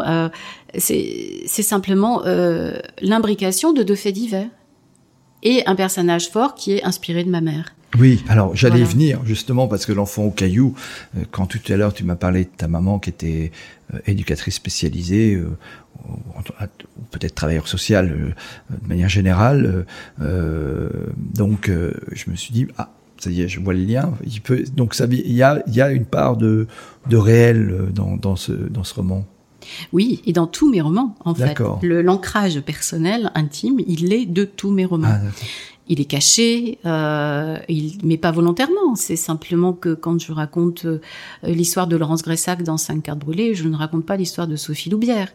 c'est 0.75 1.45
simplement 1.47 2.23
l'imbrication 3.01 3.71
de 3.71 3.83
deux 3.83 3.95
faits 3.95 4.15
divers 4.15 4.49
et 5.43 5.63
un 5.65 5.75
personnage 5.75 6.29
fort 6.29 6.55
qui 6.55 6.73
est 6.73 6.83
inspiré 6.83 7.23
de 7.23 7.29
ma 7.29 7.41
mère. 7.41 7.76
Oui, 7.97 8.23
alors 8.27 8.55
j'allais 8.55 8.81
y 8.81 8.83
venir 8.83 9.21
justement 9.25 9.67
parce 9.67 9.85
que 9.85 9.93
l'enfant 9.93 10.23
au 10.23 10.31
caillou, 10.31 10.75
quand 11.31 11.45
tout 11.45 11.59
à 11.69 11.77
l'heure 11.77 11.93
tu 11.93 12.03
m'as 12.03 12.15
parlé 12.15 12.43
de 12.43 12.49
ta 12.49 12.67
maman 12.67 12.99
qui 12.99 13.09
était 13.09 13.51
euh, 13.93 13.99
éducatrice 14.05 14.55
spécialisée, 14.55 15.35
euh, 15.35 15.57
ou 16.09 17.01
peut-être 17.11 17.35
travailleur 17.35 17.69
social 17.69 18.11
euh, 18.11 18.77
de 18.81 18.87
manière 18.87 19.07
générale. 19.07 19.85
donc 20.19 21.71
je 22.11 22.29
me 22.29 22.35
suis 22.35 22.53
dit, 22.53 22.67
ah, 22.77 22.89
ça 23.17 23.29
y 23.29 23.41
est, 23.41 23.47
je 23.47 23.61
vois 23.61 23.73
le 23.73 23.83
lien. 23.83 24.13
Il 24.25 24.41
peut, 24.41 24.63
donc 24.75 24.93
ça, 24.93 25.05
il 25.09 25.31
y 25.31 25.41
a, 25.41 25.63
il 25.67 25.73
y 25.73 25.81
a 25.81 25.91
une 25.91 26.05
part 26.05 26.35
de, 26.35 26.67
de 27.09 27.17
réel 27.17 27.87
dans, 27.93 28.17
dans, 28.17 28.35
ce, 28.35 28.51
dans 28.51 28.83
ce 28.83 28.93
roman. 28.95 29.25
Oui, 29.93 30.21
et 30.25 30.33
dans 30.33 30.47
tous 30.47 30.69
mes 30.69 30.81
romans, 30.81 31.15
en 31.23 31.33
fait. 31.33 31.57
L'ancrage 31.81 32.59
personnel, 32.61 33.31
intime, 33.35 33.79
il 33.87 34.13
est 34.13 34.25
de 34.25 34.43
tous 34.43 34.71
mes 34.71 34.85
romans. 34.85 35.07
Ah, 35.09 35.21
il 35.89 36.01
est 36.01 36.05
caché, 36.05 36.79
euh, 36.85 37.57
il, 37.69 37.97
mais 38.03 38.17
pas 38.17 38.31
volontairement. 38.31 38.95
C'est 38.95 39.15
simplement 39.15 39.73
que 39.73 39.93
quand 39.93 40.19
je 40.19 40.31
raconte 40.31 40.85
euh, 40.85 40.99
l'histoire 41.43 41.87
de 41.87 41.95
Laurence 41.95 42.23
Gressac 42.23 42.63
dans 42.63 42.77
Cinq 42.77 43.03
cartes 43.03 43.19
brûlées, 43.19 43.55
je 43.55 43.67
ne 43.67 43.75
raconte 43.75 44.05
pas 44.05 44.17
l'histoire 44.17 44.47
de 44.47 44.55
Sophie 44.55 44.89
Loubière. 44.89 45.33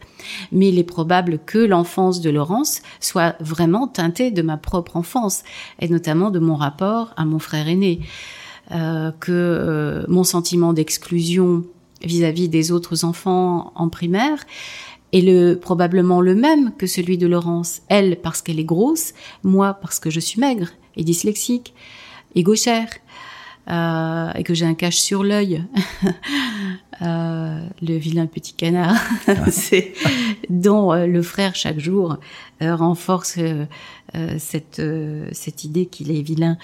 Mais 0.51 0.69
il 0.69 0.79
est 0.79 0.83
probable 0.83 1.39
que 1.45 1.57
l'enfance 1.57 2.21
de 2.21 2.29
Laurence 2.29 2.81
soit 2.99 3.35
vraiment 3.39 3.87
teintée 3.87 4.31
de 4.31 4.41
ma 4.41 4.57
propre 4.57 4.95
enfance, 4.95 5.43
et 5.79 5.87
notamment 5.87 6.31
de 6.31 6.39
mon 6.39 6.55
rapport 6.55 7.13
à 7.17 7.25
mon 7.25 7.39
frère 7.39 7.67
aîné. 7.67 8.01
Euh, 8.71 9.11
que 9.19 9.31
euh, 9.31 10.05
mon 10.07 10.23
sentiment 10.23 10.71
d'exclusion 10.71 11.65
vis-à-vis 12.01 12.47
des 12.47 12.71
autres 12.71 13.03
enfants 13.03 13.73
en 13.75 13.89
primaire 13.89 14.45
est 15.13 15.21
le, 15.21 15.55
probablement 15.55 16.19
le 16.19 16.35
même 16.35 16.73
que 16.77 16.87
celui 16.87 17.17
de 17.17 17.27
Laurence. 17.27 17.81
Elle 17.87 18.19
parce 18.19 18.41
qu'elle 18.41 18.59
est 18.59 18.65
grosse, 18.65 19.13
moi 19.43 19.75
parce 19.75 19.99
que 19.99 20.09
je 20.09 20.19
suis 20.19 20.41
maigre 20.41 20.69
et 20.97 21.03
dyslexique 21.03 21.73
et 22.35 22.43
gauchère. 22.43 22.89
Euh, 23.69 24.29
et 24.35 24.43
que 24.43 24.53
j'ai 24.53 24.65
un 24.65 24.73
cache 24.73 24.97
sur 24.97 25.23
l'œil, 25.23 25.63
euh, 27.01 27.65
le 27.81 27.95
vilain 27.95 28.25
petit 28.25 28.51
canard, 28.51 28.97
ah. 29.27 29.51
c'est 29.51 29.93
dont 30.49 30.91
euh, 30.91 31.07
le 31.07 31.21
frère 31.21 31.55
chaque 31.55 31.79
jour 31.79 32.17
euh, 32.61 32.75
renforce 32.75 33.39
cette 34.37 34.81
cette 35.31 35.63
idée 35.63 35.85
qu'il 35.85 36.11
est 36.11 36.21
vilain 36.21 36.57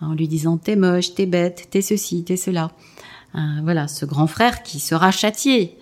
en 0.00 0.14
lui 0.14 0.28
disant 0.28 0.56
t'es 0.56 0.76
moche, 0.76 1.14
t'es 1.14 1.26
bête, 1.26 1.68
t'es 1.70 1.82
ceci, 1.82 2.24
t'es 2.24 2.38
cela. 2.38 2.70
voilà, 3.62 3.86
ce 3.86 4.06
grand 4.06 4.26
frère 4.26 4.62
qui 4.62 4.80
sera 4.80 5.10
châtié 5.10 5.76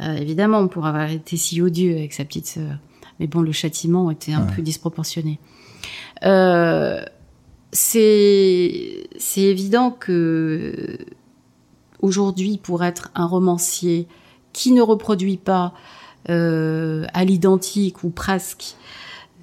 euh, 0.00 0.16
évidemment, 0.16 0.66
pour 0.68 0.86
avoir 0.86 1.10
été 1.10 1.36
si 1.36 1.60
odieux 1.60 1.96
avec 1.96 2.12
sa 2.12 2.24
petite 2.24 2.46
sœur. 2.46 2.78
Mais 3.20 3.26
bon, 3.26 3.40
le 3.40 3.52
châtiment 3.52 4.10
était 4.10 4.32
un 4.32 4.42
peu 4.42 4.62
disproportionné. 4.62 5.40
Euh, 6.24 7.02
c'est 7.72 9.08
c'est 9.18 9.42
évident 9.42 9.90
que 9.90 10.98
aujourd'hui, 12.00 12.58
pour 12.62 12.84
être 12.84 13.10
un 13.14 13.26
romancier 13.26 14.06
qui 14.52 14.72
ne 14.72 14.82
reproduit 14.82 15.36
pas 15.36 15.74
euh, 16.30 17.06
à 17.14 17.24
l'identique 17.24 18.04
ou 18.04 18.10
presque 18.10 18.76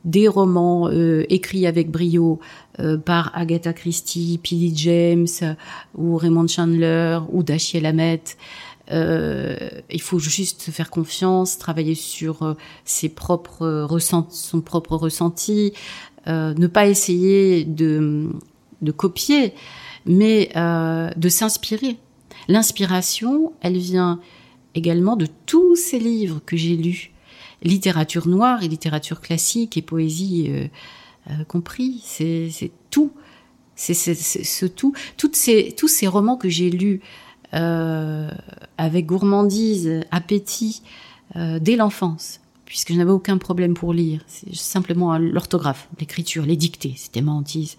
des 0.04 0.28
romans 0.28 0.88
euh, 0.88 1.26
écrits 1.30 1.66
avec 1.66 1.90
brio 1.90 2.40
euh, 2.80 2.98
par 2.98 3.32
Agatha 3.34 3.74
Christie, 3.74 4.40
P.D. 4.44 4.72
James 4.76 5.56
ou 5.98 6.16
Raymond 6.16 6.48
Chandler 6.48 7.20
ou 7.32 7.42
Dashiell 7.42 7.86
Hammett, 7.86 8.38
euh, 8.92 9.56
il 9.90 10.02
faut 10.02 10.20
juste 10.20 10.72
faire 10.72 10.90
confiance, 10.90 11.58
travailler 11.58 11.96
sur 11.96 12.44
euh, 12.44 12.54
ses 12.84 13.10
propres 13.10 13.82
ressentis, 13.82 14.38
son 14.38 14.62
propre 14.62 14.96
ressenti, 14.96 15.74
euh, 16.28 16.54
ne 16.56 16.68
pas 16.68 16.88
essayer 16.88 17.66
de, 17.66 18.30
copier, 18.98 19.54
mais 20.06 20.50
euh, 20.56 21.10
de 21.16 21.30
s'inspirer. 21.30 21.98
L'inspiration, 22.48 23.54
elle 23.62 23.78
vient 23.78 24.20
également 24.74 25.16
de 25.16 25.28
tous 25.46 25.76
ces 25.76 26.00
livres 26.00 26.42
que 26.46 26.58
j'ai 26.58 26.76
lus, 26.76 27.12
littérature 27.62 28.28
noire 28.28 28.64
et 28.64 28.68
littérature 28.68 29.22
classique 29.22 29.78
et 29.78 29.82
poésie 29.82 30.70
euh, 31.30 31.44
compris. 31.48 32.02
C'est 32.04 32.72
tout. 32.90 33.12
C'est 33.76 33.94
ce 33.94 34.66
tout. 34.66 34.94
Toutes 35.18 35.36
ces, 35.36 35.74
tous 35.78 35.88
ces 35.88 36.08
romans 36.08 36.38
que 36.38 36.50
j'ai 36.50 36.70
lus 36.70 37.02
euh, 37.56 38.30
avec 38.78 39.06
gourmandise, 39.06 40.02
appétit, 40.12 40.82
euh, 41.38 41.58
dès 41.62 41.78
l'enfance, 41.78 42.42
puisque 42.66 42.92
je 42.92 42.98
n'avais 42.98 43.12
aucun 43.12 43.38
problème 43.38 43.74
pour 43.74 43.94
lire. 43.94 44.20
Simplement 44.52 45.18
l'orthographe, 45.18 45.88
l'écriture, 46.00 46.46
les 46.46 46.58
dictées, 46.58 46.94
c'était 46.98 47.22
ma 47.22 47.32
hantise. 47.32 47.78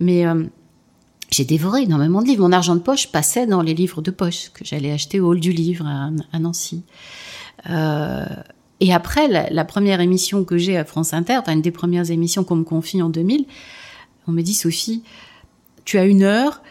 Mais 0.00 0.26
euh, 0.26 0.42
j'ai 1.30 1.44
dévoré 1.44 1.82
énormément 1.82 2.20
de 2.20 2.26
livres. 2.26 2.42
Mon 2.42 2.52
argent 2.52 2.74
de 2.74 2.80
poche 2.80 3.12
passait 3.12 3.46
dans 3.46 3.62
les 3.62 3.74
livres 3.74 4.02
de 4.02 4.10
poche 4.10 4.50
que 4.52 4.64
j'allais 4.64 4.90
acheter 4.90 5.20
au 5.20 5.28
hall 5.28 5.38
du 5.38 5.52
livre 5.52 5.86
à, 5.86 6.38
Nancy. 6.40 6.82
Et 8.82 8.92
après, 8.92 9.28
la, 9.28 9.64
première 9.64 10.00
émission 10.00 10.42
que 10.42 10.58
j'ai 10.58 10.76
à 10.76 10.84
France 10.84 11.12
Inter, 11.12 11.36
enfin 11.36 11.52
une 11.52 11.62
des 11.62 11.70
premières 11.70 12.10
émissions 12.10 12.42
qu'on 12.42 12.56
me 12.56 12.64
confie 12.64 13.02
en 13.02 13.10
2000, 13.10 13.44
on 14.26 14.32
me 14.32 14.42
dit 14.42 14.54
Sophie, 14.54 15.04
tu 15.84 15.98
as 15.98 16.06
une 16.06 16.22
heure, 16.22 16.62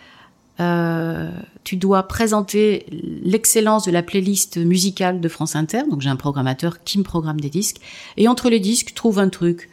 tu 1.69 1.77
dois 1.77 2.01
présenter 2.01 2.87
l'excellence 2.89 3.85
de 3.85 3.91
la 3.91 4.01
playlist 4.01 4.57
musicale 4.57 5.21
de 5.21 5.29
France 5.29 5.55
Inter. 5.55 5.83
Donc 5.87 6.01
j'ai 6.01 6.09
un 6.09 6.15
programmateur 6.15 6.83
qui 6.83 6.97
me 6.97 7.03
programme 7.03 7.39
des 7.39 7.51
disques. 7.51 7.77
Et 8.17 8.27
entre 8.27 8.49
les 8.49 8.59
disques, 8.59 8.95
trouve 8.95 9.19
un 9.19 9.29
truc. 9.29 9.69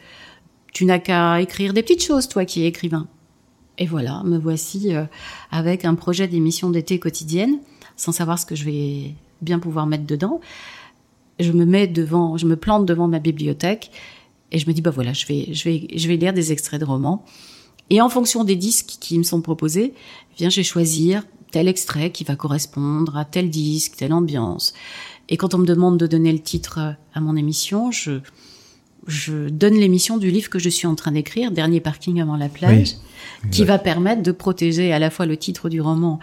Tu 0.74 0.84
n'as 0.84 0.98
qu'à 0.98 1.40
écrire 1.40 1.72
des 1.72 1.82
petites 1.82 2.04
choses, 2.04 2.28
toi 2.28 2.44
qui 2.44 2.62
es 2.62 2.66
écrivain. 2.66 3.06
Et 3.78 3.86
voilà, 3.86 4.22
me 4.24 4.36
voici 4.36 4.94
euh, 4.94 5.04
avec 5.50 5.86
un 5.86 5.94
projet 5.94 6.28
d'émission 6.28 6.68
d'été 6.68 6.98
quotidienne, 6.98 7.60
sans 7.96 8.12
savoir 8.12 8.38
ce 8.38 8.44
que 8.44 8.56
je 8.56 8.66
vais 8.66 9.14
bien 9.40 9.58
pouvoir 9.58 9.86
mettre 9.86 10.04
dedans. 10.04 10.42
Je 11.40 11.50
me 11.50 11.64
mets 11.64 11.86
devant, 11.86 12.36
je 12.36 12.44
me 12.44 12.56
plante 12.56 12.84
devant 12.84 13.08
ma 13.08 13.20
bibliothèque 13.20 13.90
et 14.52 14.58
je 14.58 14.66
me 14.66 14.74
dis 14.74 14.82
bah 14.82 14.90
voilà, 14.90 15.14
je 15.14 15.24
vais, 15.24 15.48
je 15.54 15.64
vais, 15.64 15.88
je 15.96 16.08
vais 16.08 16.16
lire 16.16 16.34
des 16.34 16.52
extraits 16.52 16.78
de 16.78 16.84
romans. 16.84 17.24
Et 17.88 18.02
en 18.02 18.10
fonction 18.10 18.44
des 18.44 18.56
disques 18.56 18.96
qui 19.00 19.16
me 19.16 19.22
sont 19.22 19.40
proposés, 19.40 19.94
eh 19.94 20.36
bien, 20.36 20.50
je 20.50 20.56
vais 20.56 20.64
choisir 20.64 21.22
tel 21.56 21.68
extrait 21.68 22.10
qui 22.10 22.22
va 22.22 22.36
correspondre 22.36 23.16
à 23.16 23.24
tel 23.24 23.48
disque, 23.48 23.96
telle 23.96 24.12
ambiance. 24.12 24.74
Et 25.30 25.38
quand 25.38 25.54
on 25.54 25.58
me 25.58 25.64
demande 25.64 25.96
de 25.96 26.06
donner 26.06 26.30
le 26.30 26.38
titre 26.38 26.96
à 27.14 27.20
mon 27.22 27.34
émission, 27.34 27.90
je, 27.90 28.20
je 29.06 29.48
donne 29.48 29.72
l'émission 29.72 30.18
du 30.18 30.30
livre 30.30 30.50
que 30.50 30.58
je 30.58 30.68
suis 30.68 30.86
en 30.86 30.94
train 30.94 31.12
d'écrire, 31.12 31.50
Dernier 31.52 31.80
parking 31.80 32.20
avant 32.20 32.36
la 32.36 32.50
plage, 32.50 32.96
qui 33.50 33.64
va 33.64 33.78
permettre 33.78 34.22
de 34.22 34.32
protéger 34.32 34.92
à 34.92 34.98
la 34.98 35.08
fois 35.08 35.24
le 35.24 35.38
titre 35.38 35.70
du 35.70 35.80
roman 35.80 36.20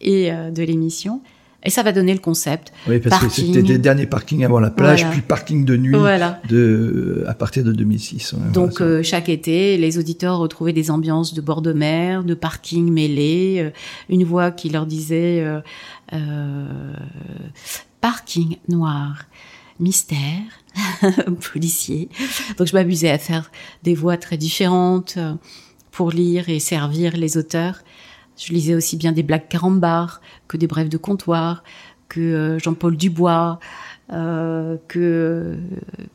et 0.00 0.32
euh, 0.32 0.50
de 0.50 0.64
l'émission, 0.64 1.22
Et 1.64 1.70
ça 1.70 1.82
va 1.82 1.92
donner 1.92 2.12
le 2.12 2.18
concept. 2.18 2.72
Oui, 2.88 2.98
parce 2.98 3.22
que 3.22 3.28
c'était 3.30 3.62
des 3.62 3.78
derniers 3.78 4.06
parkings 4.06 4.44
avant 4.44 4.58
la 4.58 4.70
plage, 4.70 5.08
puis 5.10 5.20
parking 5.20 5.64
de 5.64 5.76
nuit 5.76 5.96
de, 6.48 7.24
à 7.28 7.34
partir 7.34 7.62
de 7.64 7.72
2006. 7.72 8.34
Donc 8.52 8.80
euh, 8.80 9.02
chaque 9.02 9.28
été, 9.28 9.76
les 9.76 9.98
auditeurs 9.98 10.38
retrouvaient 10.38 10.72
des 10.72 10.90
ambiances 10.90 11.34
de 11.34 11.40
bord 11.40 11.62
de 11.62 11.72
mer, 11.72 12.24
de 12.24 12.34
parking 12.34 12.90
mêlés, 12.90 13.60
euh, 13.60 13.70
une 14.08 14.24
voix 14.24 14.50
qui 14.50 14.70
leur 14.70 14.86
disait 14.86 15.40
euh, 15.40 15.60
euh 16.12 16.66
parking 18.00 18.56
noir, 18.68 19.26
mystère, 19.78 20.18
policier. 21.52 22.08
Donc 22.58 22.66
je 22.66 22.74
m'amusais 22.74 23.10
à 23.10 23.18
faire 23.18 23.52
des 23.84 23.94
voix 23.94 24.16
très 24.16 24.36
différentes 24.36 25.16
pour 25.92 26.10
lire 26.10 26.48
et 26.48 26.58
servir 26.58 27.16
les 27.16 27.36
auteurs. 27.36 27.84
Je 28.36 28.52
lisais 28.52 28.74
aussi 28.74 28.96
bien 28.96 29.12
des 29.12 29.22
Black 29.22 29.48
Carambar 29.48 30.20
que 30.48 30.56
des 30.56 30.66
brèves 30.66 30.88
de 30.88 30.96
comptoir, 30.96 31.62
que 32.08 32.20
euh, 32.20 32.58
Jean-Paul 32.58 32.96
Dubois, 32.96 33.58
euh, 34.12 34.76
que 34.88 34.98
euh, 34.98 35.56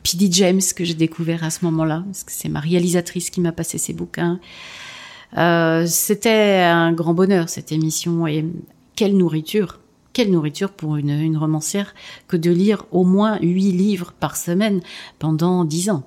P.D. 0.04 0.28
James 0.30 0.60
que 0.76 0.84
j'ai 0.84 0.94
découvert 0.94 1.42
à 1.42 1.50
ce 1.50 1.64
moment-là, 1.64 2.04
parce 2.06 2.22
que 2.22 2.32
c'est 2.32 2.48
ma 2.48 2.60
réalisatrice 2.60 3.30
qui 3.30 3.40
m'a 3.40 3.52
passé 3.52 3.78
ses 3.78 3.92
bouquins. 3.92 4.38
C'était 5.86 6.62
un 6.62 6.92
grand 6.92 7.12
bonheur 7.12 7.48
cette 7.48 7.70
émission 7.70 8.26
et 8.26 8.46
quelle 8.96 9.16
nourriture, 9.16 9.80
quelle 10.12 10.30
nourriture 10.30 10.70
pour 10.70 10.96
une, 10.96 11.36
romancière 11.36 11.94
que 12.28 12.36
de 12.36 12.50
lire 12.50 12.86
au 12.92 13.04
moins 13.04 13.38
huit 13.40 13.72
livres 13.72 14.12
par 14.18 14.36
semaine 14.36 14.80
pendant 15.18 15.64
dix 15.64 15.90
ans 15.90 16.02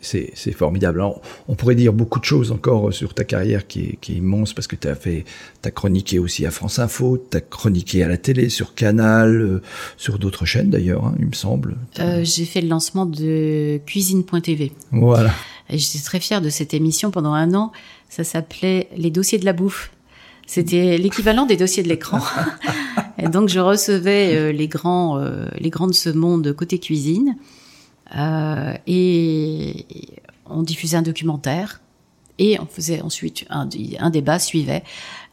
c'est 0.00 0.52
formidable. 0.52 1.02
on 1.48 1.54
pourrait 1.54 1.74
dire 1.74 1.92
beaucoup 1.92 2.18
de 2.18 2.24
choses 2.24 2.52
encore 2.52 2.92
sur 2.92 3.14
ta 3.14 3.24
carrière 3.24 3.66
qui 3.66 3.80
est, 3.80 3.98
qui 4.00 4.12
est 4.12 4.16
immense 4.16 4.52
parce 4.52 4.66
que 4.66 4.76
tu 4.76 4.88
as 4.88 4.94
fait, 4.94 5.24
as 5.64 5.70
chroniqué 5.70 6.18
aussi 6.18 6.46
à 6.46 6.50
France 6.50 6.78
Info, 6.78 7.24
tu 7.30 7.36
as 7.36 7.40
chroniqué 7.40 8.02
à 8.02 8.08
la 8.08 8.16
télé, 8.16 8.48
sur 8.48 8.74
Canal, 8.74 9.40
euh, 9.40 9.62
sur 9.96 10.18
d'autres 10.18 10.46
chaînes 10.46 10.70
d'ailleurs, 10.70 11.04
hein, 11.04 11.14
il 11.18 11.26
me 11.26 11.34
semble. 11.34 11.76
Euh, 12.00 12.24
J'ai 12.24 12.44
fait 12.44 12.60
le 12.60 12.68
lancement 12.68 13.06
de 13.06 13.80
Cuisine.tv. 13.86 14.72
Voilà. 14.92 15.32
Et 15.68 15.78
j'étais 15.78 16.04
très 16.04 16.20
fière 16.20 16.40
de 16.40 16.48
cette 16.48 16.74
émission 16.74 17.10
pendant 17.10 17.32
un 17.32 17.54
an. 17.54 17.72
Ça 18.08 18.24
s'appelait 18.24 18.88
Les 18.96 19.10
dossiers 19.10 19.38
de 19.38 19.44
la 19.44 19.52
bouffe. 19.52 19.90
C'était 20.46 20.96
l'équivalent 20.96 21.44
des 21.44 21.56
dossiers 21.56 21.82
de 21.82 21.88
l'écran. 21.88 22.20
et 23.18 23.28
donc 23.28 23.48
je 23.48 23.58
recevais 23.58 24.36
euh, 24.36 24.52
les 24.52 24.68
grands, 24.68 25.18
euh, 25.18 25.46
les 25.58 25.70
grands 25.70 25.88
de 25.88 25.92
ce 25.92 26.08
monde 26.08 26.52
côté 26.52 26.78
cuisine. 26.78 27.36
Euh, 28.14 28.74
et 28.86 29.86
on 30.46 30.62
diffusait 30.62 30.96
un 30.96 31.02
documentaire 31.02 31.80
et 32.38 32.60
on 32.60 32.66
faisait 32.66 33.00
ensuite 33.00 33.46
un, 33.50 33.66
débat 34.10 34.38
suivait 34.38 34.84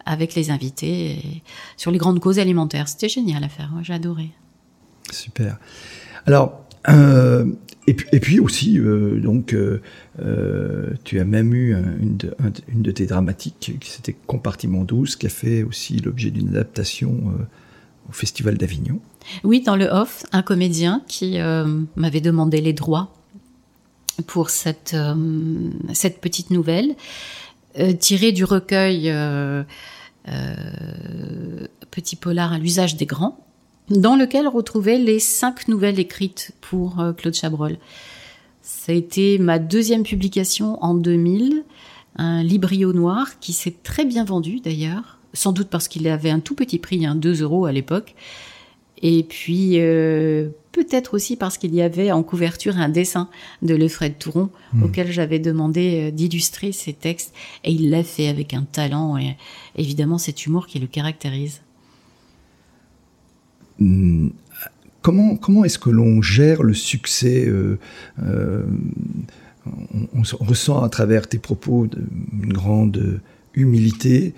avec 0.06 0.36
les 0.36 0.50
invités 0.50 1.42
sur 1.78 1.92
les 1.92 1.98
grandes 1.98 2.20
causes 2.20 2.40
alimentaires. 2.40 2.88
C'était 2.88 3.10
génial 3.10 3.44
à 3.44 3.50
faire, 3.50 3.72
j'ai 3.82 3.94
adoré. 3.94 4.32
Super. 5.12 5.60
Alors, 6.26 6.66
euh, 6.90 7.46
et, 7.88 7.94
puis, 7.94 8.40
aussi, 8.40 8.80
euh, 8.80 9.20
donc, 9.20 9.56
tu 11.04 11.20
as 11.20 11.26
même 11.26 11.54
eu 11.54 11.76
une, 12.02 12.18
de, 12.18 12.36
une, 12.70 12.82
de, 12.82 12.92
tes 12.92 13.06
dramatiques 13.06 13.78
qui 13.80 13.90
c'était 13.90 14.16
Compartiment 14.26 14.84
12, 14.84 15.18
qui 15.18 15.26
a 15.26 15.30
fait 15.30 15.64
aussi 15.64 15.98
l'objet 15.98 16.32
d'une 16.32 16.50
adaptation 16.50 17.34
au 18.10 18.14
Festival 18.14 18.58
d'Avignon. 18.58 19.00
Oui, 19.44 19.62
dans 19.62 19.76
le 19.76 19.86
off, 19.86 20.26
un 20.32 20.42
comédien 20.42 21.02
qui 21.08 21.40
euh, 21.40 21.82
m'avait 21.96 22.22
demandé 22.22 22.62
les 22.62 22.74
droits 22.74 23.14
pour 24.28 24.50
cette, 24.50 24.94
euh, 24.94 25.16
petite 26.22 26.52
nouvelle, 26.52 26.96
euh, 27.80 27.94
tirée 27.94 28.32
du 28.32 28.44
recueil 28.44 29.14
Petit 31.92 32.16
polar 32.16 32.54
à 32.54 32.58
l'usage 32.58 32.96
des 32.96 33.06
grands, 33.06 33.38
dans 33.90 34.16
lequel 34.16 34.48
retrouvait 34.48 34.98
les 34.98 35.20
cinq 35.20 35.68
nouvelles 35.68 36.00
écrites 36.00 36.54
pour 36.62 37.04
Claude 37.18 37.36
Chabrol. 37.36 37.78
Ça 38.62 38.94
a 38.94 38.96
été 38.96 39.38
ma 39.38 39.60
deuxième 39.60 40.04
publication 40.04 40.82
en 40.84 40.96
2000, 40.96 41.64
un 42.16 42.42
librio 42.42 42.94
noir 42.94 43.40
qui 43.40 43.54
s'est 43.54 43.76
très 43.84 44.06
bien 44.06 44.24
vendu 44.24 44.60
d'ailleurs, 44.62 45.20
sans 45.34 45.52
doute 45.52 45.68
parce 45.68 45.88
qu'il 45.88 46.08
avait 46.08 46.30
un 46.30 46.40
tout 46.40 46.56
petit 46.56 46.80
prix, 46.80 47.06
hein, 47.06 47.16
2 47.16 47.42
euros 47.42 47.66
à 47.66 47.72
l'époque. 47.72 48.16
Et 49.04 49.24
puis 49.24 49.74
euh, 49.76 50.50
peut-être 50.72 51.14
aussi 51.14 51.38
parce 51.38 51.58
qu'il 51.58 51.74
y 51.76 51.82
avait 51.82 52.12
en 52.12 52.24
couverture 52.24 52.78
un 52.78 52.90
dessin 52.90 53.30
de 53.62 53.76
Lefred 53.76 54.18
Touron 54.18 54.50
mmh. 54.74 54.84
auquel 54.84 55.12
j'avais 55.12 55.40
demandé 55.40 56.08
euh, 56.08 56.12
d'illustrer 56.12 56.72
ses 56.72 56.94
textes 56.94 57.34
et 57.64 57.72
il 57.72 57.90
l'a 57.90 58.04
fait 58.04 58.28
avec 58.28 58.54
un 58.54 58.64
talent 58.64 59.18
et 59.18 59.38
évidemment 59.78 60.18
cet 60.18 60.46
humour 60.46 60.68
qui 60.68 60.80
le 60.80 60.88
caractérise. 60.88 61.62
Mmh. 63.80 64.30
Comment, 65.02 65.36
comment 65.36 65.66
est-ce 65.66 65.80
que 65.80 65.90
l'on 65.90 66.22
gère 66.22 66.64
le 66.64 66.74
succès 66.74 67.46
euh, 67.46 67.78
euh, 68.24 68.64
on, 69.66 70.08
on, 70.22 70.46
ressent 70.46 70.82
à 70.82 70.88
travers 70.88 71.28
tes 71.28 71.40
propos 71.40 71.88
une 72.42 72.54
grande 72.54 73.20
humilité 73.54 74.34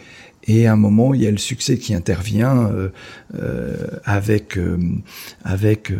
et 0.47 0.67
à 0.67 0.73
un 0.73 0.75
moment, 0.75 1.13
il 1.13 1.23
y 1.23 1.27
a 1.27 1.31
le 1.31 1.37
succès 1.37 1.77
qui 1.77 1.93
intervient 1.95 2.69
euh, 2.69 2.89
euh, 3.35 3.75
avec 4.03 4.57
euh, 4.57 4.77
avec 5.43 5.91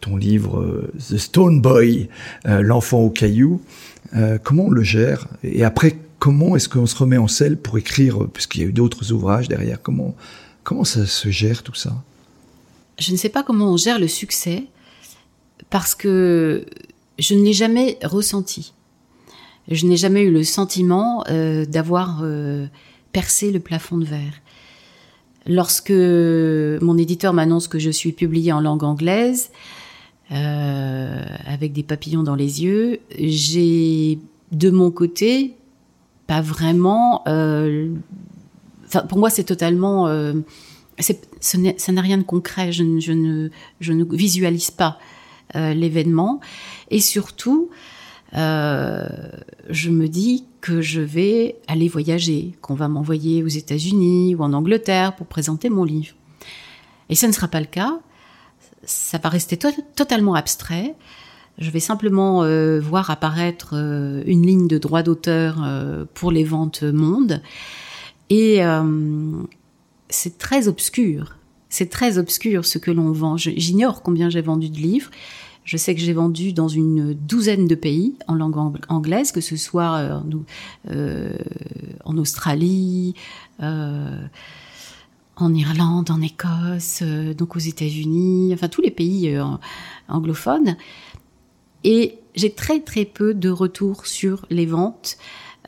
ton 0.00 0.16
livre 0.16 0.88
The 1.08 1.18
Stone 1.18 1.60
Boy, 1.60 2.08
l'enfant 2.44 3.00
au 3.00 3.10
caillou. 3.10 3.60
comment 4.42 4.66
on 4.66 4.70
le 4.70 4.82
gère? 4.82 5.28
Et 5.42 5.64
après, 5.64 5.98
comment 6.18 6.56
est-ce 6.56 6.68
qu'on 6.68 6.86
se 6.86 6.96
remet 6.96 7.18
en 7.18 7.28
selle 7.28 7.56
pour 7.56 7.78
écrire 7.78 8.26
Puisqu'il 8.32 8.62
y 8.62 8.64
a 8.64 8.68
eu 8.68 8.72
d'autres 8.72 9.12
ouvrages 9.12 9.48
derrière? 9.48 9.82
Comment 9.82 10.14
comment 10.64 10.84
ça 10.84 11.06
se 11.06 11.28
gère 11.30 11.62
tout 11.62 11.74
ça? 11.74 12.02
Je 12.98 13.12
ne 13.12 13.16
sais 13.16 13.28
pas 13.28 13.42
comment 13.42 13.72
on 13.72 13.76
gère 13.76 13.98
le 13.98 14.08
succès 14.08 14.64
parce 15.70 15.94
que 15.94 16.64
je 17.18 17.34
ne 17.34 17.42
l'ai 17.44 17.52
jamais 17.52 17.98
ressenti. 18.02 18.72
Je 19.70 19.86
n'ai 19.86 19.96
jamais 19.96 20.22
eu 20.22 20.30
le 20.30 20.44
sentiment 20.44 21.24
d'avoir 21.68 22.24
percer 23.12 23.50
le 23.52 23.60
plafond 23.60 23.98
de 23.98 24.04
verre. 24.04 24.40
Lorsque 25.46 25.90
mon 25.90 26.98
éditeur 26.98 27.32
m'annonce 27.32 27.68
que 27.68 27.78
je 27.78 27.90
suis 27.90 28.12
publiée 28.12 28.52
en 28.52 28.60
langue 28.60 28.84
anglaise, 28.84 29.50
euh, 30.30 31.24
avec 31.46 31.72
des 31.72 31.82
papillons 31.82 32.22
dans 32.22 32.34
les 32.34 32.62
yeux, 32.62 33.00
j'ai 33.18 34.18
de 34.52 34.68
mon 34.68 34.90
côté 34.90 35.54
pas 36.26 36.42
vraiment. 36.42 37.22
Euh, 37.26 37.88
pour 39.08 39.18
moi, 39.18 39.30
c'est 39.30 39.44
totalement. 39.44 40.06
Euh, 40.06 40.34
ça 41.40 41.92
n'a 41.92 42.02
rien 42.02 42.18
de 42.18 42.24
concret. 42.24 42.72
Je, 42.72 43.00
je, 43.00 43.12
ne, 43.12 43.48
je 43.80 43.92
ne 43.94 44.04
visualise 44.04 44.70
pas 44.70 44.98
l'événement. 45.54 46.40
Et 46.90 47.00
surtout, 47.00 47.70
euh, 48.34 49.08
je 49.70 49.90
me 49.90 50.06
dis 50.08 50.44
que 50.60 50.80
je 50.80 51.00
vais 51.00 51.56
aller 51.66 51.88
voyager, 51.88 52.54
qu'on 52.60 52.74
va 52.74 52.88
m'envoyer 52.88 53.42
aux 53.42 53.48
États-Unis 53.48 54.34
ou 54.34 54.42
en 54.42 54.52
Angleterre 54.52 55.16
pour 55.16 55.26
présenter 55.26 55.70
mon 55.70 55.84
livre. 55.84 56.14
Et 57.08 57.14
ce 57.14 57.26
ne 57.26 57.32
sera 57.32 57.48
pas 57.48 57.60
le 57.60 57.66
cas. 57.66 57.98
Ça 58.84 59.18
va 59.18 59.28
rester 59.28 59.56
to 59.56 59.68
totalement 59.94 60.34
abstrait. 60.34 60.94
Je 61.58 61.70
vais 61.70 61.80
simplement 61.80 62.44
euh, 62.44 62.78
voir 62.78 63.10
apparaître 63.10 63.70
euh, 63.74 64.22
une 64.26 64.46
ligne 64.46 64.68
de 64.68 64.78
droit 64.78 65.02
d'auteur 65.02 65.56
pour 66.14 66.30
les 66.30 66.44
ventes 66.44 66.82
monde. 66.82 67.42
Et 68.30 68.60
c'est 70.10 70.36
très 70.36 70.68
obscur. 70.68 71.38
C'est 71.70 71.90
très 71.90 72.18
obscur 72.18 72.64
ce 72.64 72.78
que 72.78 72.90
l'on 72.90 73.12
vend. 73.12 73.36
J'ignore 73.36 74.02
combien 74.02 74.30
j'ai 74.30 74.40
vendu 74.40 74.68
de 74.68 74.76
livres. 74.76 75.10
Je 75.68 75.76
sais 75.76 75.94
que 75.94 76.00
j'ai 76.00 76.14
vendu 76.14 76.54
dans 76.54 76.68
une 76.68 77.12
douzaine 77.12 77.66
de 77.68 77.74
pays 77.74 78.14
en 78.26 78.36
langue 78.36 78.56
anglaise, 78.88 79.32
que 79.32 79.42
ce 79.42 79.58
soit 79.58 79.96
euh, 79.96 80.20
euh, 80.90 81.36
en 82.06 82.16
Australie, 82.16 83.14
euh, 83.62 84.18
en 85.36 85.52
Irlande, 85.52 86.10
en 86.10 86.22
Écosse, 86.22 87.02
donc 87.36 87.54
aux 87.54 87.58
États-Unis, 87.58 88.52
enfin 88.54 88.68
tous 88.68 88.80
les 88.80 88.90
pays 88.90 89.38
anglophones. 90.08 90.78
Et 91.84 92.18
j'ai 92.34 92.54
très 92.54 92.80
très 92.80 93.04
peu 93.04 93.34
de 93.34 93.50
retours 93.50 94.06
sur 94.06 94.46
les 94.48 94.64
ventes. 94.64 95.18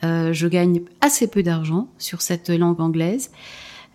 Je 0.01 0.47
gagne 0.47 0.81
assez 1.01 1.27
peu 1.27 1.43
d'argent 1.43 1.89
sur 1.99 2.23
cette 2.23 2.49
langue 2.49 2.81
anglaise. 2.81 3.29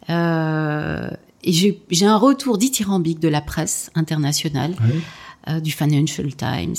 et 0.08 1.52
j'ai 1.52 2.06
un 2.06 2.16
retour 2.16 2.58
dithyrambique 2.58 3.18
de 3.18 3.28
la 3.28 3.40
presse 3.40 3.90
internationale. 3.96 4.76
Oui? 4.80 5.02
Euh, 5.48 5.60
du 5.60 5.72
Financial 5.72 6.34
Times. 6.34 6.76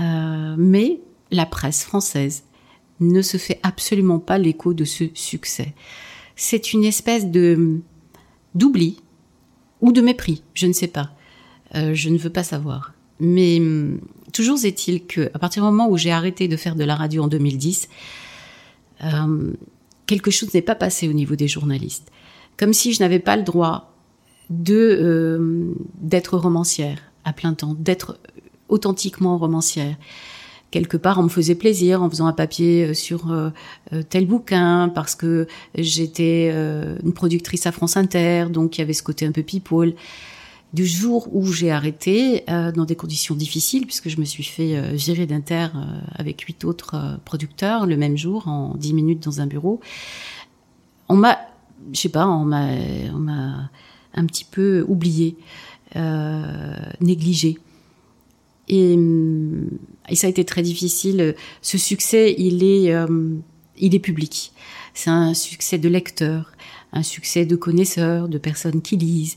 Euh, 0.00 0.54
mais 0.56 1.00
la 1.30 1.46
presse 1.46 1.84
française 1.84 2.44
ne 3.00 3.22
se 3.22 3.36
fait 3.36 3.60
absolument 3.62 4.18
pas 4.18 4.38
l'écho 4.38 4.74
de 4.74 4.84
ce 4.84 5.04
succès. 5.14 5.74
C'est 6.36 6.72
une 6.72 6.84
espèce 6.84 7.26
de 7.26 7.80
d'oubli 8.54 9.00
ou 9.80 9.92
de 9.92 10.00
mépris, 10.00 10.42
je 10.54 10.66
ne 10.66 10.72
sais 10.72 10.88
pas. 10.88 11.10
Euh, 11.74 11.94
je 11.94 12.08
ne 12.08 12.18
veux 12.18 12.30
pas 12.30 12.42
savoir. 12.42 12.94
Mais 13.20 13.58
hum, 13.58 14.00
toujours 14.32 14.58
est-il 14.64 15.06
que, 15.06 15.30
à 15.34 15.38
partir 15.38 15.62
du 15.62 15.68
moment 15.68 15.88
où 15.88 15.96
j'ai 15.96 16.10
arrêté 16.10 16.48
de 16.48 16.56
faire 16.56 16.74
de 16.76 16.84
la 16.84 16.96
radio 16.96 17.24
en 17.24 17.28
2010, 17.28 17.88
euh, 19.04 19.52
quelque 20.06 20.30
chose 20.30 20.54
n'est 20.54 20.62
pas 20.62 20.74
passé 20.74 21.08
au 21.08 21.12
niveau 21.12 21.36
des 21.36 21.48
journalistes. 21.48 22.10
comme 22.56 22.72
si 22.72 22.92
je 22.92 23.00
n'avais 23.00 23.20
pas 23.20 23.36
le 23.36 23.44
droit 23.44 23.94
d'être 24.50 26.38
romancière 26.38 27.07
à 27.28 27.32
plein 27.32 27.54
temps, 27.54 27.74
d'être 27.78 28.18
authentiquement 28.68 29.38
romancière. 29.38 29.96
Quelque 30.70 30.96
part, 30.96 31.18
on 31.18 31.22
me 31.22 31.28
faisait 31.28 31.54
plaisir 31.54 32.02
en 32.02 32.10
faisant 32.10 32.26
un 32.26 32.32
papier 32.32 32.88
euh, 32.88 32.94
sur 32.94 33.30
euh, 33.30 33.50
tel 34.10 34.26
bouquin 34.26 34.90
parce 34.94 35.14
que 35.14 35.46
j'étais 35.74 36.50
une 36.50 37.12
productrice 37.14 37.66
à 37.66 37.72
France 37.72 37.96
Inter, 37.96 38.46
donc 38.50 38.76
il 38.76 38.82
y 38.82 38.84
avait 38.84 38.92
ce 38.92 39.02
côté 39.02 39.26
un 39.26 39.32
peu 39.32 39.42
people. 39.42 39.94
Du 40.74 40.84
jour 40.84 41.28
où 41.32 41.46
j'ai 41.46 41.70
arrêté, 41.70 42.44
dans 42.46 42.84
des 42.84 42.94
conditions 42.94 43.34
difficiles, 43.34 43.86
puisque 43.86 44.10
je 44.10 44.20
me 44.20 44.26
suis 44.26 44.44
fait 44.44 44.92
virer 44.92 45.24
d'Inter 45.24 45.68
avec 46.14 46.42
huit 46.42 46.62
autres 46.66 47.18
producteurs 47.24 47.86
le 47.86 47.96
même 47.96 48.18
jour, 48.18 48.48
en 48.48 48.74
dix 48.76 48.92
minutes 48.92 49.24
dans 49.24 49.40
un 49.40 49.46
bureau, 49.46 49.80
on 51.08 51.16
m'a, 51.16 51.38
je 51.94 51.98
sais 51.98 52.10
pas, 52.10 52.26
on 52.26 52.44
m'a, 52.44 52.66
on 53.14 53.18
m'a 53.18 53.70
un 54.14 54.26
petit 54.26 54.44
peu 54.44 54.84
oublié, 54.88 55.36
euh, 55.38 55.44
négligé. 55.94 57.58
Et, 58.68 58.98
et, 60.08 60.16
ça 60.16 60.26
a 60.26 60.30
été 60.30 60.44
très 60.44 60.62
difficile. 60.62 61.34
Ce 61.62 61.78
succès, 61.78 62.34
il 62.38 62.62
est, 62.62 62.92
euh, 62.92 63.06
il 63.78 63.94
est 63.94 64.00
public. 64.00 64.52
C'est 64.94 65.10
un 65.10 65.34
succès 65.34 65.78
de 65.78 65.88
lecteurs, 65.88 66.52
un 66.92 67.02
succès 67.02 67.46
de 67.46 67.56
connaisseurs, 67.56 68.28
de 68.28 68.38
personnes 68.38 68.82
qui 68.82 68.96
lisent. 68.96 69.36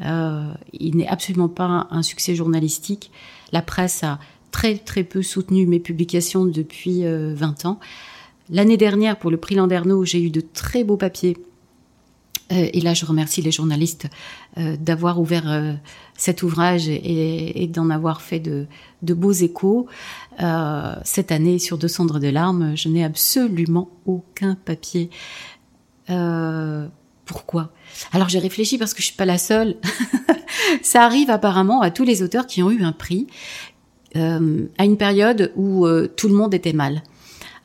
Euh, 0.00 0.52
il 0.74 0.96
n'est 0.96 1.08
absolument 1.08 1.48
pas 1.48 1.88
un 1.90 2.02
succès 2.02 2.34
journalistique. 2.34 3.10
La 3.52 3.62
presse 3.62 4.04
a 4.04 4.18
très 4.50 4.76
très 4.76 5.04
peu 5.04 5.22
soutenu 5.22 5.66
mes 5.66 5.80
publications 5.80 6.44
depuis 6.44 7.04
20 7.04 7.66
ans. 7.66 7.80
L'année 8.50 8.76
dernière, 8.76 9.18
pour 9.18 9.30
le 9.30 9.38
prix 9.38 9.54
Landerneau, 9.54 10.04
j'ai 10.04 10.22
eu 10.22 10.30
de 10.30 10.40
très 10.40 10.84
beaux 10.84 10.96
papiers 10.96 11.36
euh, 12.52 12.68
et 12.72 12.80
là, 12.80 12.94
je 12.94 13.04
remercie 13.04 13.42
les 13.42 13.50
journalistes 13.50 14.06
euh, 14.06 14.08
d'avoir 14.56 15.20
ouvert 15.20 15.50
euh, 15.50 15.72
cet 16.16 16.42
ouvrage 16.42 16.88
et, 16.88 17.68
d'en 17.72 17.90
avoir 17.90 18.22
fait 18.22 18.40
de, 18.40 18.66
beaux 19.02 19.32
échos. 19.32 19.86
cette 21.04 21.32
année, 21.32 21.58
sur 21.58 21.78
Deux 21.78 21.88
cendres 21.88 22.18
de 22.18 22.28
larmes, 22.28 22.76
je 22.76 22.88
n'ai 22.88 23.04
absolument 23.04 23.90
aucun 24.06 24.54
papier. 24.54 25.10
pourquoi? 26.06 27.72
Alors 28.12 28.28
j'ai 28.28 28.38
réfléchi 28.38 28.78
parce 28.78 28.94
que 28.94 29.00
je 29.00 29.06
suis 29.06 29.16
pas 29.16 29.26
la 29.26 29.38
seule. 29.38 29.76
Ça 30.82 31.04
arrive 31.04 31.30
apparemment 31.30 31.82
à 31.82 31.90
tous 31.90 32.04
les 32.04 32.22
auteurs 32.22 32.46
qui 32.46 32.62
ont 32.62 32.70
eu 32.70 32.82
un 32.82 32.92
prix 32.92 33.26
à 34.14 34.84
une 34.84 34.96
période 34.96 35.52
où 35.56 35.86
tout 36.16 36.28
le 36.28 36.34
monde 36.34 36.54
était 36.54 36.72
mal 36.72 37.02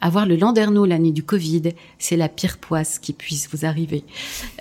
avoir 0.01 0.25
le 0.25 0.35
Landerneau 0.35 0.85
l'année 0.85 1.11
du 1.11 1.23
Covid, 1.23 1.61
c'est 1.99 2.17
la 2.17 2.27
pire 2.27 2.57
poisse 2.57 2.99
qui 2.99 3.13
puisse 3.13 3.47
vous 3.51 3.65
arriver. 3.65 4.03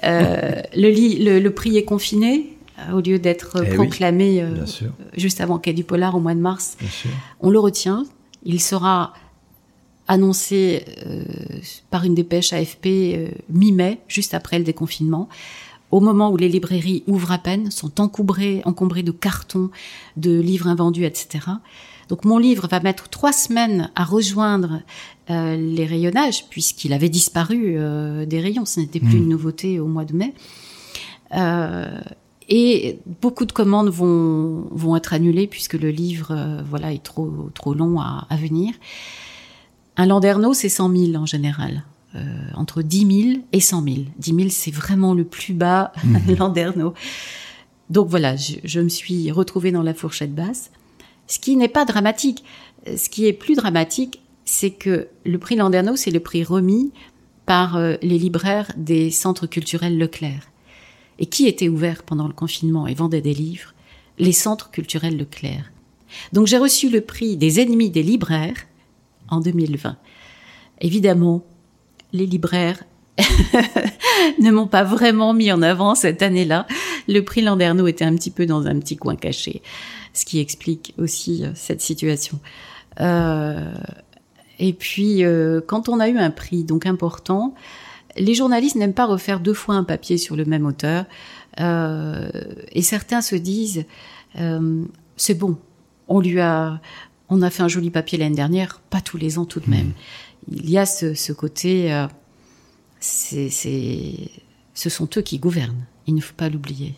Euh, 0.04 0.60
le, 0.74 1.38
le, 1.40 1.50
prix 1.54 1.76
est 1.76 1.84
confiné 1.84 2.56
euh, 2.78 2.92
au 2.92 3.00
lieu 3.00 3.18
d'être 3.18 3.64
eh 3.64 3.74
proclamé 3.74 4.42
euh, 4.42 4.64
juste 5.16 5.40
avant 5.40 5.58
Quai 5.58 5.72
du 5.72 5.84
Polar 5.84 6.14
au 6.14 6.20
mois 6.20 6.34
de 6.34 6.40
mars. 6.40 6.76
On 7.40 7.50
le 7.50 7.58
retient. 7.58 8.04
Il 8.44 8.60
sera 8.60 9.14
annoncé 10.08 10.84
par 11.90 12.04
une 12.04 12.14
dépêche 12.14 12.52
AFP 12.52 12.88
mi-mai, 13.48 14.00
juste 14.08 14.34
après 14.34 14.58
le 14.58 14.64
déconfinement 14.64 15.28
au 15.90 16.00
moment 16.00 16.30
où 16.30 16.36
les 16.36 16.48
librairies 16.48 17.02
ouvrent 17.06 17.32
à 17.32 17.38
peine, 17.38 17.70
sont 17.70 18.00
encombrées, 18.00 18.62
encombrées 18.64 19.02
de 19.02 19.10
cartons, 19.10 19.70
de 20.16 20.38
livres 20.40 20.68
invendus, 20.68 21.04
etc. 21.04 21.46
Donc 22.08 22.24
mon 22.24 22.38
livre 22.38 22.66
va 22.68 22.80
mettre 22.80 23.08
trois 23.08 23.32
semaines 23.32 23.90
à 23.94 24.04
rejoindre 24.04 24.80
euh, 25.30 25.56
les 25.56 25.86
rayonnages, 25.86 26.46
puisqu'il 26.48 26.92
avait 26.92 27.08
disparu 27.08 27.74
euh, 27.76 28.26
des 28.26 28.40
rayons. 28.40 28.64
Ce 28.64 28.80
n'était 28.80 28.98
plus 28.98 29.18
hmm. 29.18 29.22
une 29.22 29.28
nouveauté 29.28 29.78
au 29.78 29.86
mois 29.86 30.04
de 30.04 30.14
mai. 30.14 30.34
Euh, 31.36 32.00
et 32.48 32.98
beaucoup 33.22 33.44
de 33.44 33.52
commandes 33.52 33.90
vont, 33.90 34.66
vont 34.72 34.96
être 34.96 35.12
annulées 35.12 35.46
puisque 35.46 35.74
le 35.74 35.90
livre 35.90 36.64
voilà, 36.68 36.92
est 36.92 37.02
trop, 37.02 37.48
trop 37.54 37.74
long 37.74 38.00
à, 38.00 38.26
à 38.28 38.36
venir. 38.36 38.74
Un 39.96 40.06
Landerneau, 40.06 40.52
c'est 40.52 40.68
100 40.68 40.96
000 41.12 41.14
en 41.14 41.26
général. 41.26 41.84
entre 42.56 42.82
10 42.82 43.22
000 43.34 43.40
et 43.52 43.60
100 43.60 43.84
000. 43.84 43.96
10 44.18 44.34
000, 44.34 44.48
c'est 44.50 44.72
vraiment 44.72 45.14
le 45.14 45.22
plus 45.22 45.54
bas 45.54 45.92
mmh. 46.02 46.34
Landerneau. 46.40 46.94
Donc 47.88 48.08
voilà, 48.08 48.34
je, 48.34 48.54
je, 48.64 48.80
me 48.80 48.88
suis 48.88 49.30
retrouvée 49.30 49.70
dans 49.70 49.84
la 49.84 49.94
fourchette 49.94 50.34
basse. 50.34 50.72
Ce 51.28 51.38
qui 51.38 51.54
n'est 51.54 51.68
pas 51.68 51.84
dramatique. 51.84 52.42
Ce 52.84 53.08
qui 53.08 53.26
est 53.26 53.32
plus 53.32 53.54
dramatique, 53.54 54.20
c'est 54.50 54.72
que 54.72 55.06
le 55.24 55.38
prix 55.38 55.54
Landerneau, 55.54 55.94
c'est 55.94 56.10
le 56.10 56.18
prix 56.18 56.42
remis 56.42 56.90
par 57.46 57.76
euh, 57.76 57.94
les 58.02 58.18
libraires 58.18 58.72
des 58.76 59.12
centres 59.12 59.46
culturels 59.46 59.96
Leclerc. 59.96 60.50
Et 61.20 61.26
qui 61.26 61.46
était 61.46 61.68
ouvert 61.68 62.02
pendant 62.02 62.26
le 62.26 62.32
confinement 62.32 62.88
et 62.88 62.94
vendait 62.94 63.20
des 63.20 63.32
livres? 63.32 63.74
Les 64.18 64.32
centres 64.32 64.72
culturels 64.72 65.16
Leclerc. 65.16 65.70
Donc 66.32 66.48
j'ai 66.48 66.58
reçu 66.58 66.90
le 66.90 67.00
prix 67.00 67.36
des 67.36 67.60
ennemis 67.60 67.90
des 67.90 68.02
libraires 68.02 68.66
en 69.28 69.38
2020. 69.40 69.96
Évidemment, 70.80 71.44
les 72.12 72.26
libraires 72.26 72.82
ne 74.40 74.50
m'ont 74.50 74.66
pas 74.66 74.82
vraiment 74.82 75.32
mis 75.32 75.52
en 75.52 75.62
avant 75.62 75.94
cette 75.94 76.22
année-là. 76.22 76.66
Le 77.06 77.20
prix 77.20 77.42
Landerneau 77.42 77.86
était 77.86 78.04
un 78.04 78.16
petit 78.16 78.32
peu 78.32 78.46
dans 78.46 78.66
un 78.66 78.80
petit 78.80 78.96
coin 78.96 79.14
caché 79.14 79.62
ce 80.12 80.24
qui 80.24 80.40
explique 80.40 80.92
aussi 80.98 81.44
euh, 81.44 81.52
cette 81.54 81.80
situation. 81.80 82.40
Euh, 83.00 83.72
et 84.60 84.72
puis, 84.72 85.24
euh, 85.24 85.60
quand 85.66 85.88
on 85.88 85.98
a 85.98 86.08
eu 86.08 86.18
un 86.18 86.30
prix 86.30 86.64
donc 86.64 86.86
important, 86.86 87.54
les 88.16 88.34
journalistes 88.34 88.76
n'aiment 88.76 88.94
pas 88.94 89.06
refaire 89.06 89.40
deux 89.40 89.54
fois 89.54 89.74
un 89.74 89.84
papier 89.84 90.18
sur 90.18 90.36
le 90.36 90.44
même 90.44 90.66
auteur. 90.66 91.06
et 91.58 92.82
certains 92.82 93.22
se 93.22 93.36
disent, 93.36 93.84
c'est 95.16 95.34
bon, 95.34 95.58
on 96.08 96.20
lui 96.20 96.40
a, 96.40 96.80
on 97.28 97.42
a 97.42 97.50
fait 97.50 97.62
un 97.62 97.68
joli 97.68 97.90
papier 97.90 98.18
l'année 98.18 98.36
dernière, 98.36 98.80
pas 98.90 99.00
tous 99.00 99.16
les 99.16 99.38
ans 99.38 99.44
tout 99.44 99.60
de 99.60 99.70
même. 99.70 99.88
Mmh. 99.88 100.52
Il 100.52 100.70
y 100.70 100.78
a 100.78 100.86
ce, 100.86 101.14
ce 101.14 101.32
côté, 101.32 102.04
c'est, 102.98 103.48
ce 104.74 104.90
sont 104.90 105.08
eux 105.16 105.22
qui 105.22 105.38
gouvernent. 105.38 105.86
Il 106.06 106.14
ne 106.14 106.20
faut 106.20 106.34
pas 106.34 106.48
l'oublier. 106.48 106.96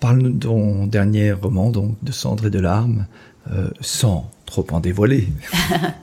Parle-nous 0.00 0.30
de 0.30 0.38
ton 0.38 0.86
dernier 0.86 1.32
roman, 1.32 1.70
donc, 1.70 1.96
de 2.02 2.12
cendres 2.12 2.46
et 2.46 2.50
de 2.50 2.60
larmes, 2.60 3.06
euh, 3.50 3.70
sans 3.80 4.30
trop 4.48 4.66
en 4.72 4.80
dévoiler. 4.80 5.28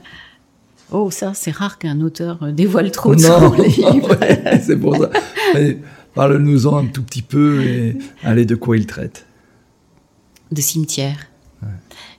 oh, 0.92 1.12
ça, 1.12 1.34
c'est 1.34 1.52
rare 1.52 1.78
qu'un 1.78 2.00
auteur 2.02 2.44
euh, 2.44 2.52
dévoile 2.52 2.92
trop 2.92 3.16
de 3.16 3.20
son 3.20 3.54
livre. 3.94 4.18
c'est 4.62 4.78
pour 4.78 4.96
ça. 4.96 5.10
Parle-nous-en 6.14 6.78
un 6.78 6.86
tout 6.86 7.04
petit 7.04 7.22
peu 7.22 7.64
et 7.64 7.98
allez 8.24 8.46
de 8.46 8.56
quoi 8.56 8.78
il 8.78 8.86
traite. 8.86 9.26
De 10.52 10.62
cimetière. 10.62 11.28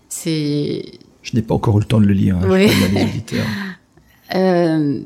C'est. 0.08 0.84
Je 1.22 1.34
n'ai 1.34 1.42
pas 1.42 1.54
encore 1.54 1.76
eu 1.78 1.80
le 1.80 1.86
temps 1.86 2.00
de 2.00 2.06
le 2.06 2.14
lire. 2.14 2.36
Hein, 2.36 2.48
oui. 2.48 2.70
Euh, 4.34 4.98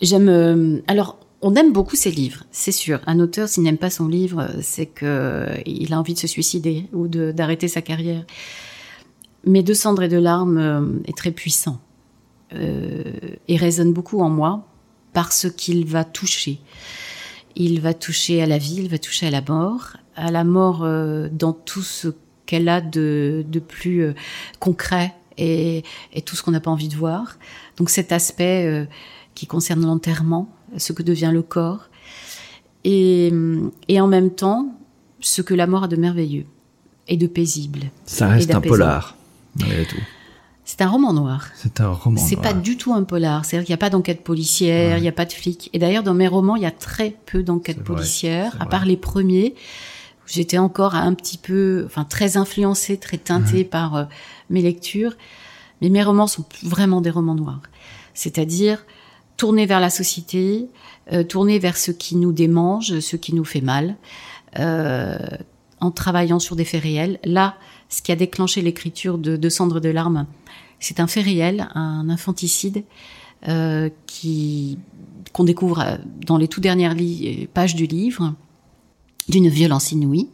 j'aime. 0.00 0.80
Alors, 0.86 1.18
on 1.42 1.54
aime 1.56 1.74
beaucoup 1.74 1.94
ses 1.94 2.10
livres, 2.10 2.44
c'est 2.50 2.72
sûr. 2.72 3.00
Un 3.06 3.20
auteur, 3.20 3.48
s'il 3.48 3.62
n'aime 3.62 3.76
pas 3.76 3.90
son 3.90 4.08
livre, 4.08 4.48
c'est 4.62 4.86
que 4.86 5.46
il 5.66 5.92
a 5.92 5.98
envie 5.98 6.14
de 6.14 6.18
se 6.18 6.26
suicider 6.26 6.86
ou 6.94 7.06
d'arrêter 7.06 7.68
sa 7.68 7.82
carrière. 7.82 8.24
Mais 9.44 9.62
De 9.62 9.74
cendres 9.74 10.02
et 10.02 10.08
de 10.08 10.18
larmes 10.18 10.58
euh, 10.58 11.02
est 11.06 11.16
très 11.16 11.30
puissant 11.30 11.80
euh, 12.52 13.02
et 13.48 13.56
résonne 13.56 13.92
beaucoup 13.92 14.20
en 14.20 14.28
moi 14.28 14.66
parce 15.12 15.50
qu'il 15.50 15.86
va 15.86 16.04
toucher. 16.04 16.60
Il 17.56 17.80
va 17.80 17.94
toucher 17.94 18.42
à 18.42 18.46
la 18.46 18.58
vie, 18.58 18.76
il 18.76 18.88
va 18.88 18.98
toucher 18.98 19.26
à 19.26 19.30
la 19.30 19.42
mort, 19.42 19.96
à 20.14 20.30
la 20.30 20.44
mort 20.44 20.82
euh, 20.82 21.28
dans 21.32 21.52
tout 21.52 21.82
ce 21.82 22.08
qu'elle 22.46 22.68
a 22.68 22.80
de, 22.80 23.44
plus 23.66 24.12
concret 24.58 25.14
et, 25.38 25.84
et, 26.12 26.22
tout 26.22 26.36
ce 26.36 26.42
qu'on 26.42 26.50
n'a 26.50 26.60
pas 26.60 26.70
envie 26.70 26.88
de 26.88 26.96
voir. 26.96 27.38
Donc 27.76 27.90
cet 27.90 28.12
aspect 28.12 28.88
qui 29.34 29.46
concerne 29.46 29.82
l'enterrement, 29.86 30.52
ce 30.76 30.92
que 30.92 31.04
devient 31.04 31.30
le 31.32 31.42
corps, 31.42 31.90
et, 32.84 33.32
en 33.98 34.06
même 34.06 34.30
temps, 34.30 34.74
ce 35.20 35.42
que 35.42 35.54
la 35.54 35.66
mort 35.66 35.84
a 35.84 35.88
de 35.88 35.96
merveilleux 35.96 36.46
et 37.08 37.16
de 37.16 37.26
paisible. 37.26 37.90
Ça 38.04 38.28
reste 38.28 38.54
un 38.54 38.60
polar, 38.60 39.16
malgré 39.56 39.84
tout. 39.84 40.00
C'est 40.64 40.82
un 40.82 40.88
roman 40.88 41.12
noir. 41.12 41.48
C'est 41.56 41.80
un 41.80 41.90
roman 41.90 42.20
C'est 42.20 42.36
pas 42.36 42.52
du 42.52 42.76
tout 42.76 42.94
un 42.94 43.02
polar. 43.02 43.44
C'est-à-dire 43.44 43.66
qu'il 43.66 43.72
n'y 43.72 43.78
a 43.78 43.84
pas 43.84 43.90
d'enquête 43.90 44.22
policière, 44.22 44.98
il 44.98 45.02
n'y 45.02 45.08
a 45.08 45.12
pas 45.12 45.24
de 45.24 45.32
flic. 45.32 45.68
Et 45.72 45.80
d'ailleurs, 45.80 46.04
dans 46.04 46.14
mes 46.14 46.28
romans, 46.28 46.54
il 46.54 46.62
y 46.62 46.66
a 46.66 46.70
très 46.70 47.16
peu 47.26 47.42
d'enquêtes 47.42 47.82
policières, 47.82 48.56
à 48.60 48.66
part 48.66 48.84
les 48.84 48.96
premiers. 48.96 49.54
J'étais 50.26 50.58
encore 50.58 50.94
un 50.94 51.12
petit 51.14 51.38
peu, 51.38 51.82
enfin, 51.86 52.04
très 52.04 52.36
influencée, 52.36 52.98
très 52.98 53.18
teintée 53.18 53.64
par 53.64 53.96
euh, 53.96 54.04
mes 54.48 54.62
lectures. 54.62 55.14
Mais 55.82 55.88
mes 55.88 56.04
romans 56.04 56.28
sont 56.28 56.44
vraiment 56.62 57.00
des 57.00 57.10
romans 57.10 57.34
noirs. 57.34 57.62
C'est-à-dire, 58.14 58.86
tourner 59.36 59.66
vers 59.66 59.80
la 59.80 59.90
société, 59.90 60.68
euh, 61.12 61.24
tourner 61.24 61.58
vers 61.58 61.76
ce 61.76 61.90
qui 61.90 62.14
nous 62.14 62.30
démange, 62.30 63.00
ce 63.00 63.16
qui 63.16 63.34
nous 63.34 63.44
fait 63.44 63.60
mal, 63.60 63.96
euh, 64.58 65.18
en 65.80 65.90
travaillant 65.90 66.38
sur 66.38 66.54
des 66.54 66.64
faits 66.64 66.82
réels. 66.82 67.18
Là, 67.24 67.56
ce 67.90 68.00
qui 68.00 68.12
a 68.12 68.16
déclenché 68.16 68.62
l'écriture 68.62 69.18
de, 69.18 69.36
de 69.36 69.48
Cendres 69.48 69.80
de 69.80 69.90
larmes, 69.90 70.26
c'est 70.78 70.98
un 70.98 71.06
fait 71.06 71.20
réel, 71.20 71.68
un 71.74 72.08
infanticide 72.08 72.84
qui 74.06 74.78
qu'on 75.32 75.44
découvre 75.44 75.98
dans 76.26 76.36
les 76.36 76.48
tout 76.48 76.60
dernières 76.60 76.96
pages 77.54 77.74
du 77.74 77.86
livre, 77.86 78.34
d'une 79.28 79.48
violence 79.48 79.92
inouïe, 79.92 80.28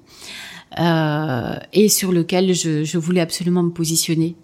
et 0.79 1.89
sur 1.89 2.13
lequel 2.13 2.55
je, 2.55 2.99
voulais 2.99 3.21
absolument 3.21 3.63
me 3.63 3.71
positionner 3.71 4.37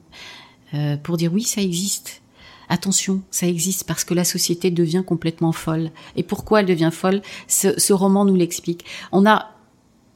pour 1.03 1.17
dire 1.17 1.33
oui, 1.33 1.43
ça 1.43 1.63
existe. 1.63 2.23
Attention, 2.69 3.23
ça 3.31 3.47
existe 3.47 3.85
parce 3.85 4.05
que 4.05 4.15
la 4.15 4.25
société 4.25 4.71
devient 4.71 5.03
complètement 5.07 5.53
folle. 5.53 5.91
Et 6.17 6.23
pourquoi 6.23 6.61
elle 6.61 6.67
devient 6.67 6.91
folle? 6.93 7.21
Ce 7.49 7.93
roman 7.93 8.25
nous 8.25 8.37
l'explique. 8.37 8.85
On 9.11 9.27
a 9.27 9.51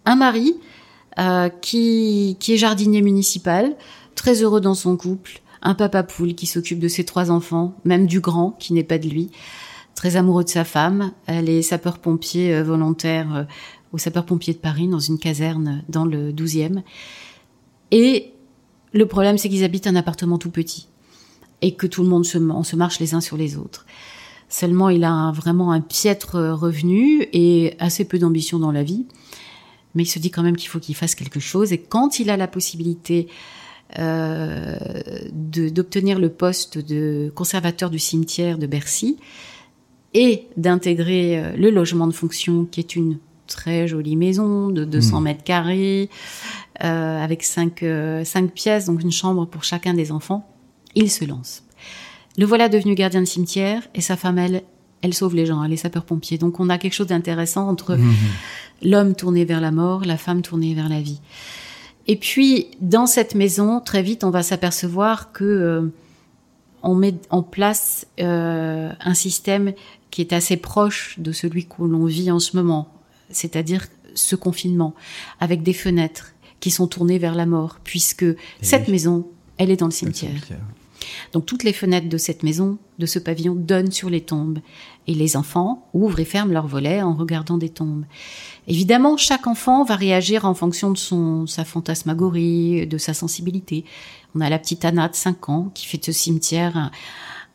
un 0.04 0.16
mari 0.16 0.54
euh, 1.18 1.48
qui, 1.48 2.36
qui 2.40 2.52
est 2.52 2.56
jardinier 2.58 3.00
municipal, 3.00 3.74
très 4.14 4.42
heureux 4.42 4.60
dans 4.60 4.74
son 4.74 4.96
couple, 4.96 5.40
un 5.62 5.74
papa 5.74 6.02
poule 6.02 6.34
qui 6.34 6.46
s'occupe 6.46 6.78
de 6.78 6.88
ses 6.88 7.04
trois 7.04 7.30
enfants, 7.30 7.74
même 7.84 8.06
du 8.06 8.20
grand 8.20 8.50
qui 8.58 8.74
n'est 8.74 8.84
pas 8.84 8.98
de 8.98 9.08
lui, 9.08 9.30
très 9.94 10.16
amoureux 10.16 10.44
de 10.44 10.48
sa 10.50 10.64
femme. 10.64 11.12
Elle 11.26 11.48
est 11.48 11.62
sapeur-pompier 11.62 12.54
euh, 12.54 12.62
volontaire 12.62 13.34
euh, 13.34 13.44
au 13.92 13.98
sapeur-pompier 13.98 14.52
de 14.52 14.58
Paris 14.58 14.88
dans 14.88 15.00
une 15.00 15.18
caserne 15.18 15.82
dans 15.88 16.04
le 16.04 16.32
12e. 16.32 16.82
Et 17.92 18.32
le 18.92 19.06
problème, 19.06 19.38
c'est 19.38 19.48
qu'ils 19.48 19.64
habitent 19.64 19.86
un 19.86 19.96
appartement 19.96 20.36
tout 20.36 20.50
petit 20.50 20.88
et 21.62 21.74
que 21.74 21.86
tout 21.86 22.02
le 22.02 22.10
monde 22.10 22.26
se, 22.26 22.36
on 22.36 22.62
se 22.62 22.76
marche 22.76 23.00
les 23.00 23.14
uns 23.14 23.22
sur 23.22 23.38
les 23.38 23.56
autres. 23.56 23.86
Seulement, 24.50 24.90
il 24.90 25.02
a 25.02 25.32
vraiment 25.32 25.72
un 25.72 25.80
piètre 25.80 26.36
revenu 26.36 27.26
et 27.32 27.74
assez 27.78 28.04
peu 28.04 28.18
d'ambition 28.18 28.58
dans 28.58 28.70
la 28.70 28.82
vie 28.82 29.06
mais 29.96 30.04
il 30.04 30.06
se 30.06 30.18
dit 30.18 30.30
quand 30.30 30.42
même 30.42 30.56
qu'il 30.56 30.68
faut 30.68 30.78
qu'il 30.78 30.94
fasse 30.94 31.14
quelque 31.14 31.40
chose. 31.40 31.72
Et 31.72 31.78
quand 31.78 32.20
il 32.20 32.30
a 32.30 32.36
la 32.36 32.46
possibilité 32.46 33.26
euh, 33.98 34.76
d'obtenir 35.32 36.18
le 36.18 36.28
poste 36.28 36.78
de 36.78 37.32
conservateur 37.34 37.90
du 37.90 37.98
cimetière 37.98 38.58
de 38.58 38.66
Bercy 38.66 39.16
et 40.14 40.46
d'intégrer 40.56 41.38
euh, 41.38 41.56
le 41.56 41.70
logement 41.70 42.06
de 42.06 42.12
fonction, 42.12 42.64
qui 42.64 42.80
est 42.80 42.96
une 42.96 43.18
très 43.46 43.86
jolie 43.86 44.16
maison 44.16 44.70
de 44.70 44.84
200 44.84 45.20
mmh. 45.20 45.24
mètres 45.24 45.44
carrés, 45.44 46.10
euh, 46.84 47.24
avec 47.24 47.42
cinq, 47.42 47.82
euh, 47.82 48.24
cinq 48.24 48.52
pièces, 48.52 48.86
donc 48.86 49.02
une 49.02 49.12
chambre 49.12 49.46
pour 49.46 49.64
chacun 49.64 49.94
des 49.94 50.12
enfants, 50.12 50.48
il 50.94 51.10
se 51.10 51.24
lance. 51.24 51.62
Le 52.38 52.44
voilà 52.44 52.68
devenu 52.68 52.94
gardien 52.94 53.20
de 53.20 53.26
cimetière 53.26 53.82
et 53.94 54.00
sa 54.00 54.16
femme, 54.16 54.38
elle, 54.38 54.62
elle 55.02 55.14
sauve 55.14 55.34
les 55.34 55.46
gens, 55.46 55.62
elle 55.62 55.72
est 55.72 55.76
sapeur-pompier. 55.76 56.38
Donc 56.38 56.60
on 56.60 56.68
a 56.68 56.78
quelque 56.78 56.94
chose 56.94 57.08
d'intéressant 57.08 57.68
entre 57.68 57.96
mmh 57.96 58.14
l'homme 58.82 59.14
tourné 59.14 59.44
vers 59.44 59.60
la 59.60 59.70
mort, 59.70 60.04
la 60.04 60.16
femme 60.16 60.42
tournée 60.42 60.74
vers 60.74 60.88
la 60.88 61.00
vie. 61.00 61.20
Et 62.06 62.16
puis, 62.16 62.68
dans 62.80 63.06
cette 63.06 63.34
maison, 63.34 63.80
très 63.80 64.02
vite, 64.02 64.22
on 64.24 64.30
va 64.30 64.42
s'apercevoir 64.42 65.32
que 65.32 65.44
euh, 65.44 65.92
on 66.82 66.94
met 66.94 67.14
en 67.30 67.42
place 67.42 68.06
euh, 68.20 68.92
un 69.00 69.14
système 69.14 69.72
qui 70.10 70.20
est 70.20 70.32
assez 70.32 70.56
proche 70.56 71.18
de 71.18 71.32
celui 71.32 71.66
que 71.66 71.82
l'on 71.82 72.06
vit 72.06 72.30
en 72.30 72.38
ce 72.38 72.56
moment, 72.56 72.88
c'est-à-dire 73.30 73.86
ce 74.14 74.36
confinement, 74.36 74.94
avec 75.40 75.62
des 75.62 75.72
fenêtres 75.72 76.32
qui 76.60 76.70
sont 76.70 76.86
tournées 76.86 77.18
vers 77.18 77.34
la 77.34 77.44
mort, 77.44 77.78
puisque 77.82 78.24
cette 78.62 78.88
maison, 78.88 79.26
elle 79.58 79.70
est 79.70 79.76
dans 79.76 79.86
le 79.86 79.92
cimetière. 79.92 80.32
Donc 81.32 81.46
toutes 81.46 81.64
les 81.64 81.72
fenêtres 81.72 82.08
de 82.08 82.18
cette 82.18 82.42
maison, 82.42 82.78
de 82.98 83.06
ce 83.06 83.18
pavillon, 83.18 83.54
donnent 83.54 83.92
sur 83.92 84.10
les 84.10 84.20
tombes. 84.20 84.58
Et 85.06 85.14
les 85.14 85.36
enfants 85.36 85.86
ouvrent 85.92 86.20
et 86.20 86.24
ferment 86.24 86.52
leurs 86.52 86.66
volets 86.66 87.02
en 87.02 87.14
regardant 87.14 87.58
des 87.58 87.68
tombes. 87.68 88.04
Évidemment, 88.66 89.16
chaque 89.16 89.46
enfant 89.46 89.84
va 89.84 89.94
réagir 89.94 90.44
en 90.44 90.54
fonction 90.54 90.90
de 90.90 90.98
son, 90.98 91.46
sa 91.46 91.64
fantasmagorie, 91.64 92.86
de 92.86 92.98
sa 92.98 93.14
sensibilité. 93.14 93.84
On 94.34 94.40
a 94.40 94.50
la 94.50 94.58
petite 94.58 94.84
Anna 94.84 95.08
de 95.08 95.14
5 95.14 95.48
ans 95.48 95.70
qui 95.74 95.86
fait 95.86 95.98
de 95.98 96.04
ce 96.04 96.12
cimetière 96.12 96.90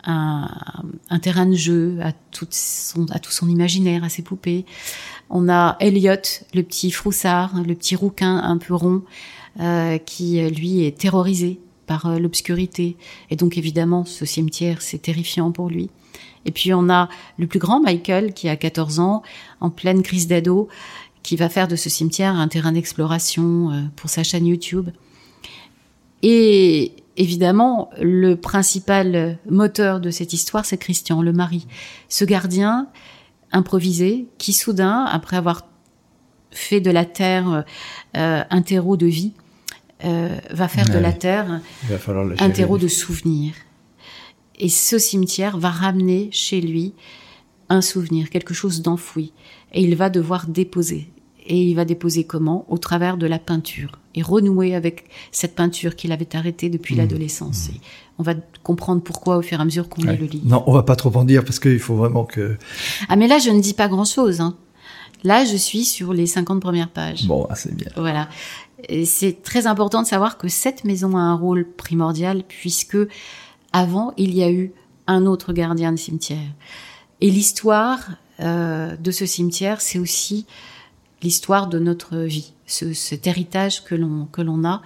un, 0.03 1.19
terrain 1.21 1.45
de 1.45 1.55
jeu 1.55 1.99
à 2.01 2.11
tout, 2.31 2.47
son, 2.49 3.05
à 3.11 3.19
tout 3.19 3.31
son 3.31 3.47
imaginaire, 3.47 4.03
à 4.03 4.09
ses 4.09 4.21
poupées. 4.21 4.65
On 5.29 5.49
a 5.49 5.77
Elliot, 5.79 6.15
le 6.53 6.63
petit 6.63 6.91
froussard, 6.91 7.61
le 7.61 7.75
petit 7.75 7.95
rouquin 7.95 8.37
un 8.37 8.57
peu 8.57 8.73
rond, 8.73 9.03
euh, 9.59 9.97
qui 9.97 10.41
lui 10.49 10.85
est 10.85 10.97
terrorisé 10.97 11.59
euh, 12.05 12.19
l'obscurité. 12.19 12.97
Et 13.29 13.35
donc 13.35 13.57
évidemment, 13.57 14.05
ce 14.05 14.25
cimetière, 14.25 14.81
c'est 14.81 14.99
terrifiant 14.99 15.51
pour 15.51 15.69
lui. 15.69 15.89
Et 16.45 16.51
puis 16.51 16.73
on 16.73 16.89
a 16.89 17.09
le 17.37 17.47
plus 17.47 17.59
grand 17.59 17.79
Michael 17.79 18.33
qui 18.33 18.49
a 18.49 18.55
14 18.55 18.99
ans, 18.99 19.21
en 19.59 19.69
pleine 19.69 20.01
crise 20.01 20.27
d'ado, 20.27 20.67
qui 21.23 21.35
va 21.35 21.49
faire 21.49 21.67
de 21.67 21.75
ce 21.75 21.89
cimetière 21.89 22.35
un 22.35 22.47
terrain 22.47 22.71
d'exploration 22.71 23.71
euh, 23.71 23.81
pour 23.95 24.09
sa 24.09 24.23
chaîne 24.23 24.47
YouTube. 24.47 24.89
Et 26.23 26.93
évidemment, 27.17 27.89
le 27.99 28.35
principal 28.35 29.39
moteur 29.49 29.99
de 29.99 30.11
cette 30.11 30.33
histoire, 30.33 30.65
c'est 30.65 30.77
Christian, 30.77 31.21
le 31.21 31.33
mari. 31.33 31.67
Ce 32.09 32.25
gardien 32.25 32.87
improvisé 33.51 34.27
qui 34.37 34.53
soudain, 34.53 35.05
après 35.05 35.37
avoir 35.37 35.65
fait 36.51 36.81
de 36.81 36.91
la 36.91 37.05
terre 37.05 37.65
euh, 38.17 38.43
un 38.49 38.61
terreau 38.61 38.97
de 38.97 39.07
vie, 39.07 39.33
euh, 40.03 40.37
va 40.51 40.67
faire 40.67 40.89
de 40.89 40.97
la 40.97 41.13
terre 41.13 41.61
un 42.39 42.49
terreau 42.49 42.77
de 42.77 42.87
souvenirs. 42.87 43.53
Et 44.59 44.69
ce 44.69 44.99
cimetière 44.99 45.57
va 45.57 45.69
ramener 45.69 46.29
chez 46.31 46.61
lui 46.61 46.93
un 47.69 47.81
souvenir, 47.81 48.29
quelque 48.29 48.53
chose 48.53 48.81
d'enfoui. 48.81 49.33
Et 49.73 49.81
il 49.81 49.95
va 49.95 50.09
devoir 50.09 50.47
déposer. 50.47 51.07
Et 51.47 51.57
il 51.57 51.73
va 51.73 51.85
déposer 51.85 52.25
comment? 52.25 52.65
Au 52.69 52.77
travers 52.77 53.17
de 53.17 53.25
la 53.25 53.39
peinture. 53.39 53.99
Et 54.13 54.21
renouer 54.21 54.75
avec 54.75 55.05
cette 55.31 55.55
peinture 55.55 55.95
qu'il 55.95 56.11
avait 56.11 56.35
arrêtée 56.35 56.69
depuis 56.69 56.95
mmh. 56.95 56.99
l'adolescence. 56.99 57.69
Mmh. 57.69 57.77
On 58.19 58.23
va 58.23 58.33
comprendre 58.61 59.01
pourquoi 59.01 59.37
au 59.37 59.41
fur 59.41 59.57
et 59.57 59.61
à 59.61 59.65
mesure 59.65 59.89
qu'on 59.89 60.03
lit 60.03 60.17
le 60.17 60.25
livre. 60.25 60.45
Non, 60.45 60.63
on 60.67 60.73
va 60.73 60.83
pas 60.83 60.95
trop 60.95 61.15
en 61.15 61.23
dire 61.23 61.43
parce 61.43 61.59
qu'il 61.59 61.79
faut 61.79 61.95
vraiment 61.95 62.25
que... 62.25 62.57
Ah 63.09 63.15
mais 63.15 63.27
là, 63.27 63.39
je 63.39 63.49
ne 63.49 63.61
dis 63.61 63.73
pas 63.73 63.87
grand-chose. 63.87 64.41
Hein. 64.41 64.55
Là, 65.23 65.45
je 65.45 65.55
suis 65.55 65.85
sur 65.85 66.13
les 66.13 66.25
50 66.25 66.61
premières 66.61 66.89
pages. 66.89 67.27
Bon, 67.27 67.47
ah, 67.49 67.55
c'est 67.55 67.75
bien. 67.75 67.91
Voilà. 67.95 68.29
C'est 69.05 69.43
très 69.43 69.67
important 69.67 70.01
de 70.01 70.07
savoir 70.07 70.37
que 70.37 70.47
cette 70.47 70.83
maison 70.83 71.15
a 71.15 71.21
un 71.21 71.35
rôle 71.35 71.67
primordial 71.67 72.43
puisque 72.47 72.97
avant, 73.73 74.13
il 74.17 74.33
y 74.33 74.43
a 74.43 74.51
eu 74.51 74.73
un 75.07 75.25
autre 75.25 75.53
gardien 75.53 75.91
de 75.91 75.97
cimetière. 75.97 76.51
Et 77.21 77.29
l'histoire 77.29 77.99
euh, 78.39 78.95
de 78.97 79.11
ce 79.11 79.25
cimetière, 79.25 79.81
c'est 79.81 79.99
aussi 79.99 80.45
l'histoire 81.21 81.67
de 81.67 81.77
notre 81.77 82.17
vie, 82.17 82.53
ce, 82.65 82.93
cet 82.93 83.27
héritage 83.27 83.83
que 83.83 83.93
l'on 83.93 84.25
que 84.25 84.41
l'on 84.41 84.65
a, 84.65 84.81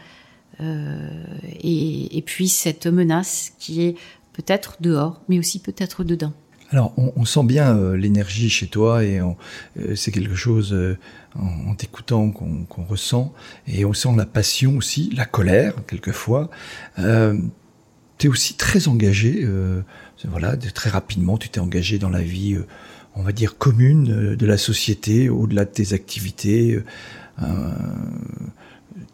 euh, 0.60 1.24
et, 1.62 2.18
et, 2.18 2.22
puis 2.22 2.50
cette 2.50 2.88
menace 2.88 3.54
qui 3.60 3.82
est 3.84 3.96
peut-être 4.34 4.78
dehors, 4.82 5.22
mais 5.30 5.40
aussi 5.40 5.60
peut-être 5.60 6.04
dedans. 6.04 6.34
Alors, 6.72 6.94
on, 6.98 7.14
on 7.16 7.26
sent 7.26 7.44
bien 7.44 7.78
euh, 7.78 7.96
l'énergie 7.96 8.50
chez 8.50 8.68
toi 8.68 9.04
et 9.04 9.20
euh, 9.20 9.96
c'est 9.96 10.12
quelque 10.12 10.36
chose 10.36 10.74
euh, 10.74 10.98
en, 11.36 11.72
en 11.72 11.76
t'écoutant 11.76 12.32
qu'on 12.32 12.84
ressent 12.84 13.34
et 13.68 13.86
on 13.86 13.94
sent 13.94 14.10
la 14.18 14.26
passion 14.26 14.78
aussi, 14.78 15.12
la 15.16 15.26
colère 15.26 15.76
quelquefois. 15.88 16.50
Euh, 17.00 17.38
tu 18.18 18.28
es 18.28 18.30
aussi 18.30 18.56
très 18.56 18.88
engagé, 18.88 19.46
voilà, 20.24 20.56
très 20.56 20.90
rapidement, 20.90 21.38
tu 21.38 21.50
t'es 21.50 21.60
engagé 21.60 22.00
dans 22.00 22.10
la 22.10 22.22
vie, 22.22 22.58
on 23.14 23.24
va 23.24 23.34
dire, 23.34 23.58
commune 23.58 24.38
de 24.38 24.46
la 24.46 24.58
société, 24.58 25.28
au-delà 25.28 25.66
de 25.66 25.72
tes 25.72 25.92
activités. 25.92 26.82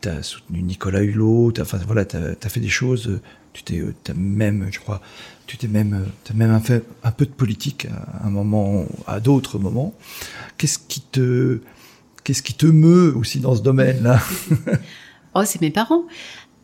tu 0.02 0.08
as 0.08 0.22
soutenu 0.22 0.62
Nicolas 0.62 1.02
Hulot, 1.02 1.52
tu 1.52 1.62
as, 1.62 1.64
enfin, 1.64 1.80
voilà, 1.88 2.06
as, 2.14 2.50
fait 2.50 2.60
des 2.60 2.70
choses, 2.70 3.20
tu 3.54 3.64
t'es 3.64 3.82
as 4.10 4.14
même, 4.14 4.68
je 4.72 4.80
crois, 4.80 5.02
tu 5.48 5.58
t'es 5.58 5.68
même, 5.68 6.06
as 6.30 6.34
même 6.34 6.60
fait 6.62 6.84
un 7.04 7.12
peu 7.12 7.26
de 7.26 7.32
politique 7.32 7.88
à 8.22 8.28
un 8.28 8.30
moment, 8.30 8.86
à 9.08 9.20
d'autres 9.20 9.60
moments. 9.60 9.94
Qu'est-ce 10.58 10.80
qui 10.80 11.02
te, 11.02 11.62
qu'est-ce 12.24 12.44
qui 12.44 12.54
te 12.54 12.66
meut 12.66 13.16
aussi 13.16 13.40
dans 13.40 13.56
ce 13.56 13.62
domaine-là? 13.62 14.20
Oh, 15.34 15.44
c'est 15.46 15.62
mes 15.62 15.72
parents. 15.72 16.04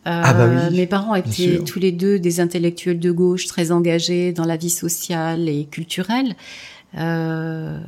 Euh, 0.06 0.22
ah 0.24 0.32
bah 0.32 0.48
oui, 0.48 0.76
mes 0.76 0.86
parents 0.86 1.14
étaient 1.14 1.58
tous 1.64 1.78
les 1.78 1.92
deux 1.92 2.18
des 2.18 2.40
intellectuels 2.40 2.98
de 2.98 3.10
gauche 3.10 3.46
très 3.46 3.72
engagés 3.72 4.32
dans 4.32 4.44
la 4.44 4.56
vie 4.56 4.70
sociale 4.70 5.48
et 5.48 5.66
culturelle. 5.66 6.36
Euh, 6.96 7.78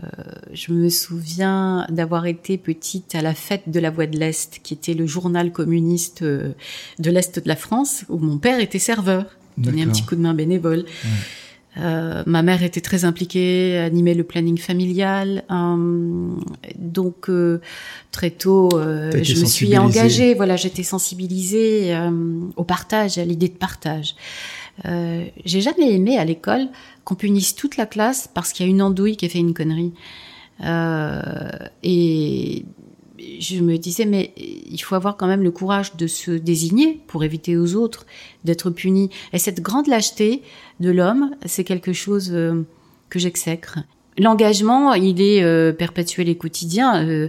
je 0.52 0.72
me 0.72 0.88
souviens 0.90 1.86
d'avoir 1.88 2.26
été 2.26 2.58
petite 2.58 3.14
à 3.14 3.22
la 3.22 3.34
fête 3.34 3.62
de 3.68 3.80
la 3.80 3.90
Voix 3.90 4.06
de 4.06 4.18
l'Est, 4.18 4.60
qui 4.62 4.74
était 4.74 4.94
le 4.94 5.06
journal 5.06 5.52
communiste 5.52 6.22
euh, 6.22 6.52
de 6.98 7.10
l'Est 7.10 7.38
de 7.38 7.48
la 7.48 7.56
France, 7.56 8.04
où 8.08 8.18
mon 8.18 8.38
père 8.38 8.60
était 8.60 8.78
serveur 8.78 9.24
donner 9.56 9.82
un 9.82 9.88
petit 9.88 10.04
coup 10.04 10.16
de 10.16 10.20
main 10.20 10.34
bénévole. 10.34 10.84
Euh, 11.76 12.24
ma 12.26 12.42
mère 12.42 12.62
était 12.62 12.80
très 12.80 13.04
impliquée, 13.04 13.78
animait 13.78 14.14
le 14.14 14.24
planning 14.24 14.58
familial, 14.58 15.44
euh, 15.50 16.28
donc 16.76 17.30
euh, 17.30 17.60
très 18.10 18.30
tôt, 18.30 18.70
je 18.72 19.40
me 19.40 19.46
suis 19.46 19.78
engagée. 19.78 20.34
Voilà, 20.34 20.56
j'étais 20.56 20.82
sensibilisée 20.82 21.96
au 22.56 22.64
partage, 22.64 23.18
à 23.18 23.24
l'idée 23.24 23.48
de 23.48 23.54
partage. 23.54 24.16
J'ai 24.84 25.60
jamais 25.60 25.92
aimé 25.92 26.18
à 26.18 26.24
l'école 26.24 26.68
qu'on 27.10 27.16
punisse 27.16 27.56
toute 27.56 27.76
la 27.76 27.86
classe 27.86 28.28
parce 28.32 28.52
qu'il 28.52 28.64
y 28.64 28.68
a 28.68 28.70
une 28.70 28.82
andouille 28.82 29.16
qui 29.16 29.26
a 29.26 29.28
fait 29.28 29.40
une 29.40 29.52
connerie. 29.52 29.92
et 31.82 32.64
je 33.40 33.60
me 33.60 33.76
disais, 33.78 34.06
mais 34.06 34.32
il 34.36 34.78
faut 34.78 34.94
avoir 34.94 35.16
quand 35.16 35.26
même 35.26 35.42
le 35.42 35.50
courage 35.50 35.96
de 35.96 36.06
se 36.06 36.30
désigner 36.30 37.00
pour 37.08 37.24
éviter 37.24 37.56
aux 37.56 37.74
autres 37.74 38.06
d'être 38.44 38.70
punis. 38.70 39.10
Et 39.32 39.38
cette 39.38 39.60
grande 39.60 39.88
lâcheté 39.88 40.42
de 40.78 40.90
l'homme, 40.90 41.34
c'est 41.46 41.64
quelque 41.64 41.92
chose 41.92 42.30
euh, 42.32 42.62
que 43.08 43.18
j'exècre. 43.18 43.80
L'engagement, 44.16 44.94
il 44.94 45.20
est 45.20 45.42
euh, 45.42 45.72
perpétuel 45.72 46.28
et 46.28 46.36
quotidien. 46.36 47.04
Euh, 47.06 47.28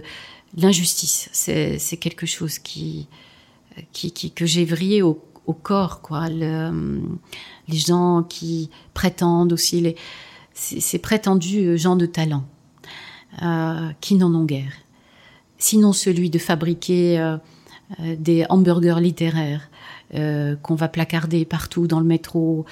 l'injustice, 0.56 1.28
c'est 1.32 1.96
quelque 1.98 2.26
chose 2.26 2.58
qui, 2.58 3.08
qui, 3.92 4.12
qui 4.12 4.30
que 4.30 4.46
j'ai 4.46 4.64
vrillé 4.64 5.02
au, 5.02 5.20
au, 5.46 5.52
corps, 5.52 6.00
quoi. 6.00 6.28
Le, 6.28 7.00
les 7.68 7.78
gens 7.78 8.22
qui 8.22 8.70
prétendent 8.94 9.52
aussi, 9.52 9.80
les, 9.80 9.96
ces, 10.54 10.98
prétendus 10.98 11.78
gens 11.78 11.96
de 11.96 12.06
talent, 12.06 12.44
qui 14.00 14.16
n'en 14.16 14.34
ont 14.34 14.44
guère 14.44 14.72
sinon 15.62 15.92
celui 15.92 16.28
de 16.28 16.38
fabriquer 16.38 17.18
euh, 17.18 17.36
euh, 18.00 18.16
des 18.18 18.44
hamburgers 18.48 19.00
littéraires 19.00 19.70
euh, 20.14 20.56
qu'on 20.56 20.74
va 20.74 20.88
placarder 20.88 21.44
partout 21.44 21.86
dans 21.86 22.00
le 22.00 22.04
métro, 22.04 22.66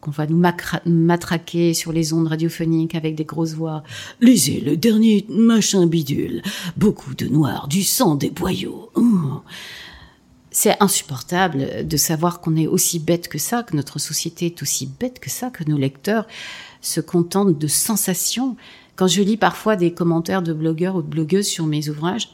qu'on 0.00 0.10
va 0.10 0.26
nous 0.26 0.42
matraquer 0.86 1.74
sur 1.74 1.92
les 1.92 2.12
ondes 2.12 2.28
radiophoniques 2.28 2.94
avec 2.94 3.14
des 3.14 3.24
grosses 3.24 3.54
voix. 3.54 3.82
Lisez 4.20 4.60
le 4.60 4.76
dernier 4.76 5.26
machin 5.28 5.86
bidule. 5.86 6.42
Beaucoup 6.76 7.14
de 7.14 7.26
noir, 7.26 7.68
du 7.68 7.82
sang 7.82 8.14
des 8.14 8.30
boyaux. 8.30 8.90
Mmh. 8.96 9.40
C'est 10.56 10.80
insupportable 10.80 11.84
de 11.84 11.96
savoir 11.96 12.40
qu'on 12.40 12.54
est 12.54 12.68
aussi 12.68 13.00
bête 13.00 13.26
que 13.26 13.38
ça, 13.38 13.64
que 13.64 13.74
notre 13.74 13.98
société 13.98 14.46
est 14.46 14.62
aussi 14.62 14.86
bête 14.86 15.18
que 15.18 15.28
ça, 15.28 15.50
que 15.50 15.64
nos 15.64 15.76
lecteurs 15.76 16.28
se 16.80 17.00
contentent 17.00 17.58
de 17.58 17.66
sensations 17.66 18.56
quand 18.96 19.08
je 19.08 19.22
lis 19.22 19.36
parfois 19.36 19.76
des 19.76 19.92
commentaires 19.92 20.42
de 20.42 20.52
blogueurs 20.52 20.96
ou 20.96 21.02
de 21.02 21.08
blogueuses 21.08 21.48
sur 21.48 21.66
mes 21.66 21.88
ouvrages, 21.88 22.28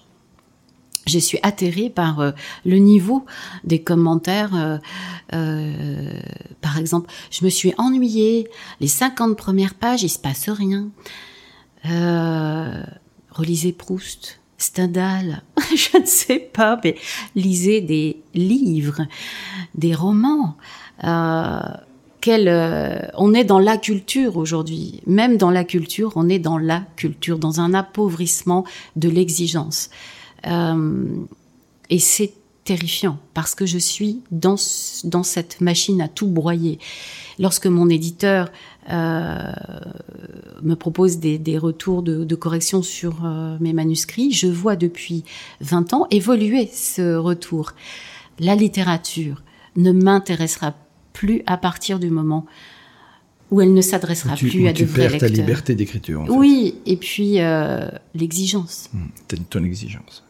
je 1.07 1.19
suis 1.19 1.39
atterrée 1.43 1.89
par 1.89 2.21
euh, 2.21 2.33
le 2.67 2.77
niveau 2.77 3.25
des 3.65 3.83
commentaires. 3.83 4.55
Euh, 4.55 4.77
euh, 5.33 6.21
par 6.61 6.77
exemple, 6.77 7.11
je 7.31 7.45
me 7.45 7.51
suis 7.51 7.73
ennuyée. 7.79 8.49
Les 8.81 8.89
50 8.89 9.37
premières 9.37 9.75
pages, 9.75 10.03
il 10.03 10.11
se 10.11 10.19
passe 10.19 10.51
rien. 10.51 10.91
relisez 13.31 13.73
Proust, 13.73 14.40
Stendhal, 14.63 15.43
je 15.75 15.99
ne 15.99 16.07
sais 16.07 16.39
pas, 16.39 16.79
mais 16.85 16.97
lisez 17.35 17.81
des 17.81 18.23
livres, 18.35 19.07
des 19.75 19.95
romans. 19.95 20.57
Euh, 21.05 21.61
on 23.17 23.35
est 23.35 23.45
dans 23.45 23.59
la 23.59 23.77
culture 23.79 24.37
aujourd'hui. 24.37 25.01
Même 25.07 25.37
dans 25.37 25.51
la 25.51 25.65
culture, 25.65 26.13
on 26.17 26.29
est 26.29 26.39
dans 26.39 26.59
la 26.59 26.83
culture, 26.97 27.39
dans 27.39 27.61
un 27.61 27.75
appauvrissement 27.75 28.65
de 28.97 29.09
l'exigence. 29.09 29.91
Euh, 30.47 31.07
et 31.89 31.99
c'est 31.99 32.33
terrifiant 32.65 33.19
parce 33.35 33.55
que 33.55 33.67
je 33.67 33.79
suis 33.79 34.21
dans, 34.31 34.57
dans 35.05 35.23
cette 35.23 35.61
machine 35.61 36.01
à 36.01 36.09
tout 36.09 36.29
broyer. 36.29 36.79
Lorsque 37.39 37.67
mon 37.67 37.89
éditeur 37.89 38.49
euh, 38.49 38.80
me 38.91 40.75
propose 40.75 41.19
des, 41.19 41.59
retours 41.59 42.03
de, 42.03 42.35
correction 42.35 42.83
sur 42.83 43.23
mes 43.61 43.73
manuscrits, 43.73 44.33
je 44.33 44.47
vois 44.47 44.77
depuis 44.77 45.25
20 45.61 45.95
ans 45.95 46.07
évoluer 46.11 46.69
ce 46.73 47.17
retour. 47.17 47.73
La 48.39 48.55
littérature 48.55 49.43
ne 49.77 49.93
m'intéressera 49.93 50.75
plus 51.13 51.43
à 51.47 51.57
partir 51.57 51.99
du 51.99 52.11
moment 52.11 52.47
où 53.51 53.61
elle 53.61 53.75
ne 53.75 53.81
s'adressera 53.81 54.37
plus 54.37 54.69
à 54.69 54.73
de 54.73 54.85
vrais 54.85 55.09
lecteurs. 55.09 55.11
Tu 55.11 55.19
perds 55.19 55.19
ta 55.19 55.29
liberté 55.29 55.75
d'écriture. 55.75 56.25
Oui, 56.29 56.77
et 56.87 56.97
puis 56.97 57.41
euh, 57.41 57.89
l'exigence. 58.15 58.91
Hmm, 58.93 59.37
ton 59.51 59.65
exigence. 59.65 60.25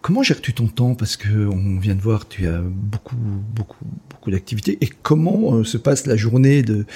Comment 0.00 0.22
gères-tu 0.22 0.54
ton 0.54 0.68
temps? 0.68 0.94
Parce 0.94 1.16
que 1.16 1.46
on 1.46 1.78
vient 1.78 1.94
de 1.94 2.00
voir, 2.00 2.26
tu 2.28 2.46
as 2.46 2.60
beaucoup, 2.60 3.16
beaucoup, 3.16 3.84
beaucoup 4.08 4.30
d'activités. 4.30 4.78
Et 4.80 4.88
comment 5.02 5.56
euh, 5.56 5.64
se 5.64 5.76
passe 5.76 6.06
la 6.06 6.16
journée 6.16 6.62
de 6.62 6.86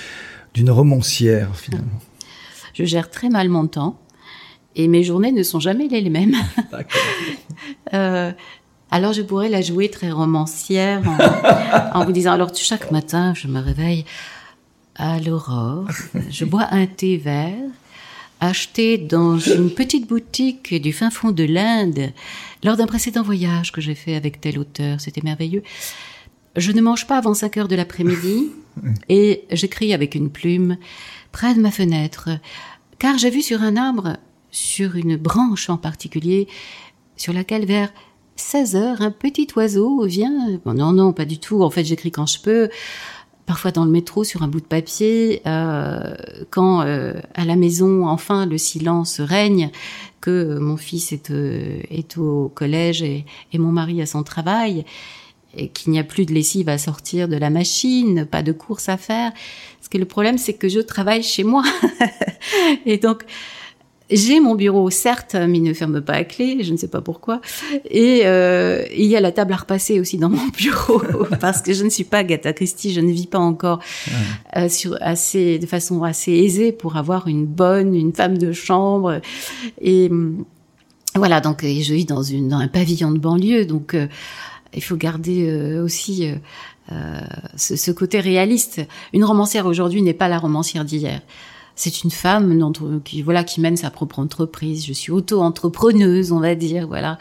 d'une 0.55 0.71
romancière 0.71 1.55
finalement 1.57 2.01
Je 2.73 2.85
gère 2.85 3.11
très 3.11 3.29
mal 3.29 3.49
mon 3.49 3.67
temps. 3.67 4.01
Et 4.77 4.89
mes 4.89 5.05
journées 5.05 5.31
ne 5.31 5.45
sont 5.45 5.61
jamais 5.61 5.89
les 5.89 6.11
mêmes. 6.11 6.37
Euh, 7.93 8.33
alors 8.91 9.13
je 9.13 9.23
pourrais 9.23 9.49
la 9.49 9.61
jouer 9.61 9.89
très 9.89 10.11
romancière 10.11 11.03
en, 11.95 12.05
vous 12.05 12.13
disant 12.13 12.33
alors 12.33 12.55
chaque 12.55 12.91
matin 12.91 13.33
je 13.35 13.47
me 13.47 13.61
réveille 13.61 14.05
à 14.97 15.21
l'aurore, 15.21 15.87
je 16.31 16.45
bois 16.45 16.67
un 16.71 16.87
thé 16.87 17.17
vert 17.17 17.55
acheté 18.41 18.99
dans 18.99 19.39
une 19.39 19.71
petite 19.71 20.09
boutique 20.09 20.75
du 20.83 20.93
fin 20.93 21.11
fond 21.11 21.31
de 21.31 21.45
l'Inde 21.45 22.13
lors 22.65 22.77
d'un 22.77 22.87
précédent 22.87 23.23
voyage 23.23 23.71
que 23.71 23.81
j'ai 23.81 23.95
fait 23.95 24.17
avec 24.17 24.41
tel 24.41 24.59
auteur, 24.59 25.01
c'était 25.01 25.23
merveilleux. 25.23 25.63
Je 26.57 26.73
ne 26.73 26.81
mange 26.81 27.07
pas 27.07 27.19
avant 27.19 27.35
5 27.35 27.57
heures 27.59 27.69
de 27.69 27.77
l'après-midi 27.77 28.51
et 29.09 29.45
j'écris 29.51 29.93
avec 29.93 30.15
une 30.15 30.31
plume 30.31 30.77
près 31.33 31.55
de 31.55 31.61
ma 31.61 31.71
fenêtre 31.71 32.31
car 32.99 33.19
j'ai 33.19 33.31
vu 33.31 33.43
sur 33.43 33.63
un 33.63 33.77
arbre, 33.77 34.17
sur 34.51 34.97
une 34.97 35.17
branche 35.17 35.69
en 35.69 35.77
particulier, 35.77 36.49
sur 37.17 37.33
laquelle 37.33 37.67
vers 37.67 37.93
16 38.37 38.77
heures, 38.77 39.03
un 39.03 39.11
petit 39.11 39.47
oiseau 39.57 40.05
vient. 40.07 40.59
non, 40.65 40.93
non, 40.93 41.13
pas 41.13 41.25
du 41.25 41.39
tout. 41.39 41.63
En 41.63 41.71
fait, 41.71 41.85
j'écris 41.85 42.11
quand 42.11 42.27
je 42.27 42.41
peux. 42.41 42.69
Parfois 43.47 43.73
dans 43.73 43.85
le 43.85 43.91
métro 43.91 44.25
sur 44.25 44.43
un 44.43 44.49
bout 44.49 44.61
de 44.61 44.67
papier, 44.67 45.43
euh, 45.47 46.15
quand 46.49 46.81
euh, 46.81 47.13
à 47.35 47.45
la 47.45 47.57
maison 47.57 48.09
enfin 48.09 48.47
le 48.47 48.57
silence 48.57 49.21
règne, 49.21 49.71
que 50.23 50.59
mon 50.59 50.79
fils 50.79 51.13
est, 51.13 51.31
euh, 51.31 51.79
est 51.91 52.17
au 52.17 52.51
collège 52.55 53.03
et, 53.03 53.27
mon 53.53 53.71
mari 53.71 54.01
à 54.01 54.07
son 54.07 54.23
travail, 54.23 54.87
qu'il 55.73 55.93
n'y 55.93 55.99
a 55.99 56.05
plus 56.05 56.27
de 56.27 56.33
lessive 56.33 56.69
à 56.69 56.79
sortir 56.79 57.29
de 57.29 57.37
la 57.37 57.51
machine, 57.51 58.27
pas 58.27 58.43
de 58.43 58.53
course 58.53 58.89
à 58.89 58.97
faire. 58.97 59.33
Parce 59.79 59.89
que 59.89 59.99
le 59.99 60.07
problème 60.07 60.39
c'est 60.39 60.55
que 60.55 60.69
je 60.69 60.81
travaille 60.81 61.23
chez 61.23 61.45
moi 61.45 61.65
et 62.87 62.99
donc 62.99 63.25
j'ai 64.11 64.39
mon 64.39 64.55
bureau, 64.55 64.91
certes, 64.91 65.35
mais 65.35 65.59
il 65.59 65.63
ne 65.63 65.73
ferme 65.73 66.03
pas 66.03 66.13
à 66.13 66.25
clé, 66.25 66.63
je 66.63 66.73
ne 66.73 66.77
sais 66.77 66.89
pas 66.89 67.01
pourquoi. 67.01 67.41
Et 67.91 68.23
euh, 68.25 68.85
il 68.95 69.07
y 69.07 69.17
a 69.17 69.21
la 69.21 69.33
table 69.33 69.53
à 69.55 69.57
repasser 69.57 69.99
aussi 69.99 70.19
dans 70.19 70.29
mon 70.29 70.47
bureau, 70.49 71.03
parce 71.41 71.63
que 71.63 71.73
je 71.73 71.85
ne 71.85 71.91
suis 71.91 72.05
pas 72.05 72.19
Agatha 72.19 72.53
Christie, 72.53 72.93
je 72.93 73.01
ne 73.01 73.11
vis 73.11 73.27
pas 73.27 73.39
encore 73.39 73.81
euh, 74.57 74.69
sur 74.69 74.97
assez, 75.01 75.59
de 75.59 75.67
façon 75.67 76.03
assez 76.03 76.33
aisée 76.33 76.71
pour 76.71 76.97
avoir 76.97 77.29
une 77.29 77.47
bonne, 77.47 77.95
une 77.95 78.13
femme 78.13 78.37
de 78.37 78.53
chambre. 78.53 79.21
Et 79.81 80.11
voilà, 81.15 81.41
donc 81.41 81.63
je 81.63 81.95
vis 81.95 82.05
dans, 82.05 82.23
une, 82.23 82.49
dans 82.49 82.59
un 82.59 82.69
pavillon 82.69 83.11
de 83.11 83.19
banlieue, 83.19 83.65
donc 83.65 83.95
euh, 83.95 84.07
il 84.75 84.83
faut 84.83 84.97
garder 84.97 85.49
euh, 85.49 85.85
aussi 85.85 86.31
euh, 86.93 87.21
ce, 87.57 87.77
ce 87.77 87.91
côté 87.91 88.21
réaliste. 88.21 88.81
Une 89.13 89.25
romancière 89.25 89.67
aujourd'hui 89.67 90.03
n'est 90.03 90.15
pas 90.15 90.29
la 90.29 90.39
romancière 90.39 90.85
d'hier 90.85 91.21
c'est 91.77 92.05
une 92.05 92.11
femme 92.11 92.73
qui 93.05 93.23
voilà 93.23 93.45
qui 93.45 93.61
mène 93.61 93.77
sa 93.77 93.91
propre 93.91 94.19
entreprise. 94.19 94.87
Je 94.87 94.93
suis 94.93 95.13
auto-entrepreneuse, 95.13 96.33
on 96.33 96.41
va 96.41 96.55
dire, 96.55 96.87
voilà. 96.87 97.19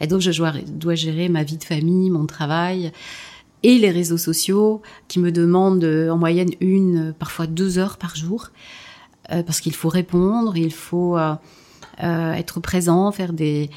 Et 0.00 0.06
donc 0.06 0.20
je 0.20 0.30
dois, 0.66 0.94
gérer 0.94 1.28
ma 1.28 1.42
vie 1.42 1.58
de 1.58 1.64
famille, 1.64 2.10
mon 2.10 2.26
travail 2.26 2.92
et 3.62 3.78
les 3.78 3.90
réseaux 3.90 4.16
sociaux 4.16 4.80
qui 5.06 5.18
me 5.18 5.30
demandent 5.30 5.84
euh, 5.84 6.08
en 6.08 6.16
moyenne 6.16 6.50
une, 6.60 7.12
parfois 7.18 7.46
deux 7.46 7.78
heures 7.78 7.98
par 7.98 8.16
jour, 8.16 8.48
euh, 9.32 9.42
parce 9.42 9.60
qu'il 9.60 9.74
faut 9.74 9.90
répondre, 9.90 10.56
il 10.56 10.72
faut 10.72 11.18
euh, 11.18 11.34
être 11.98 12.60
présent, 12.60 13.12
faire 13.12 13.34
des 13.34 13.68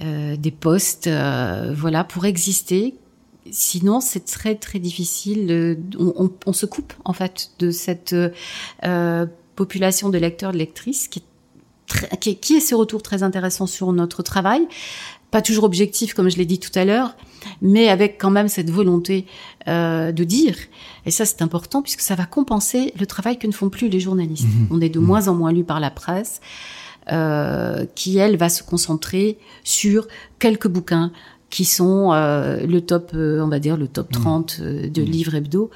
des 0.00 0.50
posts, 0.50 1.08
voilà, 1.08 2.04
pour 2.04 2.24
exister. 2.24 2.94
Sinon, 3.50 4.00
c'est 4.00 4.24
très 4.24 4.54
très 4.54 4.78
difficile. 4.78 5.78
On, 5.98 6.30
on, 6.46 6.52
se 6.52 6.64
coupe 6.64 6.94
en 7.04 7.12
fait 7.12 7.50
de 7.58 7.70
cette 7.70 8.14
euh, 8.84 9.26
population 9.54 10.08
de 10.08 10.16
lecteurs, 10.16 10.52
de 10.52 10.58
lectrices 10.58 11.08
qui 11.08 11.20
est, 11.20 12.16
qui, 12.16 12.36
qui 12.36 12.54
est 12.54 12.60
ce 12.60 12.74
retour 12.74 13.02
très 13.02 13.22
intéressant 13.22 13.66
sur 13.66 13.92
notre 13.92 14.22
travail. 14.22 14.66
Pas 15.30 15.42
toujours 15.42 15.64
objectif, 15.64 16.14
comme 16.14 16.30
je 16.30 16.38
l'ai 16.38 16.46
dit 16.46 16.58
tout 16.58 16.70
à 16.74 16.86
l'heure, 16.86 17.16
mais 17.60 17.88
avec 17.88 18.18
quand 18.18 18.30
même 18.30 18.48
cette 18.48 18.70
volonté 18.70 19.26
euh, 19.68 20.10
de 20.10 20.24
dire. 20.24 20.56
Et 21.04 21.10
ça, 21.10 21.26
c'est 21.26 21.42
important 21.42 21.82
puisque 21.82 22.00
ça 22.00 22.14
va 22.14 22.24
compenser 22.24 22.94
le 22.98 23.04
travail 23.04 23.38
que 23.38 23.46
ne 23.46 23.52
font 23.52 23.68
plus 23.68 23.88
les 23.88 24.00
journalistes. 24.00 24.46
Mmh. 24.46 24.68
On 24.70 24.80
est 24.80 24.88
de 24.88 25.00
mmh. 25.00 25.04
moins 25.04 25.28
en 25.28 25.34
moins 25.34 25.52
lus 25.52 25.64
par 25.64 25.80
la 25.80 25.90
presse. 25.90 26.40
Euh, 27.12 27.84
qui 27.94 28.16
elle 28.16 28.38
va 28.38 28.48
se 28.48 28.62
concentrer 28.62 29.36
sur 29.62 30.08
quelques 30.38 30.68
bouquins, 30.68 31.12
qui 31.54 31.64
sont 31.64 32.12
euh, 32.12 32.66
le 32.66 32.80
top, 32.80 33.12
euh, 33.14 33.40
on 33.40 33.46
va 33.46 33.60
dire 33.60 33.76
le 33.76 33.86
top 33.86 34.10
30 34.10 34.58
mmh. 34.58 34.62
euh, 34.62 34.88
de 34.88 35.02
mmh. 35.02 35.04
livres 35.04 35.34
hebdo, 35.36 35.70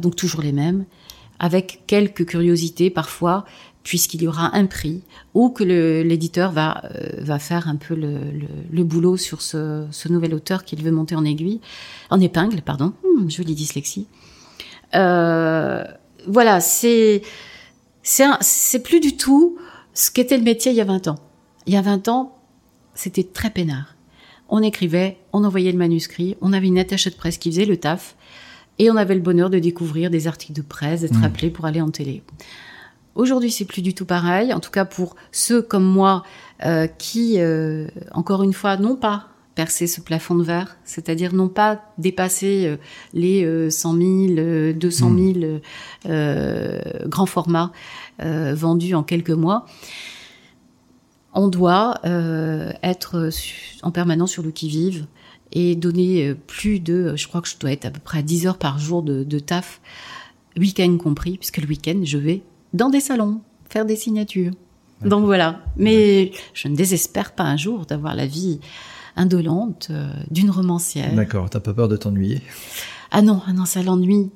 donc 0.00 0.16
toujours 0.16 0.42
les 0.42 0.50
mêmes, 0.50 0.84
avec 1.38 1.82
quelques 1.86 2.26
curiosités 2.26 2.90
parfois, 2.90 3.44
puisqu'il 3.84 4.22
y 4.22 4.26
aura 4.26 4.56
un 4.56 4.66
prix, 4.66 5.02
ou 5.32 5.50
que 5.50 5.62
l'éditeur 5.62 6.50
va 6.50 6.82
va 7.18 7.38
faire 7.38 7.68
un 7.68 7.76
peu 7.76 7.94
le, 7.94 8.18
le, 8.72 8.82
boulot 8.82 9.16
sur 9.16 9.42
ce, 9.42 9.86
ce, 9.92 10.08
nouvel 10.08 10.34
auteur 10.34 10.64
qu'il 10.64 10.82
veut 10.82 10.90
monter 10.90 11.14
en 11.14 11.24
aiguille, 11.24 11.60
en 12.10 12.18
épingle, 12.18 12.60
pardon, 12.62 12.94
mmh, 13.04 13.30
jolie 13.30 13.54
dyslexie. 13.54 14.08
voilà, 14.92 16.60
c'est 16.60 17.22
c'est 18.02 18.82
plus 18.82 18.98
du 18.98 19.16
tout 19.16 19.56
ce 19.94 20.10
qu'était 20.10 20.36
le 20.36 20.44
métier 20.44 20.72
il 20.72 20.76
y 20.76 20.80
a 20.80 20.84
20 20.84 21.08
ans. 21.08 21.18
il 21.66 21.74
y 21.74 21.76
a 21.76 21.82
20 21.82 22.08
ans, 22.08 22.36
c'était 22.94 23.24
très 23.24 23.50
peinard. 23.50 23.94
On 24.48 24.62
écrivait, 24.62 25.18
on 25.32 25.44
envoyait 25.44 25.72
le 25.72 25.78
manuscrit, 25.78 26.36
on 26.40 26.52
avait 26.52 26.66
une 26.66 26.78
attachée 26.78 27.10
de 27.10 27.14
presse 27.14 27.38
qui 27.38 27.50
faisait 27.50 27.64
le 27.64 27.76
taf, 27.76 28.16
et 28.78 28.90
on 28.90 28.96
avait 28.96 29.14
le 29.14 29.20
bonheur 29.20 29.50
de 29.50 29.58
découvrir 29.58 30.10
des 30.10 30.26
articles 30.26 30.54
de 30.54 30.62
presse, 30.62 31.02
d'être 31.02 31.18
Mmh. 31.18 31.24
appelé 31.24 31.50
pour 31.50 31.66
aller 31.66 31.80
en 31.80 31.90
télé. 31.90 32.22
Aujourd'hui, 33.14 33.50
c'est 33.50 33.64
plus 33.64 33.82
du 33.82 33.94
tout 33.94 34.06
pareil. 34.06 34.54
En 34.54 34.60
tout 34.60 34.70
cas, 34.70 34.84
pour 34.84 35.16
ceux 35.32 35.60
comme 35.60 35.84
moi 35.84 36.22
euh, 36.64 36.86
qui, 36.86 37.34
euh, 37.38 37.88
encore 38.12 38.42
une 38.42 38.52
fois, 38.52 38.76
n'ont 38.76 38.96
pas 38.96 39.28
percé 39.60 39.86
ce 39.86 40.00
plafond 40.00 40.36
de 40.36 40.42
verre, 40.42 40.78
c'est-à-dire 40.84 41.34
n'ont 41.34 41.50
pas 41.50 41.82
dépassé 41.98 42.64
euh, 42.64 42.76
les 43.12 43.44
euh, 43.44 43.68
100 43.68 43.92
000, 43.92 44.06
euh, 44.38 44.72
200 44.72 45.14
000 45.34 45.60
euh, 46.06 46.80
grands 47.04 47.26
formats 47.26 47.70
euh, 48.22 48.54
vendus 48.54 48.94
en 48.94 49.02
quelques 49.02 49.28
mois. 49.28 49.66
On 51.34 51.48
doit 51.48 51.98
euh, 52.06 52.72
être 52.82 53.28
en 53.82 53.90
permanence 53.90 54.30
sur 54.30 54.42
le 54.42 54.50
qui-vive 54.50 55.04
et 55.52 55.76
donner 55.76 56.34
plus 56.46 56.80
de, 56.80 57.14
je 57.16 57.28
crois 57.28 57.42
que 57.42 57.48
je 57.48 57.58
dois 57.58 57.72
être 57.72 57.84
à 57.84 57.90
peu 57.90 58.00
près 58.00 58.20
à 58.20 58.22
10 58.22 58.46
heures 58.46 58.58
par 58.58 58.78
jour 58.78 59.02
de, 59.02 59.24
de 59.24 59.38
taf, 59.38 59.82
week-end 60.56 60.96
compris, 60.96 61.36
puisque 61.36 61.58
le 61.58 61.68
week-end, 61.68 62.00
je 62.02 62.16
vais 62.16 62.40
dans 62.72 62.88
des 62.88 63.00
salons 63.00 63.42
faire 63.68 63.84
des 63.84 63.96
signatures. 63.96 64.52
Donc 65.04 65.26
voilà. 65.26 65.60
Mais 65.76 66.32
je 66.54 66.68
ne 66.68 66.76
désespère 66.76 67.32
pas 67.34 67.44
un 67.44 67.58
jour 67.58 67.84
d'avoir 67.84 68.14
la 68.16 68.24
vie 68.24 68.60
indolente 69.20 69.88
euh, 69.90 70.10
d'une 70.30 70.50
romancière. 70.50 71.14
D'accord, 71.14 71.50
t'as 71.50 71.60
pas 71.60 71.74
peur 71.74 71.88
de 71.88 71.96
t'ennuyer? 71.96 72.40
Ah 73.10 73.22
non, 73.22 73.42
ah 73.46 73.52
non, 73.52 73.66
ça 73.66 73.82
l'ennuie. 73.82 74.30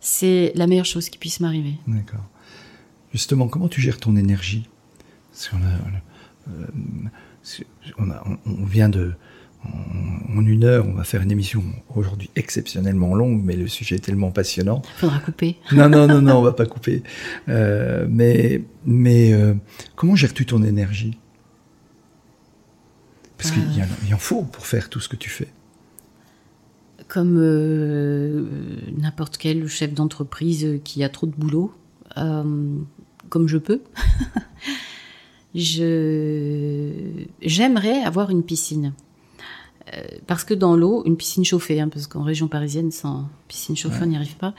C'est 0.00 0.52
la 0.56 0.66
meilleure 0.66 0.86
chose 0.86 1.08
qui 1.08 1.18
puisse 1.18 1.38
m'arriver. 1.40 1.74
D'accord. 1.86 2.24
Justement, 3.12 3.46
comment 3.46 3.68
tu 3.68 3.80
gères 3.80 3.98
ton 3.98 4.16
énergie? 4.16 4.68
Parce 5.30 5.48
qu'on 5.48 5.58
a, 5.58 5.60
on 5.60 5.94
a- 5.96 6.54
euh, 6.54 8.14
on, 8.46 8.64
vient 8.64 8.88
de. 8.88 9.12
En, 9.64 10.38
en 10.38 10.44
une 10.46 10.64
heure, 10.64 10.86
on 10.88 10.94
va 10.94 11.04
faire 11.04 11.22
une 11.22 11.30
émission 11.30 11.62
aujourd'hui 11.94 12.30
exceptionnellement 12.34 13.14
longue, 13.14 13.42
mais 13.44 13.54
le 13.54 13.68
sujet 13.68 13.96
est 13.96 14.04
tellement 14.04 14.32
passionnant. 14.32 14.82
Faudra 14.96 15.20
couper. 15.20 15.56
Non, 15.70 15.88
non, 15.88 16.08
non, 16.08 16.20
non, 16.20 16.38
on 16.38 16.42
va 16.42 16.52
pas 16.52 16.66
couper. 16.66 17.02
Euh, 17.48 18.06
mais 18.10 18.64
mais 18.84 19.32
euh, 19.32 19.54
comment 19.94 20.16
gères-tu 20.16 20.46
ton 20.46 20.62
énergie? 20.64 21.16
Parce 23.42 23.50
qu'il 23.54 24.08
y, 24.08 24.14
en- 24.14 24.18
faut 24.18 24.42
pour 24.42 24.66
faire 24.66 24.88
tout 24.88 25.00
ce 25.00 25.08
que 25.08 25.16
tu 25.16 25.28
fais. 25.30 25.48
Comme 27.08 27.36
euh, 27.38 28.46
n'importe 28.96 29.36
quel 29.36 29.66
chef 29.68 29.92
d'entreprise 29.92 30.78
qui 30.84 31.02
a 31.04 31.08
trop 31.08 31.26
de 31.26 31.32
boulot, 31.32 31.74
euh, 32.16 32.76
comme 33.28 33.48
je 33.48 33.58
peux. 33.58 33.80
je 35.54 36.90
j'aimerais 37.42 38.02
avoir 38.02 38.30
une 38.30 38.42
piscine. 38.42 38.92
Euh, 39.94 40.00
parce 40.26 40.44
que 40.44 40.54
dans 40.54 40.76
l'eau, 40.76 41.02
une 41.04 41.16
piscine 41.16 41.44
chauffée, 41.44 41.80
hein, 41.80 41.88
parce 41.88 42.06
qu'en 42.06 42.22
région 42.22 42.48
parisienne, 42.48 42.90
sans 42.90 43.28
piscine 43.48 43.76
chauffée, 43.76 43.98
on 44.02 44.06
n'y 44.06 44.16
arrive 44.16 44.36
pas. 44.36 44.54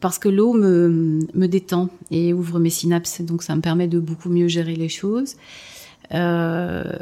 Parce 0.00 0.18
que 0.18 0.28
l'eau 0.30 0.54
me, 0.54 1.18
me 1.34 1.46
détend 1.46 1.90
et 2.10 2.32
ouvre 2.32 2.58
mes 2.58 2.70
synapses, 2.70 3.20
donc 3.20 3.42
ça 3.42 3.54
me 3.54 3.60
permet 3.60 3.86
de 3.88 3.98
beaucoup 3.98 4.30
mieux 4.30 4.48
gérer 4.48 4.76
les 4.76 4.88
choses. 4.88 5.34
Euh, 6.12 6.98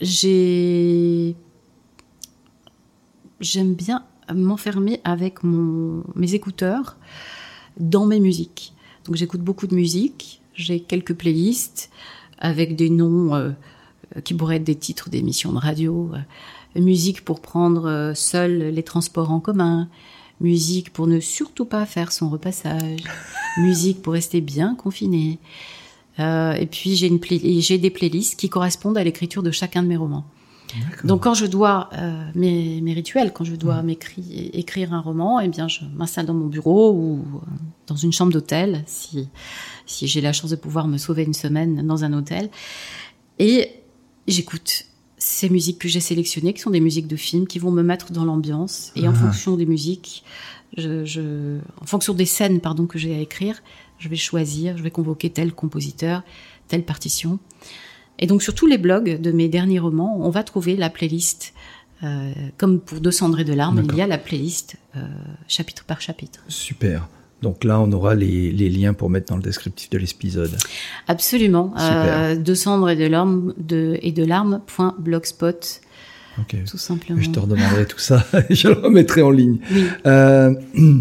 j'ai 0.00 1.36
j'aime 3.40 3.74
bien 3.74 4.04
m'enfermer 4.34 5.00
avec 5.04 5.42
mon, 5.42 6.04
mes 6.14 6.34
écouteurs 6.34 6.96
dans 7.78 8.06
mes 8.06 8.20
musiques. 8.20 8.74
Donc 9.04 9.16
j'écoute 9.16 9.40
beaucoup 9.40 9.66
de 9.66 9.74
musique, 9.74 10.40
j'ai 10.54 10.80
quelques 10.80 11.14
playlists 11.14 11.90
avec 12.38 12.76
des 12.76 12.90
noms 12.90 13.34
euh, 13.34 13.52
qui 14.24 14.34
pourraient 14.34 14.56
être 14.56 14.64
des 14.64 14.76
titres 14.76 15.10
d'émissions 15.10 15.52
de 15.52 15.58
radio, 15.58 16.10
euh, 16.14 16.80
musique 16.80 17.24
pour 17.24 17.40
prendre 17.40 17.86
euh, 17.86 18.14
seul 18.14 18.70
les 18.70 18.82
transports 18.82 19.30
en 19.30 19.40
commun, 19.40 19.88
musique 20.40 20.92
pour 20.92 21.06
ne 21.06 21.20
surtout 21.20 21.64
pas 21.64 21.86
faire 21.86 22.12
son 22.12 22.28
repassage, 22.28 23.04
musique 23.58 24.02
pour 24.02 24.14
rester 24.14 24.40
bien 24.40 24.74
confiné. 24.74 25.38
Euh, 26.18 26.52
et 26.52 26.66
puis 26.66 26.96
j'ai 26.96 27.06
une 27.06 27.20
play- 27.20 27.60
j'ai 27.60 27.78
des 27.78 27.90
playlists 27.90 28.38
qui 28.38 28.48
correspondent 28.48 28.98
à 28.98 29.04
l'écriture 29.04 29.42
de 29.42 29.50
chacun 29.50 29.82
de 29.82 29.88
mes 29.88 29.96
romans. 29.96 30.24
Donc 31.02 31.24
quand 31.24 31.34
je 31.34 31.46
dois 31.46 31.88
euh, 31.94 32.24
mes, 32.36 32.80
mes 32.80 32.92
rituels, 32.92 33.32
quand 33.32 33.42
je 33.44 33.56
dois 33.56 33.82
m'écrire 33.82 34.24
écrire 34.52 34.92
un 34.94 35.00
roman, 35.00 35.40
eh 35.40 35.48
bien 35.48 35.66
je 35.66 35.80
m'installe 35.96 36.26
dans 36.26 36.34
mon 36.34 36.46
bureau 36.46 36.92
ou 36.92 37.18
euh, 37.18 37.38
dans 37.88 37.96
une 37.96 38.12
chambre 38.12 38.32
d'hôtel 38.32 38.84
si 38.86 39.28
si 39.86 40.06
j'ai 40.06 40.20
la 40.20 40.32
chance 40.32 40.50
de 40.50 40.56
pouvoir 40.56 40.86
me 40.86 40.96
sauver 40.96 41.24
une 41.24 41.34
semaine 41.34 41.84
dans 41.86 42.04
un 42.04 42.12
hôtel 42.12 42.50
et 43.40 43.68
j'écoute 44.28 44.84
ces 45.18 45.48
musiques 45.50 45.78
que 45.80 45.88
j'ai 45.88 46.00
sélectionnées, 46.00 46.54
qui 46.54 46.60
sont 46.60 46.70
des 46.70 46.80
musiques 46.80 47.06
de 47.08 47.16
films, 47.16 47.46
qui 47.46 47.58
vont 47.58 47.70
me 47.72 47.82
mettre 47.82 48.12
dans 48.12 48.24
l'ambiance 48.24 48.92
et 48.96 49.06
en 49.08 49.10
Ah. 49.10 49.14
fonction 49.14 49.56
des 49.56 49.66
musiques, 49.66 50.22
je, 50.78 51.04
je, 51.04 51.58
en 51.80 51.84
fonction 51.84 52.14
des 52.14 52.24
scènes 52.26 52.60
pardon 52.60 52.86
que 52.86 52.96
j'ai 52.98 53.14
à 53.14 53.18
écrire, 53.18 53.60
je 54.00 54.08
vais 54.08 54.16
choisir, 54.16 54.76
je 54.76 54.82
vais 54.82 54.90
convoquer 54.90 55.30
tel 55.30 55.52
compositeur, 55.52 56.22
telle 56.66 56.82
partition. 56.82 57.38
Et 58.18 58.26
donc 58.26 58.42
sur 58.42 58.54
tous 58.54 58.66
les 58.66 58.78
blogs 58.78 59.20
de 59.20 59.30
mes 59.32 59.48
derniers 59.48 59.78
romans, 59.78 60.18
on 60.20 60.30
va 60.30 60.42
trouver 60.42 60.74
la 60.76 60.90
playlist. 60.90 61.52
Euh, 62.02 62.32
comme 62.56 62.80
pour 62.80 63.00
Deux 63.00 63.10
cendres 63.10 63.38
et 63.40 63.44
de 63.44 63.52
larmes, 63.52 63.82
il 63.90 63.94
y 63.96 64.00
a 64.02 64.06
la 64.06 64.16
playlist 64.18 64.76
euh, 64.96 65.00
chapitre 65.48 65.84
par 65.84 66.00
chapitre. 66.00 66.40
Super. 66.48 67.06
Donc 67.42 67.64
là, 67.64 67.80
on 67.80 67.90
aura 67.92 68.14
les, 68.14 68.52
les 68.52 68.68
liens 68.68 68.92
pour 68.94 69.08
mettre 69.10 69.28
dans 69.28 69.36
le 69.36 69.42
descriptif 69.42 69.88
de 69.90 69.98
l'épisode. 69.98 70.50
Absolument. 71.08 71.72
Euh, 71.78 72.36
Deux 72.36 72.54
cendres 72.54 72.88
et 72.90 72.96
de 72.96 73.06
larmes 73.06 73.54
de, 73.58 73.98
et 74.02 74.12
de 74.12 74.24
larmes. 74.24 74.60
point 74.66 74.94
blogspot, 74.98 75.80
Ok. 76.38 76.56
tout 76.66 76.78
simplement. 76.78 77.20
Je 77.20 77.30
te 77.30 77.38
redemanderai 77.40 77.86
tout 77.86 77.98
ça 77.98 78.24
et 78.48 78.54
je 78.60 78.68
le 78.68 78.74
remettrai 78.74 79.22
en 79.22 79.30
ligne. 79.30 79.58
Oui. 79.70 79.84
Euh, 80.06 80.54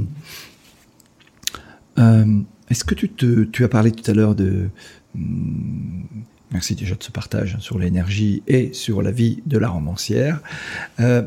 euh, 1.99 2.25
Est-ce 2.69 2.83
que 2.83 2.95
tu, 2.95 3.63
as 3.63 3.67
parlé 3.67 3.91
tout 3.91 4.09
à 4.09 4.13
l'heure 4.13 4.35
de... 4.35 4.69
hum, 5.15 6.03
Merci 6.51 6.73
déjà 6.73 6.95
de 6.95 7.03
ce 7.03 7.11
partage 7.11 7.57
sur 7.59 7.77
l'énergie 7.77 8.41
et 8.47 8.73
sur 8.73 9.03
la 9.03 9.11
vie 9.11 9.43
de 9.45 9.59
la 9.59 9.69
romancière. 9.69 10.41
Euh, 10.99 11.21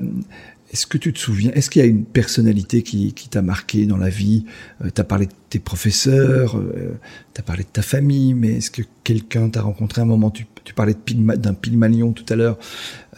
est-ce 0.72 0.86
que 0.86 0.96
tu 0.96 1.12
te 1.12 1.18
souviens, 1.18 1.50
est-ce 1.52 1.68
qu'il 1.68 1.82
y 1.82 1.84
a 1.84 1.88
une 1.88 2.06
personnalité 2.06 2.82
qui, 2.82 3.12
t'a 3.12 3.42
marqué 3.42 3.84
dans 3.84 3.98
la 3.98 4.08
vie? 4.08 4.46
Euh, 4.82 4.88
Tu 4.92 5.00
as 5.02 5.04
parlé 5.04 5.26
de 5.26 5.32
tes 5.50 5.58
professeurs, 5.58 6.56
euh, 6.56 6.98
tu 7.34 7.40
as 7.40 7.44
parlé 7.44 7.62
de 7.62 7.68
ta 7.68 7.82
famille, 7.82 8.32
mais 8.32 8.54
est-ce 8.54 8.70
que 8.70 8.80
quelqu'un 9.04 9.50
t'a 9.50 9.60
rencontré 9.60 10.00
à 10.00 10.04
un 10.04 10.06
moment? 10.06 10.30
Tu, 10.30 10.46
parlais 10.74 10.96
d'un 11.14 11.52
Pygmalion 11.52 12.12
tout 12.12 12.24
à 12.30 12.36
l'heure. 12.36 12.58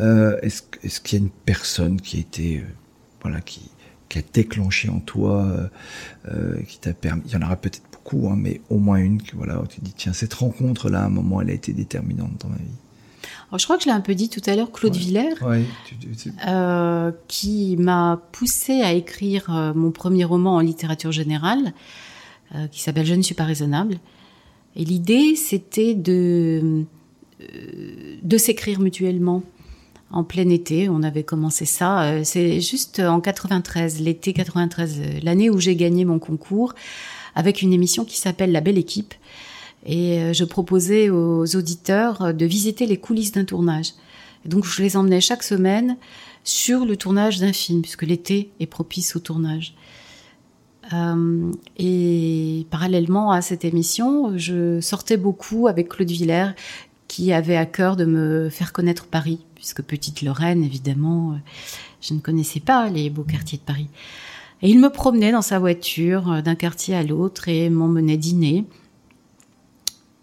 Euh, 0.00 0.36
est-ce, 0.42 1.00
qu'il 1.00 1.18
y 1.18 1.22
a 1.22 1.24
une 1.24 1.30
personne 1.30 2.00
qui 2.00 2.16
a 2.16 2.20
été, 2.20 2.64
voilà, 3.22 3.40
qui, 3.40 3.70
qui 4.08 4.18
a 4.18 4.22
déclenché 4.32 4.88
en 4.88 4.98
toi, 4.98 5.70
qui 6.66 6.80
t'a 6.80 6.92
permis, 6.92 7.22
il 7.26 7.32
y 7.32 7.36
en 7.36 7.42
aura 7.42 7.54
peut-être 7.54 7.82
beaucoup, 8.04 8.28
hein, 8.28 8.36
mais 8.36 8.60
au 8.70 8.78
moins 8.78 8.98
une, 8.98 9.22
que, 9.22 9.34
voilà, 9.36 9.60
où 9.60 9.66
tu 9.66 9.80
te 9.80 9.84
dis, 9.84 9.94
tiens, 9.96 10.12
cette 10.12 10.34
rencontre-là, 10.34 11.00
à 11.02 11.06
un 11.06 11.10
moment, 11.10 11.40
elle 11.40 11.50
a 11.50 11.54
été 11.54 11.72
déterminante 11.72 12.32
dans 12.40 12.48
ma 12.48 12.56
vie. 12.56 12.62
Alors, 13.48 13.58
je 13.58 13.64
crois 13.64 13.76
que 13.76 13.82
je 13.84 13.88
l'ai 13.88 13.94
un 13.94 14.00
peu 14.00 14.14
dit 14.14 14.28
tout 14.28 14.40
à 14.46 14.54
l'heure, 14.56 14.70
Claude 14.72 14.92
Ouais. 14.92 14.98
Villers, 14.98 15.34
Ouais, 15.42 15.64
tu- 15.86 15.96
tu- 15.96 16.08
tu- 16.16 16.32
euh, 16.46 17.12
qui 17.28 17.76
m'a 17.78 18.20
poussé 18.32 18.80
à 18.82 18.92
écrire 18.92 19.46
euh, 19.54 19.72
mon 19.74 19.90
premier 19.90 20.24
roman 20.24 20.56
en 20.56 20.60
littérature 20.60 21.12
générale, 21.12 21.72
euh, 22.54 22.66
qui 22.68 22.80
s'appelle 22.82 23.06
Je 23.06 23.14
ne 23.14 23.22
suis 23.22 23.34
pas 23.34 23.44
raisonnable. 23.44 23.98
Et 24.76 24.84
l'idée, 24.84 25.36
c'était 25.36 25.94
de, 25.94 26.84
de 28.22 28.38
s'écrire 28.38 28.80
mutuellement. 28.80 29.42
En 30.10 30.24
plein 30.24 30.48
été, 30.48 30.88
on 30.88 31.02
avait 31.02 31.22
commencé 31.24 31.64
ça. 31.64 32.24
C'est 32.24 32.60
juste 32.60 33.00
en 33.00 33.20
93, 33.20 34.00
l'été 34.00 34.32
93, 34.32 34.98
euh, 35.00 35.20
l'année 35.22 35.48
où 35.50 35.58
j'ai 35.58 35.74
gagné 35.76 36.04
mon 36.04 36.18
concours, 36.18 36.74
avec 37.34 37.62
une 37.62 37.72
émission 37.72 38.04
qui 38.04 38.18
s'appelle 38.18 38.52
La 38.52 38.60
Belle 38.60 38.78
Équipe. 38.78 39.14
Et 39.86 40.18
euh, 40.18 40.32
je 40.32 40.44
proposais 40.44 41.10
aux 41.10 41.56
auditeurs 41.56 42.32
de 42.32 42.46
visiter 42.46 42.86
les 42.86 42.96
coulisses 42.96 43.32
d'un 43.32 43.44
tournage. 43.44 43.92
Donc 44.44 44.64
je 44.64 44.82
les 44.82 44.96
emmenais 44.96 45.20
chaque 45.20 45.42
semaine 45.42 45.96
sur 46.44 46.84
le 46.84 46.96
tournage 46.96 47.40
d'un 47.40 47.52
film, 47.52 47.82
puisque 47.82 48.02
l'été 48.02 48.50
est 48.60 48.66
propice 48.66 49.16
au 49.16 49.18
tournage. 49.18 49.74
Euh, 50.92 51.50
et 51.78 52.66
parallèlement 52.70 53.32
à 53.32 53.40
cette 53.40 53.64
émission, 53.64 54.36
je 54.36 54.80
sortais 54.80 55.16
beaucoup 55.16 55.68
avec 55.68 55.88
Claude 55.88 56.10
Villers, 56.10 56.50
qui 57.08 57.32
avait 57.32 57.56
à 57.56 57.66
cœur 57.66 57.96
de 57.96 58.04
me 58.04 58.48
faire 58.50 58.72
connaître 58.72 59.06
Paris, 59.06 59.40
puisque 59.54 59.82
petite 59.82 60.22
Lorraine, 60.22 60.62
évidemment, 60.62 61.32
euh, 61.32 61.36
je 62.02 62.12
ne 62.12 62.20
connaissais 62.20 62.60
pas 62.60 62.90
les 62.90 63.08
beaux 63.08 63.24
quartiers 63.24 63.58
de 63.58 63.62
Paris. 63.62 63.88
Et 64.62 64.70
il 64.70 64.78
me 64.78 64.88
promenait 64.88 65.32
dans 65.32 65.42
sa 65.42 65.58
voiture 65.58 66.30
euh, 66.30 66.42
d'un 66.42 66.54
quartier 66.54 66.94
à 66.94 67.02
l'autre 67.02 67.48
et 67.48 67.68
m'emmenait 67.70 68.16
dîner. 68.16 68.64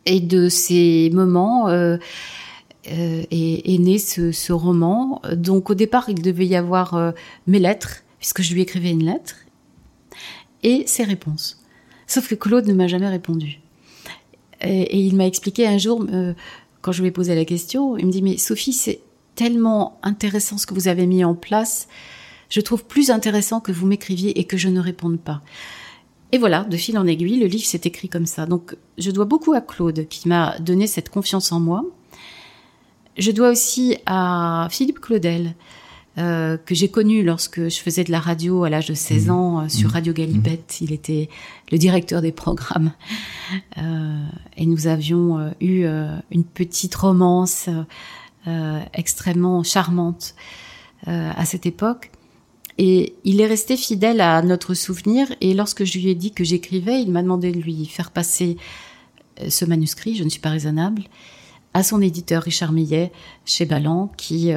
Et 0.06 0.20
de 0.20 0.50
ces 0.50 1.12
moments 1.14 1.70
euh, 1.70 1.98
euh, 2.92 3.24
est, 3.30 3.80
né 3.80 4.00
ce, 4.00 4.52
roman. 4.52 5.22
Donc 5.34 5.70
au 5.70 5.76
départ, 5.76 6.10
il 6.10 6.22
devait 6.22 6.48
y 6.48 6.56
avoir 6.56 7.14
mes 7.46 7.60
lettres, 7.60 8.04
puisque 8.18 8.42
je 8.42 8.54
lui 8.56 8.62
écrivais 8.62 8.90
une 8.90 9.06
lettre, 9.06 9.36
et 10.64 10.86
ses 10.88 11.04
réponses. 11.04 11.62
Sauf 12.08 12.28
que 12.28 12.34
Claude 12.34 12.66
ne 12.66 12.74
m'a 12.74 12.88
jamais 12.88 13.10
répondu. 13.10 13.60
Et, 14.62 14.82
et 14.82 14.98
il 14.98 15.16
m'a 15.16 15.28
expliqué 15.28 15.68
un 15.68 15.78
jour, 15.78 16.04
quand 16.82 16.92
je 16.92 17.02
lui 17.02 17.10
ai 17.10 17.12
posé 17.12 17.36
la 17.36 17.46
question, 17.46 17.96
il 17.96 18.08
me 18.08 18.12
dit, 18.12 18.24
mais 18.24 18.38
Sophie, 18.38 18.74
c'est 18.74 19.02
tellement 19.36 20.00
intéressant 20.02 20.58
ce 20.58 20.66
que 20.66 20.74
vous 20.74 20.88
avez 20.88 21.06
mis 21.06 21.24
en 21.24 21.36
place. 21.36 21.88
Je 22.52 22.62
trouve 22.62 22.86
plus 22.86 23.10
intéressant 23.10 23.62
que 23.62 23.72
vous 23.72 23.88
m'écriviez 23.88 24.39
et 24.39 24.43
que 24.43 24.58
je 24.58 24.70
ne 24.70 24.80
réponde 24.80 25.20
pas. 25.20 25.41
Et 26.34 26.38
voilà, 26.38 26.64
de 26.66 26.78
fil 26.78 26.97
en 26.97 27.08
aiguille, 27.08 27.39
le 27.39 27.47
livre 27.47 27.66
s'est 27.66 27.82
écrit 27.86 28.10
comme 28.10 28.28
ça. 28.28 28.45
Donc, 28.45 28.76
je 28.97 29.10
dois 29.10 29.26
beaucoup 29.26 29.54
à 29.54 29.62
Claude 29.62 30.08
qui 30.08 30.28
m'a 30.28 30.60
donné 30.60 30.86
cette 30.86 31.10
confiance 31.10 31.52
en 31.52 31.60
moi. 31.60 31.84
Je 33.18 33.32
dois 33.32 33.49
aussi 33.49 33.97
à 34.06 34.68
Philippe 34.70 34.99
Claudel, 34.99 35.56
euh, 36.18 36.58
que 36.58 36.76
j'ai 36.76 36.89
connu 36.89 37.24
lorsque 37.24 37.70
je 37.70 37.80
faisais 37.80 38.04
de 38.04 38.12
la 38.12 38.20
radio 38.20 38.66
à 38.66 38.70
l'âge 38.70 38.88
de 38.88 38.93
16 38.93 39.28
mmh. 39.28 39.32
ans 39.32 39.62
euh, 39.62 39.70
sur 39.70 39.89
mmh. 39.89 39.93
Radio 39.93 40.14
Galipette. 40.14 40.78
Mmh. 40.82 40.84
Il 40.84 40.91
était 40.91 41.30
le 41.72 41.78
directeur 41.78 42.22
des 42.22 42.34
programmes. 42.34 42.91
Euh, 43.78 44.26
et 44.58 44.66
nous 44.66 44.88
avions 44.88 45.54
eu 45.60 45.86
une 46.32 46.45
petite 46.45 46.95
romance 46.95 47.70
extrêmement 48.93 49.62
charmante 49.64 50.36
à 51.06 51.43
cette 51.43 51.66
époque. 51.66 52.12
Et 52.78 53.15
il 53.24 53.41
est 53.41 53.47
resté 53.47 53.78
fidèle 53.78 54.22
à 54.22 54.41
notre 54.41 54.74
souvenir. 54.74 55.28
Et 55.41 55.53
lorsque 55.53 55.84
je 55.84 55.97
lui 55.97 56.09
ai 56.09 56.15
dit 56.15 56.32
que 56.32 56.43
j'écrivais, 56.43 57.01
il 57.01 57.11
m'a 57.11 57.22
demandé 57.22 57.51
de 57.51 57.59
lui 57.59 57.86
faire 57.86 58.11
passer 58.11 58.57
ce 59.47 59.65
manuscrit, 59.65 60.15
Je 60.15 60.24
ne 60.24 60.30
suis 60.30 60.39
pas 60.39 60.49
raisonnable, 60.49 61.03
à 61.74 61.84
son 61.84 62.01
éditeur 62.01 62.43
Richard 62.43 62.72
Millet 62.72 63.11
chez 63.45 63.65
Ballant, 63.65 64.11
qui, 64.17 64.53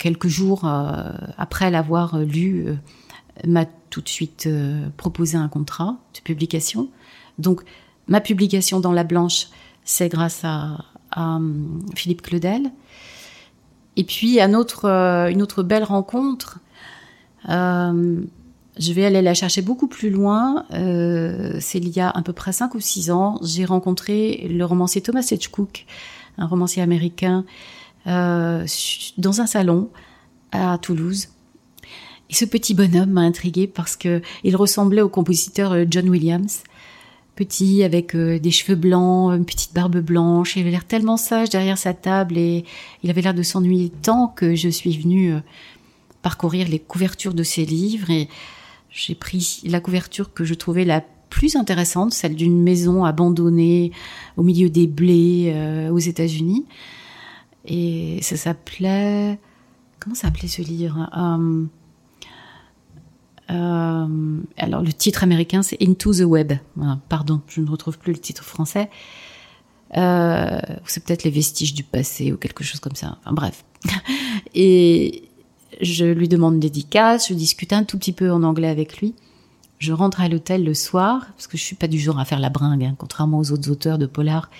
quelques 0.00 0.28
jours 0.28 0.64
euh, 0.64 1.12
après 1.36 1.70
l'avoir 1.70 2.18
lu, 2.18 2.64
euh, 2.66 2.74
m'a 3.46 3.66
tout 3.90 4.00
de 4.00 4.08
suite 4.08 4.46
euh, 4.46 4.88
proposé 4.96 5.36
un 5.36 5.48
contrat 5.48 5.98
de 6.14 6.20
publication. 6.20 6.88
Donc, 7.38 7.62
ma 8.08 8.20
publication 8.20 8.80
dans 8.80 8.92
La 8.92 9.04
Blanche, 9.04 9.48
c'est 9.84 10.08
grâce 10.08 10.40
à, 10.42 10.78
Philippe 11.96 12.22
Claudel. 12.22 12.70
Et 13.96 14.04
puis, 14.04 14.38
une 14.40 14.54
autre 14.54 15.62
belle 15.64 15.82
rencontre, 15.82 16.60
je 17.48 18.92
vais 18.92 19.04
aller 19.04 19.22
la 19.22 19.34
chercher 19.34 19.62
beaucoup 19.62 19.88
plus 19.88 20.10
loin. 20.10 20.64
c'est 20.70 21.78
il 21.78 21.88
y 21.88 22.00
a 22.00 22.10
à 22.10 22.22
peu 22.22 22.32
près 22.32 22.52
5 22.52 22.74
ou 22.74 22.80
6 22.80 23.10
ans, 23.10 23.38
j'ai 23.42 23.64
rencontré 23.64 24.46
le 24.50 24.64
romancier 24.64 25.00
Thomas 25.00 25.26
Hedgecook, 25.30 25.86
un 26.38 26.46
romancier 26.46 26.82
américain 26.82 27.44
euh, 28.06 28.66
dans 29.18 29.40
un 29.42 29.46
salon 29.46 29.90
à 30.52 30.78
Toulouse. 30.78 31.28
Et 32.30 32.34
ce 32.34 32.44
petit 32.44 32.74
bonhomme 32.74 33.10
m'a 33.10 33.20
intrigué 33.20 33.66
parce 33.66 33.96
que 33.96 34.22
il 34.42 34.56
ressemblait 34.56 35.02
au 35.02 35.08
compositeur 35.08 35.72
euh, 35.72 35.84
John 35.88 36.08
Williams. 36.08 36.62
Petit, 37.36 37.82
avec 37.84 38.14
euh, 38.14 38.38
des 38.38 38.50
cheveux 38.50 38.76
blancs, 38.76 39.34
une 39.36 39.44
petite 39.44 39.74
barbe 39.74 39.98
blanche. 39.98 40.56
Il 40.56 40.60
avait 40.60 40.70
l'air 40.70 40.86
tellement 40.86 41.18
sage 41.18 41.50
derrière 41.50 41.76
sa 41.76 41.92
table 41.92 42.38
et 42.38 42.64
il 43.02 43.10
avait 43.10 43.20
l'air 43.20 43.34
de 43.34 43.42
s'ennuyer 43.42 43.90
tant 44.02 44.28
que 44.28 44.54
je 44.54 44.68
suis 44.68 44.96
venue 44.96 45.34
parcourir 46.22 46.68
les 46.68 46.78
couvertures 46.78 47.34
de 47.34 47.42
ses 47.42 47.64
livres 47.64 48.10
et 48.10 48.28
j'ai 48.90 49.14
pris 49.14 49.60
la 49.64 49.80
couverture 49.80 50.32
que 50.32 50.44
je 50.44 50.54
trouvais 50.54 50.84
la 50.84 51.02
plus 51.30 51.54
intéressante, 51.56 52.12
celle 52.12 52.34
d'une 52.34 52.60
maison 52.60 53.04
abandonnée 53.04 53.92
au 54.36 54.42
milieu 54.42 54.68
des 54.68 54.88
blés 54.88 55.88
aux 55.92 55.98
États-Unis. 55.98 56.66
Et 57.64 58.18
ça 58.22 58.36
s'appelait. 58.36 59.38
Comment 59.98 60.14
s'appelait 60.14 60.48
ce 60.48 60.62
livre? 60.62 61.08
Euh, 61.16 61.66
euh, 63.50 64.40
Alors, 64.56 64.82
le 64.82 64.92
titre 64.92 65.22
américain, 65.22 65.62
c'est 65.62 65.80
Into 65.82 66.14
the 66.14 66.20
Web. 66.20 66.52
pardon, 67.08 67.42
je 67.48 67.60
ne 67.60 67.68
retrouve 67.68 67.98
plus 67.98 68.12
le 68.12 68.18
titre 68.18 68.44
français. 68.44 68.88
Euh, 69.96 70.60
c'est 70.86 71.04
peut-être 71.04 71.24
les 71.24 71.30
vestiges 71.30 71.74
du 71.74 71.82
passé 71.82 72.32
ou 72.32 72.36
quelque 72.36 72.64
chose 72.64 72.80
comme 72.80 72.94
ça. 72.94 73.18
Enfin, 73.20 73.32
bref. 73.32 73.64
Et 74.54 75.24
je 75.80 76.04
lui 76.04 76.28
demande 76.28 76.54
une 76.54 76.60
dédicace, 76.60 77.28
je 77.28 77.34
discute 77.34 77.72
un 77.72 77.84
tout 77.84 77.98
petit 77.98 78.12
peu 78.12 78.30
en 78.30 78.42
anglais 78.42 78.68
avec 78.68 78.98
lui. 78.98 79.14
Je 79.78 79.92
rentre 79.92 80.20
à 80.20 80.28
l'hôtel 80.28 80.64
le 80.64 80.74
soir, 80.74 81.26
parce 81.36 81.46
que 81.46 81.56
je 81.56 81.62
suis 81.62 81.76
pas 81.76 81.88
du 81.88 81.98
genre 81.98 82.18
à 82.18 82.24
faire 82.24 82.40
la 82.40 82.50
bringue, 82.50 82.84
hein, 82.84 82.94
contrairement 82.98 83.38
aux 83.38 83.50
autres 83.52 83.70
auteurs 83.70 83.98
de 83.98 84.06
polar 84.06 84.50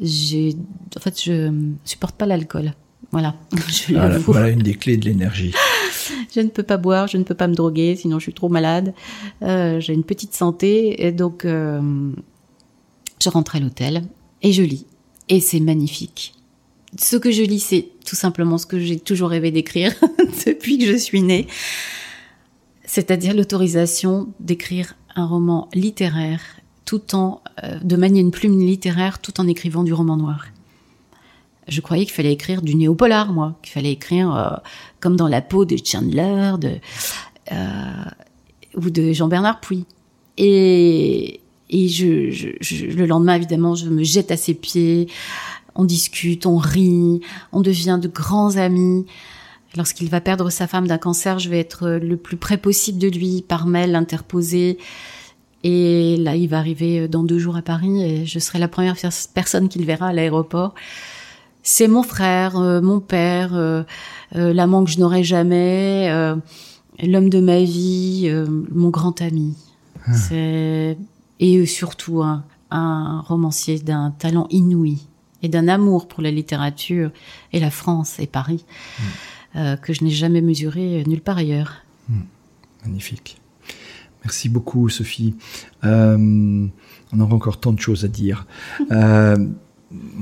j'ai, 0.00 0.56
en 0.96 1.00
fait, 1.00 1.22
je 1.22 1.52
supporte 1.84 2.16
pas 2.16 2.26
l'alcool. 2.26 2.74
Voilà. 3.12 3.34
Je 3.68 3.92
voilà, 3.92 4.18
voilà, 4.18 4.48
une 4.48 4.62
des 4.62 4.74
clés 4.74 4.96
de 4.96 5.04
l'énergie. 5.04 5.54
je 6.34 6.40
ne 6.40 6.48
peux 6.48 6.64
pas 6.64 6.78
boire, 6.78 7.06
je 7.06 7.16
ne 7.16 7.22
peux 7.22 7.34
pas 7.34 7.46
me 7.46 7.54
droguer, 7.54 7.94
sinon 7.94 8.18
je 8.18 8.24
suis 8.24 8.32
trop 8.32 8.48
malade. 8.48 8.92
Euh, 9.42 9.78
j'ai 9.78 9.92
une 9.92 10.02
petite 10.02 10.34
santé, 10.34 11.06
et 11.06 11.12
donc 11.12 11.44
euh, 11.44 12.10
je 13.22 13.28
rentre 13.28 13.54
à 13.54 13.60
l'hôtel 13.60 14.02
et 14.42 14.52
je 14.52 14.62
lis. 14.62 14.86
Et 15.28 15.38
c'est 15.40 15.60
magnifique. 15.60 16.34
Ce 16.98 17.16
que 17.16 17.30
je 17.30 17.42
lis, 17.42 17.60
c'est 17.60 17.88
tout 18.04 18.16
simplement 18.16 18.58
ce 18.58 18.66
que 18.66 18.78
j'ai 18.78 18.98
toujours 18.98 19.30
rêvé 19.30 19.50
d'écrire 19.50 19.92
depuis 20.46 20.78
que 20.78 20.86
je 20.86 20.96
suis 20.96 21.22
née. 21.22 21.46
C'est-à-dire 22.84 23.34
l'autorisation 23.34 24.28
d'écrire 24.40 24.94
un 25.16 25.26
roman 25.26 25.68
littéraire 25.74 26.40
tout 26.84 27.14
en 27.14 27.40
euh, 27.62 27.78
de 27.82 27.96
manier 27.96 28.20
une 28.20 28.30
plume 28.30 28.58
littéraire 28.58 29.20
tout 29.20 29.40
en 29.40 29.48
écrivant 29.48 29.84
du 29.84 29.92
roman 29.92 30.16
noir. 30.16 30.46
Je 31.66 31.80
croyais 31.80 32.04
qu'il 32.04 32.14
fallait 32.14 32.32
écrire 32.32 32.60
du 32.60 32.74
néopolar, 32.74 33.32
moi, 33.32 33.58
qu'il 33.62 33.72
fallait 33.72 33.92
écrire 33.92 34.34
euh, 34.36 34.56
comme 35.00 35.16
dans 35.16 35.28
la 35.28 35.40
peau 35.40 35.64
de 35.64 35.76
Chandler, 35.82 36.52
de 36.60 36.72
euh, 37.52 38.04
ou 38.76 38.90
de 38.90 39.12
Jean-Bernard 39.12 39.60
Puy. 39.60 39.86
Et, 40.36 41.40
et 41.70 41.88
je, 41.88 42.30
je, 42.30 42.86
le 42.86 43.06
lendemain, 43.06 43.34
évidemment, 43.34 43.74
je 43.74 43.88
me 43.88 44.02
jette 44.02 44.30
à 44.30 44.36
ses 44.36 44.54
pieds. 44.54 45.08
On 45.74 45.84
discute, 45.84 46.46
on 46.46 46.56
rit, 46.56 47.20
on 47.52 47.60
devient 47.60 47.98
de 48.00 48.08
grands 48.08 48.56
amis. 48.56 49.06
Lorsqu'il 49.76 50.08
va 50.08 50.20
perdre 50.20 50.50
sa 50.50 50.66
femme 50.66 50.86
d'un 50.86 50.98
cancer, 50.98 51.38
je 51.38 51.48
vais 51.48 51.58
être 51.58 51.88
le 51.88 52.16
plus 52.16 52.36
près 52.36 52.58
possible 52.58 52.98
de 52.98 53.08
lui 53.08 53.42
par 53.42 53.66
mail 53.66 53.96
interposé. 53.96 54.78
Et 55.64 56.18
là, 56.18 56.36
il 56.36 56.46
va 56.46 56.58
arriver 56.58 57.00
euh, 57.00 57.08
dans 57.08 57.24
deux 57.24 57.38
jours 57.38 57.56
à 57.56 57.62
Paris 57.62 58.02
et 58.02 58.26
je 58.26 58.38
serai 58.38 58.58
la 58.58 58.68
première 58.68 58.96
personne 59.32 59.68
qu'il 59.68 59.84
verra 59.84 60.08
à 60.08 60.12
l'aéroport. 60.12 60.74
C'est 61.62 61.88
mon 61.88 62.02
frère, 62.02 62.58
euh, 62.58 62.82
mon 62.82 63.00
père, 63.00 63.54
euh, 63.54 63.82
l'amant 64.32 64.84
que 64.84 64.90
je 64.90 65.00
n'aurai 65.00 65.24
jamais, 65.24 66.10
l'homme 67.02 67.30
de 67.30 67.40
ma 67.40 67.60
vie, 67.60 68.30
mon 68.70 68.90
grand 68.90 69.22
ami. 69.22 69.56
Ah. 70.06 70.12
Et 71.40 71.66
surtout 71.66 72.22
un, 72.22 72.44
un 72.70 73.20
romancier 73.20 73.78
d'un 73.78 74.10
talent 74.10 74.46
inouï 74.50 74.98
et 75.44 75.48
d'un 75.48 75.68
amour 75.68 76.08
pour 76.08 76.22
la 76.22 76.32
littérature 76.32 77.12
et 77.52 77.60
la 77.60 77.70
France 77.70 78.18
et 78.18 78.26
Paris 78.26 78.64
mm. 79.54 79.76
que 79.82 79.92
je 79.92 80.02
n'ai 80.02 80.10
jamais 80.10 80.40
mesuré 80.40 81.04
nulle 81.06 81.20
part 81.20 81.38
ailleurs. 81.38 81.84
Mm. 82.08 82.22
Magnifique. 82.84 83.40
Merci 84.24 84.48
beaucoup, 84.48 84.88
Sophie. 84.88 85.34
Euh, 85.84 86.66
on 87.12 87.20
aura 87.20 87.34
encore 87.34 87.60
tant 87.60 87.72
de 87.72 87.80
choses 87.80 88.04
à 88.04 88.08
dire. 88.08 88.46
Euh, 88.90 89.36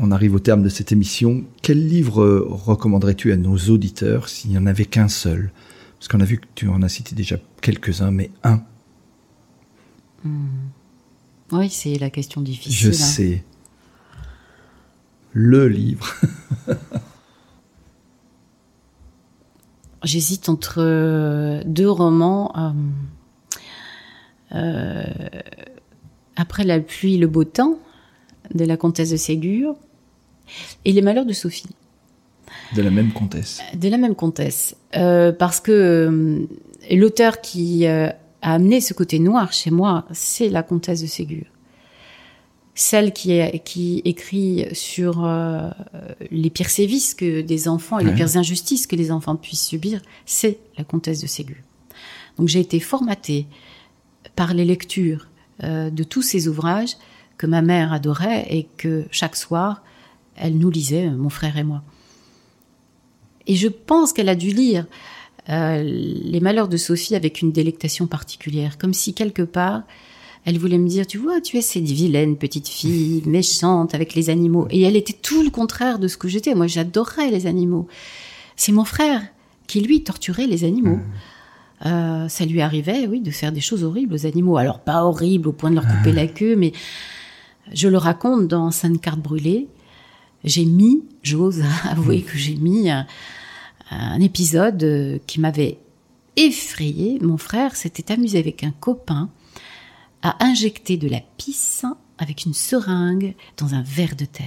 on 0.01 0.11
arrive 0.11 0.35
au 0.35 0.39
terme 0.39 0.63
de 0.63 0.69
cette 0.69 0.93
émission. 0.93 1.45
Quel 1.63 1.87
livre 1.87 2.25
recommanderais-tu 2.49 3.33
à 3.33 3.37
nos 3.37 3.57
auditeurs 3.57 4.29
s'il 4.29 4.51
n'y 4.51 4.59
en 4.59 4.67
avait 4.67 4.85
qu'un 4.85 5.09
seul? 5.09 5.51
Parce 5.99 6.09
qu'on 6.09 6.21
a 6.21 6.25
vu 6.25 6.39
que 6.39 6.47
tu 6.55 6.69
en 6.69 6.83
as 6.83 6.89
cité 6.89 7.15
déjà 7.15 7.37
quelques-uns, 7.61 8.11
mais 8.11 8.31
un. 8.45 8.63
Hmm. 10.25 10.69
Oui, 11.53 11.71
c'est 11.71 11.99
la 11.99 12.11
question 12.11 12.43
difficile. 12.43 12.75
Je 12.75 12.89
hein. 12.91 12.93
sais. 12.93 13.45
Le 15.33 15.69
livre. 15.69 16.15
J'hésite 20.05 20.49
entre 20.49 21.63
deux 21.65 21.91
romans. 21.91 22.53
Euh, 22.57 22.73
euh, 24.55 25.05
après 26.37 26.65
la 26.65 26.81
pluie, 26.81 27.19
le 27.19 27.27
beau 27.27 27.45
temps 27.45 27.79
de 28.55 28.65
la 28.65 28.77
comtesse 28.77 29.11
de 29.11 29.17
Ségur 29.17 29.77
et 30.85 30.93
les 30.93 31.03
malheurs 31.03 31.27
de 31.27 31.33
Sophie. 31.33 31.69
De 32.77 32.83
la 32.83 32.91
même 32.91 33.13
comtesse. 33.13 33.61
De 33.75 33.89
la 33.89 33.99
même 33.99 34.15
comtesse. 34.15 34.77
Euh, 34.97 35.33
parce 35.33 35.61
que 35.61 35.73
euh, 35.73 36.47
l'auteur 36.91 37.41
qui 37.41 37.87
a 37.87 38.17
amené 38.43 38.81
ce 38.81 38.93
côté 38.93 39.19
noir 39.19 39.53
chez 39.53 39.71
moi, 39.71 40.05
c'est 40.13 40.49
la 40.49 40.63
comtesse 40.63 41.03
de 41.03 41.07
Ségur. 41.07 41.45
Celle 42.75 43.13
qui, 43.13 43.39
qui 43.65 44.01
écrit 44.07 44.67
sur 44.73 45.29
les 46.31 46.49
pires 46.49 46.71
sévices 46.71 47.15
que 47.15 47.43
des 47.43 47.69
enfants 47.69 47.99
et 47.99 48.05
les 48.05 48.15
pires 48.15 48.39
injustices 48.39 48.87
que 48.87 48.97
les 48.97 49.13
enfants 49.13 49.37
puissent 49.37 49.67
subir, 49.67 50.01
c'est 50.25 50.59
la 50.79 50.85
comtesse 50.85 51.21
de 51.21 51.27
Ségur. 51.27 51.57
Donc 52.39 52.49
j'ai 52.49 52.61
été 52.61 52.81
formatée 52.81 53.47
par 54.37 54.55
les 54.55 54.65
lectures 54.65 55.29
euh, 55.63 55.91
de 55.91 56.03
tous 56.03 56.23
ces 56.23 56.49
ouvrages 56.49 56.97
que 57.39 57.47
ma 57.47 57.63
mère 57.63 57.93
adorait 57.93 58.47
et 58.51 58.69
que 58.77 59.05
chaque 59.11 59.37
soir, 59.37 59.83
elle 60.37 60.57
nous 60.59 60.71
lisait, 60.71 61.11
mon 61.11 61.29
frère 61.29 61.57
et 61.57 61.65
moi. 61.65 61.83
Et 63.47 63.57
je 63.57 63.69
pense 63.69 64.13
qu'elle 64.13 64.29
a 64.29 64.35
dû 64.35 64.51
lire 64.51 64.87
euh, 65.49 65.83
Les 65.83 66.41
Malheurs 66.41 66.69
de 66.69 66.77
Sophie 66.77 67.15
avec 67.15 67.43
une 67.43 67.53
délectation 67.53 68.07
particulière, 68.07 68.79
comme 68.79 68.95
si 68.95 69.15
quelque 69.15 69.43
part, 69.43 69.83
Elle 70.45 70.59
voulait 70.59 70.79
me 70.79 70.89
dire, 70.89 71.07
tu 71.07 71.19
vois, 71.19 71.41
tu 71.41 71.57
es 71.57 71.63
cette 71.63 71.85
vilaine 71.85 72.37
petite 72.37 72.69
fille, 72.69 73.23
méchante 73.27 73.95
avec 73.95 74.15
les 74.15 74.29
animaux. 74.31 74.67
Et 74.71 74.83
elle 74.83 74.97
était 74.97 75.13
tout 75.13 75.43
le 75.43 75.51
contraire 75.51 75.99
de 75.99 76.09
ce 76.09 76.17
que 76.17 76.29
j'étais. 76.29 76.55
Moi, 76.55 76.67
j'adorais 76.67 77.31
les 77.31 77.47
animaux. 77.47 77.87
C'est 78.57 78.73
mon 78.73 78.85
frère 78.85 79.23
qui, 79.67 79.81
lui, 79.81 80.03
torturait 80.03 80.47
les 80.47 80.65
animaux. 80.65 80.97
Mmh. 80.97 81.87
Euh, 81.87 82.29
ça 82.29 82.45
lui 82.45 82.61
arrivait, 82.61 83.07
oui, 83.07 83.21
de 83.21 83.31
faire 83.31 83.53
des 83.53 83.61
choses 83.61 83.85
horribles 83.85 84.15
aux 84.15 84.27
animaux. 84.27 84.57
Alors, 84.57 84.81
pas 84.81 85.05
horribles 85.05 85.49
au 85.49 85.53
point 85.53 85.71
de 85.71 85.77
leur 85.77 85.87
couper 85.87 86.13
mmh. 86.13 86.17
la 86.17 86.27
queue, 86.27 86.57
mais 86.57 86.73
je 87.73 87.89
le 87.89 87.99
raconte 87.99 88.49
dans 88.49 88.71
Sainte 88.71 89.01
Carte 89.01 89.21
Brûlée. 89.21 89.69
J'ai 90.45 90.65
mis, 90.65 91.05
j'ose 91.23 91.63
avouer 91.89 92.19
mmh. 92.19 92.23
que 92.25 92.37
j'ai 92.37 92.57
mis 92.57 92.91
un, 92.91 93.07
un 93.91 94.21
épisode 94.21 95.21
qui 95.27 95.41
m'avait 95.41 95.79
effrayé. 96.37 97.19
Mon 97.21 97.37
frère 97.37 97.77
s'était 97.77 98.13
amusé 98.13 98.39
avec 98.39 98.65
un 98.65 98.73
copain 98.73 99.31
à 100.23 100.45
injecter 100.45 100.97
de 100.97 101.09
la 101.09 101.21
pisse 101.37 101.85
avec 102.19 102.45
une 102.45 102.55
seringue 102.55 103.35
dans 103.57 103.75
un 103.75 103.83
verre 103.83 104.17
de 104.17 104.25
terre. 104.25 104.47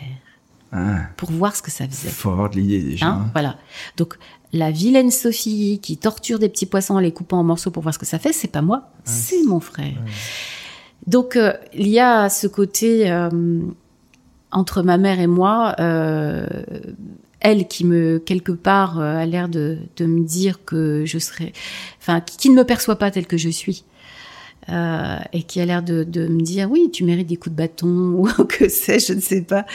Ah. 0.72 1.08
Pour 1.18 1.32
voir 1.32 1.56
ce 1.56 1.62
que 1.62 1.72
ça 1.72 1.88
faisait. 1.88 2.10
Fort 2.10 2.50
l'idée 2.50 2.82
déjà. 2.82 3.08
Hein, 3.08 3.30
voilà. 3.34 3.58
Donc 3.98 4.18
la 4.52 4.72
vilaine 4.72 5.12
Sophie 5.12 5.80
qui 5.82 5.98
torture 5.98 6.40
des 6.40 6.50
petits 6.50 6.66
poissons 6.66 6.96
en 6.96 7.00
les 7.00 7.12
coupant 7.12 7.40
en 7.40 7.44
morceaux 7.44 7.72
pour 7.72 7.84
voir 7.84 7.94
ce 7.94 8.00
que 8.00 8.06
ça 8.06 8.20
fait, 8.20 8.34
c'est 8.34 8.52
pas 8.52 8.62
moi, 8.62 8.84
ah, 8.84 9.02
c'est 9.06 9.44
mon 9.44 9.60
frère. 9.60 9.96
Donc 11.08 11.36
euh, 11.36 11.54
il 11.74 11.88
y 11.88 12.00
a 12.00 12.30
ce 12.30 12.48
côté 12.48 13.12
euh, 13.12 13.30
entre 14.52 14.82
ma 14.82 14.98
mère 14.98 15.20
et 15.20 15.28
moi, 15.28 15.76
euh, 15.80 16.48
elle 17.40 17.68
qui 17.68 17.86
me 17.86 18.18
quelque 18.20 18.52
part 18.52 19.00
a 19.00 19.26
l'air 19.26 19.50
de, 19.50 19.78
de, 19.98 20.06
me 20.06 20.26
dire 20.26 20.66
que 20.66 21.04
je 21.06 21.20
serais, 21.20 21.54
enfin 22.00 22.22
qui, 22.22 22.50
ne 22.50 22.56
me 22.56 22.64
perçoit 22.64 22.96
pas 22.96 23.12
telle 23.12 23.28
que 23.28 23.38
je 23.38 23.50
suis. 23.50 23.84
Euh, 24.70 25.20
et 25.32 25.44
qui 25.44 25.62
a 25.62 25.66
l'air 25.66 25.84
de, 25.84 26.04
me 26.04 26.42
dire 26.42 26.72
oui 26.72 26.90
tu 26.92 27.04
mérites 27.04 27.28
des 27.28 27.36
coups 27.36 27.56
de 27.56 27.58
bâton 27.58 27.88
ou 28.18 28.28
que 28.46 28.68
sais-je 28.68 29.08
je 29.08 29.14
ne 29.14 29.22
sais 29.22 29.44
pas. 29.44 29.66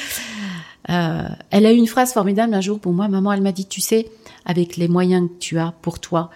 Euh, 0.88 1.28
elle 1.50 1.64
a 1.64 1.72
eu 1.72 1.76
une 1.76 1.86
phrase 1.86 2.12
formidable 2.12 2.54
un 2.54 2.60
jour 2.60 2.80
pour 2.80 2.92
moi. 2.92 3.06
Maman 3.06 3.32
elle 3.32 3.42
m'a 3.42 3.52
dit 3.52 3.66
tu 3.66 3.80
sais 3.80 4.10
avec 4.44 4.76
les 4.76 4.88
moyens 4.88 5.28
que 5.28 5.38
tu 5.38 5.58
as 5.60 5.72
pour 5.80 6.00
toi 6.00 6.30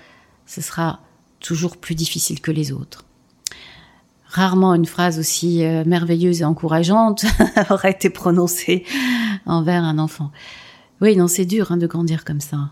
ce 0.47 0.61
sera 0.61 1.01
toujours 1.41 1.77
plus 1.77 1.97
difficile 1.97 2.41
que 2.41 2.53
les 2.53 2.71
autres. 2.71 3.05
Rarement 4.29 4.75
une 4.75 4.87
phrase 4.87 5.19
aussi 5.19 5.65
euh, 5.65 5.83
merveilleuse 5.85 6.43
et 6.43 6.45
encourageante 6.45 7.25
aurait 7.71 7.91
été 7.91 8.09
prononcée 8.09 8.85
envers 9.47 9.83
un 9.83 9.99
enfant. 9.99 10.31
Oui 11.01 11.17
non 11.17 11.27
c'est 11.27 11.45
dur 11.45 11.73
hein, 11.73 11.77
de 11.77 11.89
grandir 11.89 12.25
comme 12.25 12.41
ça. 12.41 12.71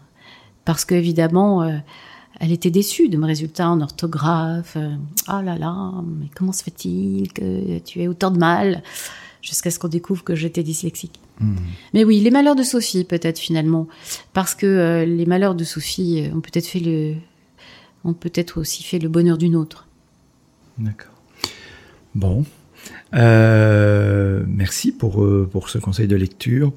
Parce 0.65 0.85
que 0.85 0.95
évidemment 0.95 1.69
elle 2.43 2.51
était 2.51 2.73
déçue 2.73 3.09
de 3.09 3.17
mes 3.17 3.27
résultats 3.27 3.71
en 3.71 3.81
orthographe. 3.81 4.77
oh 4.77 5.41
là 5.43 5.57
là, 5.57 5.93
mais 6.05 6.27
comment 6.35 6.51
se 6.51 6.65
fait-il 6.65 7.33
que 7.33 7.79
tu 7.79 8.03
aies 8.03 8.09
autant 8.09 8.33
de 8.33 8.39
mal 8.39 8.83
Jusqu'à 9.43 9.71
ce 9.71 9.79
qu'on 9.79 9.89
découvre 9.89 10.25
que 10.25 10.35
j'étais 10.35 10.65
dyslexique? 10.65 11.21
Hmm. 11.39 11.55
Mais 11.95 12.03
oui, 12.05 12.19
les 12.19 12.33
malheurs 12.33 12.57
de 12.57 12.65
Sophie, 12.65 13.05
peut-être 13.05 13.39
finalement. 13.39 13.87
Parce 14.33 14.57
que 14.57 14.67
euh, 14.67 15.05
les 15.05 15.25
malheurs 15.25 15.55
de 15.55 15.63
Sophie 15.63 16.25
euh, 16.27 16.37
ont 16.37 16.41
peut-être 16.41 16.67
fait 16.67 16.81
le. 16.81 17.15
ont 18.05 18.13
peut-être 18.13 18.61
aussi 18.61 18.83
fait 18.83 18.99
le 18.99 19.09
bonheur 19.09 19.39
d'une 19.39 19.55
autre. 19.55 19.87
D'accord. 20.79 21.13
Bon. 22.17 22.45
Euh, 23.15 24.43
merci 24.49 24.91
pour, 24.91 25.25
pour 25.51 25.71
ce 25.71 25.79
conseil 25.79 26.09
de 26.09 26.17
lecture. 26.17 26.73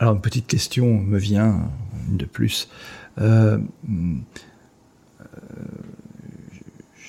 alors, 0.00 0.14
une 0.14 0.20
petite 0.20 0.48
question 0.48 0.98
me 0.98 1.18
vient, 1.18 1.70
une 2.08 2.16
de 2.16 2.24
plus. 2.24 2.68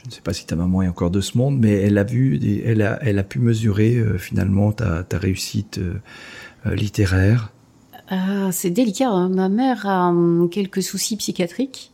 Je 0.03 0.09
ne 0.09 0.13
sais 0.13 0.21
pas 0.21 0.33
si 0.33 0.45
ta 0.45 0.57
maman 0.57 0.81
est 0.81 0.87
encore 0.89 1.11
de 1.11 1.21
ce 1.21 1.37
monde, 1.37 1.57
mais 1.57 1.71
elle 1.71 1.97
a 1.97 2.03
vu, 2.03 2.39
elle 2.65 2.81
a, 2.81 2.99
elle 3.01 3.19
a 3.19 3.23
pu 3.23 3.39
mesurer 3.39 3.95
euh, 3.95 4.17
finalement 4.17 4.73
ta, 4.73 5.03
ta 5.03 5.17
réussite 5.17 5.77
euh, 5.77 6.01
euh, 6.65 6.75
littéraire. 6.75 7.53
c'est 8.51 8.69
délicat. 8.69 9.09
Hein. 9.09 9.29
Ma 9.29 9.47
mère 9.47 9.87
a 9.87 10.09
hum, 10.09 10.49
quelques 10.51 10.83
soucis 10.83 11.15
psychiatriques 11.15 11.91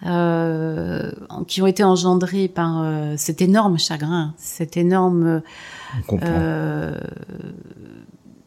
qui 0.00 1.62
ont 1.62 1.66
été 1.66 1.82
engendrés 1.82 2.46
par 2.46 2.86
cet 3.18 3.42
énorme 3.42 3.80
chagrin, 3.80 4.32
cet 4.38 4.76
énorme 4.76 5.42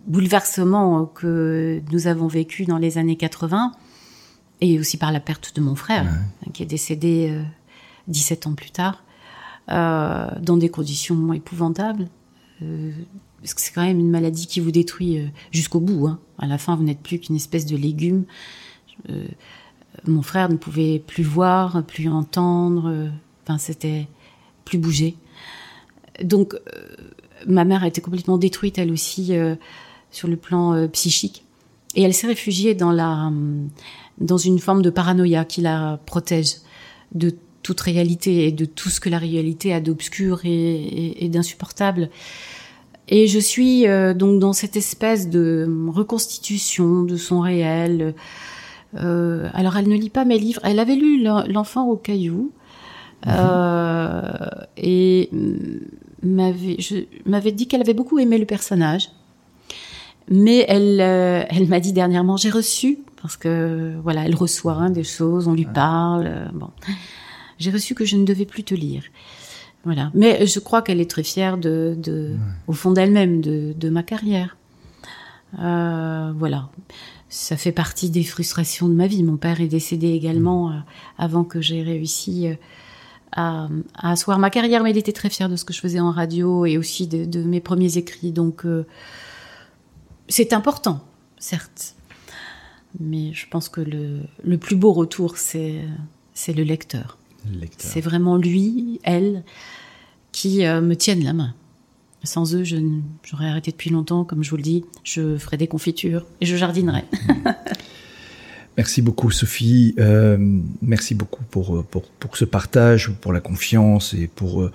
bouleversement 0.07 1.05
que 1.07 1.81
nous 1.91 2.07
avons 2.07 2.27
vécu 2.27 2.63
dans 2.63 2.77
les 2.77 2.97
années 2.97 3.17
80 3.17 3.73
et 4.61 4.79
aussi 4.79 4.95
par 4.95 5.11
la 5.11 5.19
perte 5.19 5.53
de 5.53 5.59
mon 5.59 5.75
frère, 5.75 6.07
qui 6.53 6.63
est 6.63 6.67
décédé 6.67 7.37
17 8.07 8.47
ans 8.47 8.53
plus 8.53 8.71
tard, 8.71 9.03
euh, 9.69 10.27
dans 10.41 10.57
des 10.57 10.69
conditions 10.69 11.33
épouvantables. 11.33 12.07
Euh, 12.61 12.91
parce 13.39 13.53
que 13.53 13.61
c'est 13.61 13.71
quand 13.71 13.83
même 13.83 13.99
une 13.99 14.09
maladie 14.09 14.47
qui 14.47 14.59
vous 14.59 14.71
détruit 14.71 15.19
euh, 15.19 15.27
jusqu'au 15.51 15.79
bout. 15.79 16.07
Hein. 16.07 16.19
À 16.37 16.47
la 16.47 16.57
fin, 16.57 16.75
vous 16.75 16.83
n'êtes 16.83 16.99
plus 16.99 17.19
qu'une 17.19 17.35
espèce 17.35 17.65
de 17.65 17.77
légume. 17.77 18.25
mon 20.05 20.21
frère 20.21 20.49
ne 20.49 20.57
pouvait 20.57 20.99
plus 20.99 21.23
voir, 21.23 21.83
plus 21.83 22.07
entendre. 22.09 23.09
Enfin, 23.43 23.57
c'était 23.57 24.07
plus 24.65 24.77
bouger. 24.77 25.15
Donc, 26.23 26.55
ma 27.47 27.65
mère 27.65 27.83
a 27.83 27.87
été 27.87 28.01
complètement 28.01 28.37
détruite, 28.37 28.77
elle 28.77 28.91
aussi, 28.91 29.33
sur 30.11 30.27
le 30.27 30.35
plan 30.37 30.87
psychique. 30.89 31.43
Et 31.95 32.03
elle 32.03 32.13
s'est 32.13 32.27
réfugiée 32.27 32.75
dans 32.75 32.91
la, 32.91 33.31
dans 34.19 34.37
une 34.37 34.59
forme 34.59 34.81
de 34.81 34.89
paranoïa 34.89 35.45
qui 35.45 35.61
la 35.61 35.99
protège 36.05 36.57
de 37.13 37.35
toute 37.63 37.81
réalité 37.81 38.47
et 38.47 38.51
de 38.51 38.65
tout 38.65 38.89
ce 38.89 38.99
que 38.99 39.09
la 39.09 39.17
réalité 39.17 39.73
a 39.73 39.79
d'obscur 39.79 40.41
et, 40.43 41.29
d'insupportable. 41.29 42.09
Et 43.07 43.27
je 43.27 43.39
suis 43.39 43.87
euh, 43.87 44.13
donc 44.13 44.39
dans 44.39 44.53
cette 44.53 44.75
espèce 44.75 45.29
de 45.29 45.67
reconstitution 45.89 47.03
de 47.03 47.17
son 47.17 47.41
réel. 47.41 48.13
Euh, 48.95 49.49
alors 49.53 49.77
elle 49.77 49.87
ne 49.87 49.95
lit 49.95 50.09
pas 50.09 50.25
mes 50.25 50.37
livres. 50.37 50.61
Elle 50.63 50.79
avait 50.79 50.95
lu 50.95 51.23
L'enfant 51.23 51.87
au 51.87 51.97
caillou 51.97 52.51
mhm. 53.25 53.33
euh, 53.33 54.21
et 54.77 55.29
m'avait, 56.23 56.77
m'avait 57.25 57.51
dit 57.51 57.67
qu'elle 57.67 57.81
avait 57.81 57.93
beaucoup 57.93 58.19
aimé 58.19 58.37
le 58.37 58.45
personnage. 58.45 59.09
Mais 60.29 60.65
elle, 60.69 61.01
elle 61.01 61.67
m'a 61.67 61.81
dit 61.81 61.91
dernièrement, 61.91 62.37
j'ai 62.37 62.51
reçu 62.51 62.99
parce 63.21 63.35
que 63.35 63.93
voilà, 64.01 64.25
elle 64.25 64.35
reçoit 64.35 64.73
hein, 64.73 64.89
des 64.89 65.03
choses, 65.03 65.47
on 65.47 65.53
lui 65.53 65.65
parle. 65.65 66.49
bon 66.53 66.69
j'ai 67.61 67.71
reçu 67.71 67.95
que 67.95 68.05
je 68.05 68.17
ne 68.17 68.25
devais 68.25 68.45
plus 68.45 68.63
te 68.63 68.73
lire. 68.73 69.03
Voilà. 69.83 70.11
Mais 70.13 70.45
je 70.45 70.59
crois 70.59 70.81
qu'elle 70.81 71.01
est 71.01 71.09
très 71.09 71.23
fière 71.23 71.57
de, 71.57 71.95
de 71.97 72.35
au 72.67 72.73
fond 72.73 72.91
d'elle-même, 72.91 73.41
de, 73.41 73.73
de, 73.75 73.89
ma 73.89 74.03
carrière. 74.03 74.57
Euh, 75.59 76.31
voilà. 76.37 76.69
Ça 77.29 77.57
fait 77.57 77.71
partie 77.71 78.09
des 78.09 78.23
frustrations 78.23 78.87
de 78.87 78.93
ma 78.93 79.07
vie. 79.07 79.23
Mon 79.23 79.37
père 79.37 79.61
est 79.61 79.67
décédé 79.67 80.09
également 80.09 80.69
mm. 80.69 80.73
euh, 80.73 80.79
avant 81.17 81.43
que 81.43 81.61
j'ai 81.61 81.81
réussi 81.81 82.47
euh, 82.47 82.55
à, 83.31 83.69
à, 83.95 84.11
asseoir 84.11 84.37
ma 84.37 84.49
carrière, 84.49 84.83
mais 84.83 84.91
il 84.91 84.97
était 84.97 85.13
très 85.13 85.29
fier 85.29 85.49
de 85.49 85.55
ce 85.55 85.65
que 85.65 85.73
je 85.73 85.79
faisais 85.79 85.99
en 85.99 86.11
radio 86.11 86.65
et 86.65 86.77
aussi 86.77 87.07
de, 87.07 87.25
de 87.25 87.43
mes 87.43 87.61
premiers 87.61 87.97
écrits. 87.97 88.31
Donc, 88.31 88.65
euh, 88.65 88.85
c'est 90.27 90.53
important, 90.53 91.03
certes. 91.39 91.95
Mais 92.99 93.33
je 93.33 93.47
pense 93.47 93.69
que 93.69 93.81
le, 93.81 94.19
le 94.43 94.57
plus 94.57 94.75
beau 94.75 94.91
retour, 94.91 95.37
c'est 95.37 95.81
le 96.47 96.63
lecteur. 96.63 97.17
C'est 97.77 98.01
vraiment 98.01 98.37
lui, 98.37 98.99
elle, 99.03 99.43
qui 100.31 100.65
euh, 100.65 100.81
me 100.81 100.95
tiennent 100.95 101.23
la 101.23 101.33
main. 101.33 101.53
Sans 102.23 102.53
eux, 102.55 102.63
j'aurais 102.63 103.47
arrêté 103.47 103.71
depuis 103.71 103.89
longtemps, 103.89 104.23
comme 104.23 104.43
je 104.43 104.51
vous 104.51 104.57
le 104.57 104.61
dis. 104.61 104.85
Je 105.03 105.37
ferais 105.37 105.57
des 105.57 105.67
confitures 105.67 106.25
et 106.39 106.45
je 106.45 106.55
jardinerais. 106.55 107.05
Merci 108.77 109.01
beaucoup 109.01 109.31
Sophie, 109.31 109.93
euh, 109.99 110.37
merci 110.81 111.13
beaucoup 111.13 111.43
pour, 111.43 111.83
pour, 111.83 112.03
pour, 112.03 112.37
ce 112.37 112.45
partage, 112.45 113.11
pour 113.19 113.33
la 113.33 113.41
confiance 113.41 114.13
et 114.13 114.29
pour 114.33 114.61
euh, 114.61 114.71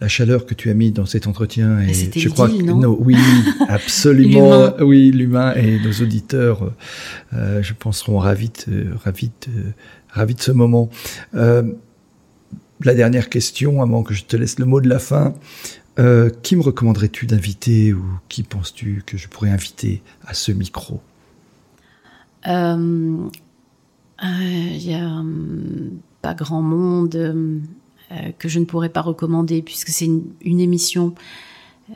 la 0.00 0.06
chaleur 0.06 0.46
que 0.46 0.54
tu 0.54 0.70
as 0.70 0.74
mis 0.74 0.92
dans 0.92 1.04
cet 1.04 1.26
entretien. 1.26 1.80
Et, 1.80 1.92
je 1.92 2.28
crois 2.28 2.48
que 2.48 2.62
non 2.62 2.96
oui, 3.00 3.16
absolument, 3.68 4.72
oui, 4.80 5.10
l'humain 5.10 5.52
et 5.54 5.80
nos 5.80 5.92
auditeurs, 6.00 6.72
euh, 7.34 7.60
je 7.60 7.74
pense, 7.76 7.98
seront 7.98 8.18
ravis, 8.18 8.52
ravis, 9.02 9.32
ravis 10.10 10.34
de 10.36 10.42
ce 10.42 10.52
moment. 10.52 10.88
Euh, 12.80 12.84
la 12.84 12.94
dernière 12.94 13.28
question, 13.28 13.82
avant 13.82 14.02
que 14.02 14.14
je 14.14 14.24
te 14.24 14.36
laisse 14.36 14.58
le 14.58 14.64
mot 14.64 14.80
de 14.80 14.88
la 14.88 14.98
fin. 14.98 15.34
Euh, 15.98 16.30
qui 16.42 16.56
me 16.56 16.62
recommanderais-tu 16.62 17.26
d'inviter 17.26 17.92
ou 17.92 18.02
qui 18.28 18.42
penses-tu 18.42 19.02
que 19.04 19.18
je 19.18 19.28
pourrais 19.28 19.50
inviter 19.50 20.02
à 20.24 20.34
ce 20.34 20.52
micro? 20.52 21.00
Euh, 22.46 23.18
euh, 24.22 24.26
Il 24.26 24.86
n'y 24.86 24.94
a 24.94 25.22
pas 26.22 26.34
grand 26.34 26.62
monde 26.62 27.60
que 28.38 28.48
je 28.48 28.58
ne 28.60 28.64
pourrais 28.64 28.88
pas 28.88 29.02
recommander 29.02 29.62
puisque 29.62 29.88
c'est 29.88 30.06
une, 30.06 30.60
émission 30.60 31.14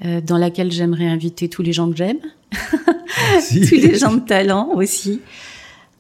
dans 0.03 0.39
laquelle 0.39 0.71
j'aimerais 0.71 1.07
inviter 1.07 1.49
tous 1.49 1.63
les 1.63 1.73
gens 1.73 1.91
que 1.91 1.97
j'aime, 1.97 2.21
tous 2.53 3.75
les 3.75 3.97
gens 3.97 4.15
de 4.15 4.21
talent 4.21 4.71
aussi. 4.75 5.21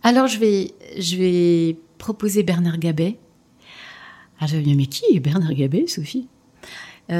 Alors 0.02 0.27
je 0.27 0.39
vais, 0.39 0.73
je 0.98 1.16
vais 1.16 1.77
proposer 1.98 2.43
Bernard 2.43 2.78
Gabet. 2.78 3.19
Ah, 4.40 4.47
j'avais 4.47 4.62
dit, 4.62 4.74
mais 4.74 4.86
qui 4.86 5.05
est 5.15 5.20
Bernard 5.20 5.55
Gabet, 5.55 5.86
Sophie? 5.86 6.28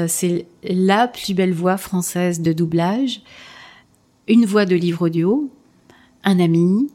C'est 0.07 0.47
la 0.63 1.07
plus 1.07 1.35
belle 1.35 1.53
voix 1.53 1.77
française 1.77 2.41
de 2.41 2.53
doublage, 2.53 3.21
une 4.27 4.45
voix 4.45 4.65
de 4.65 4.75
livre 4.75 5.05
audio, 5.05 5.51
un 6.23 6.39
ami 6.39 6.87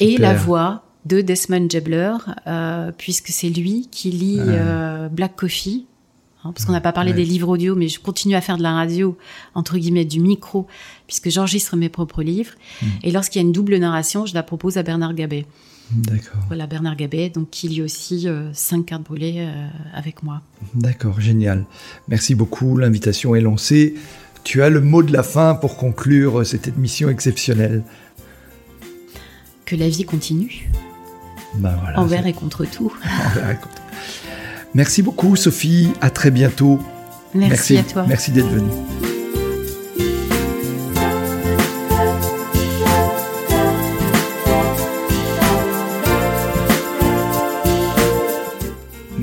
et 0.00 0.16
la 0.16 0.32
voix 0.34 0.84
de 1.04 1.20
Desmond 1.20 1.68
Jebler, 1.68 2.14
puisque 2.96 3.28
c'est 3.28 3.50
lui 3.50 3.88
qui 3.90 4.10
lit 4.10 4.40
Black 5.12 5.36
Coffee 5.36 5.86
Hein, 6.44 6.52
parce 6.52 6.64
qu'on 6.64 6.72
n'a 6.72 6.80
pas 6.80 6.92
parlé 6.92 7.12
des 7.12 7.24
livres 7.24 7.48
audio, 7.48 7.74
mais 7.74 7.88
je 7.88 8.00
continue 8.00 8.34
à 8.34 8.40
faire 8.40 8.56
de 8.56 8.62
la 8.62 8.72
radio, 8.72 9.16
entre 9.54 9.76
guillemets, 9.76 10.06
du 10.06 10.20
micro, 10.20 10.66
puisque 11.06 11.28
j'enregistre 11.28 11.76
mes 11.76 11.90
propres 11.90 12.22
livres. 12.22 12.52
Hmm. 12.80 12.86
Et 13.02 13.10
lorsqu'il 13.10 13.42
y 13.42 13.44
a 13.44 13.46
une 13.46 13.52
double 13.52 13.76
narration, 13.76 14.24
je 14.24 14.34
la 14.34 14.42
propose 14.42 14.78
à 14.78 14.82
Bernard 14.82 15.14
Gabet. 15.14 15.44
D'accord. 15.92 16.40
Voilà, 16.46 16.66
Bernard 16.66 16.96
Gabet, 16.96 17.30
donc 17.30 17.50
qui 17.50 17.68
lit 17.68 17.82
aussi 17.82 18.28
euh, 18.28 18.50
cinq 18.52 18.86
cartes 18.86 19.02
brûlées 19.02 19.36
euh, 19.38 19.68
avec 19.94 20.22
moi. 20.22 20.40
D'accord, 20.74 21.20
génial. 21.20 21.64
Merci 22.08 22.34
beaucoup, 22.34 22.76
l'invitation 22.76 23.34
est 23.34 23.40
lancée. 23.40 23.94
Tu 24.44 24.62
as 24.62 24.70
le 24.70 24.80
mot 24.80 25.02
de 25.02 25.12
la 25.12 25.22
fin 25.22 25.54
pour 25.54 25.76
conclure 25.76 26.46
cette 26.46 26.68
émission 26.68 27.08
exceptionnelle. 27.08 27.82
Que 29.64 29.76
la 29.76 29.88
vie 29.88 30.04
continue. 30.04 30.70
Ben 31.56 31.76
voilà, 31.82 32.00
envers 32.00 32.26
et 32.26 32.32
contre 32.32 32.64
tout. 32.64 32.92
envers 33.26 33.50
et 33.50 33.56
contre 33.56 33.82
Merci 34.74 35.02
beaucoup 35.02 35.34
Sophie, 35.34 35.88
à 36.00 36.10
très 36.10 36.30
bientôt. 36.30 36.80
Merci, 37.34 37.76
à 37.76 37.82
toi. 37.82 38.04
Merci 38.06 38.30
d'être 38.30 38.48
venue. 38.48 39.09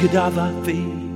could 0.00 0.12
have 0.12 1.09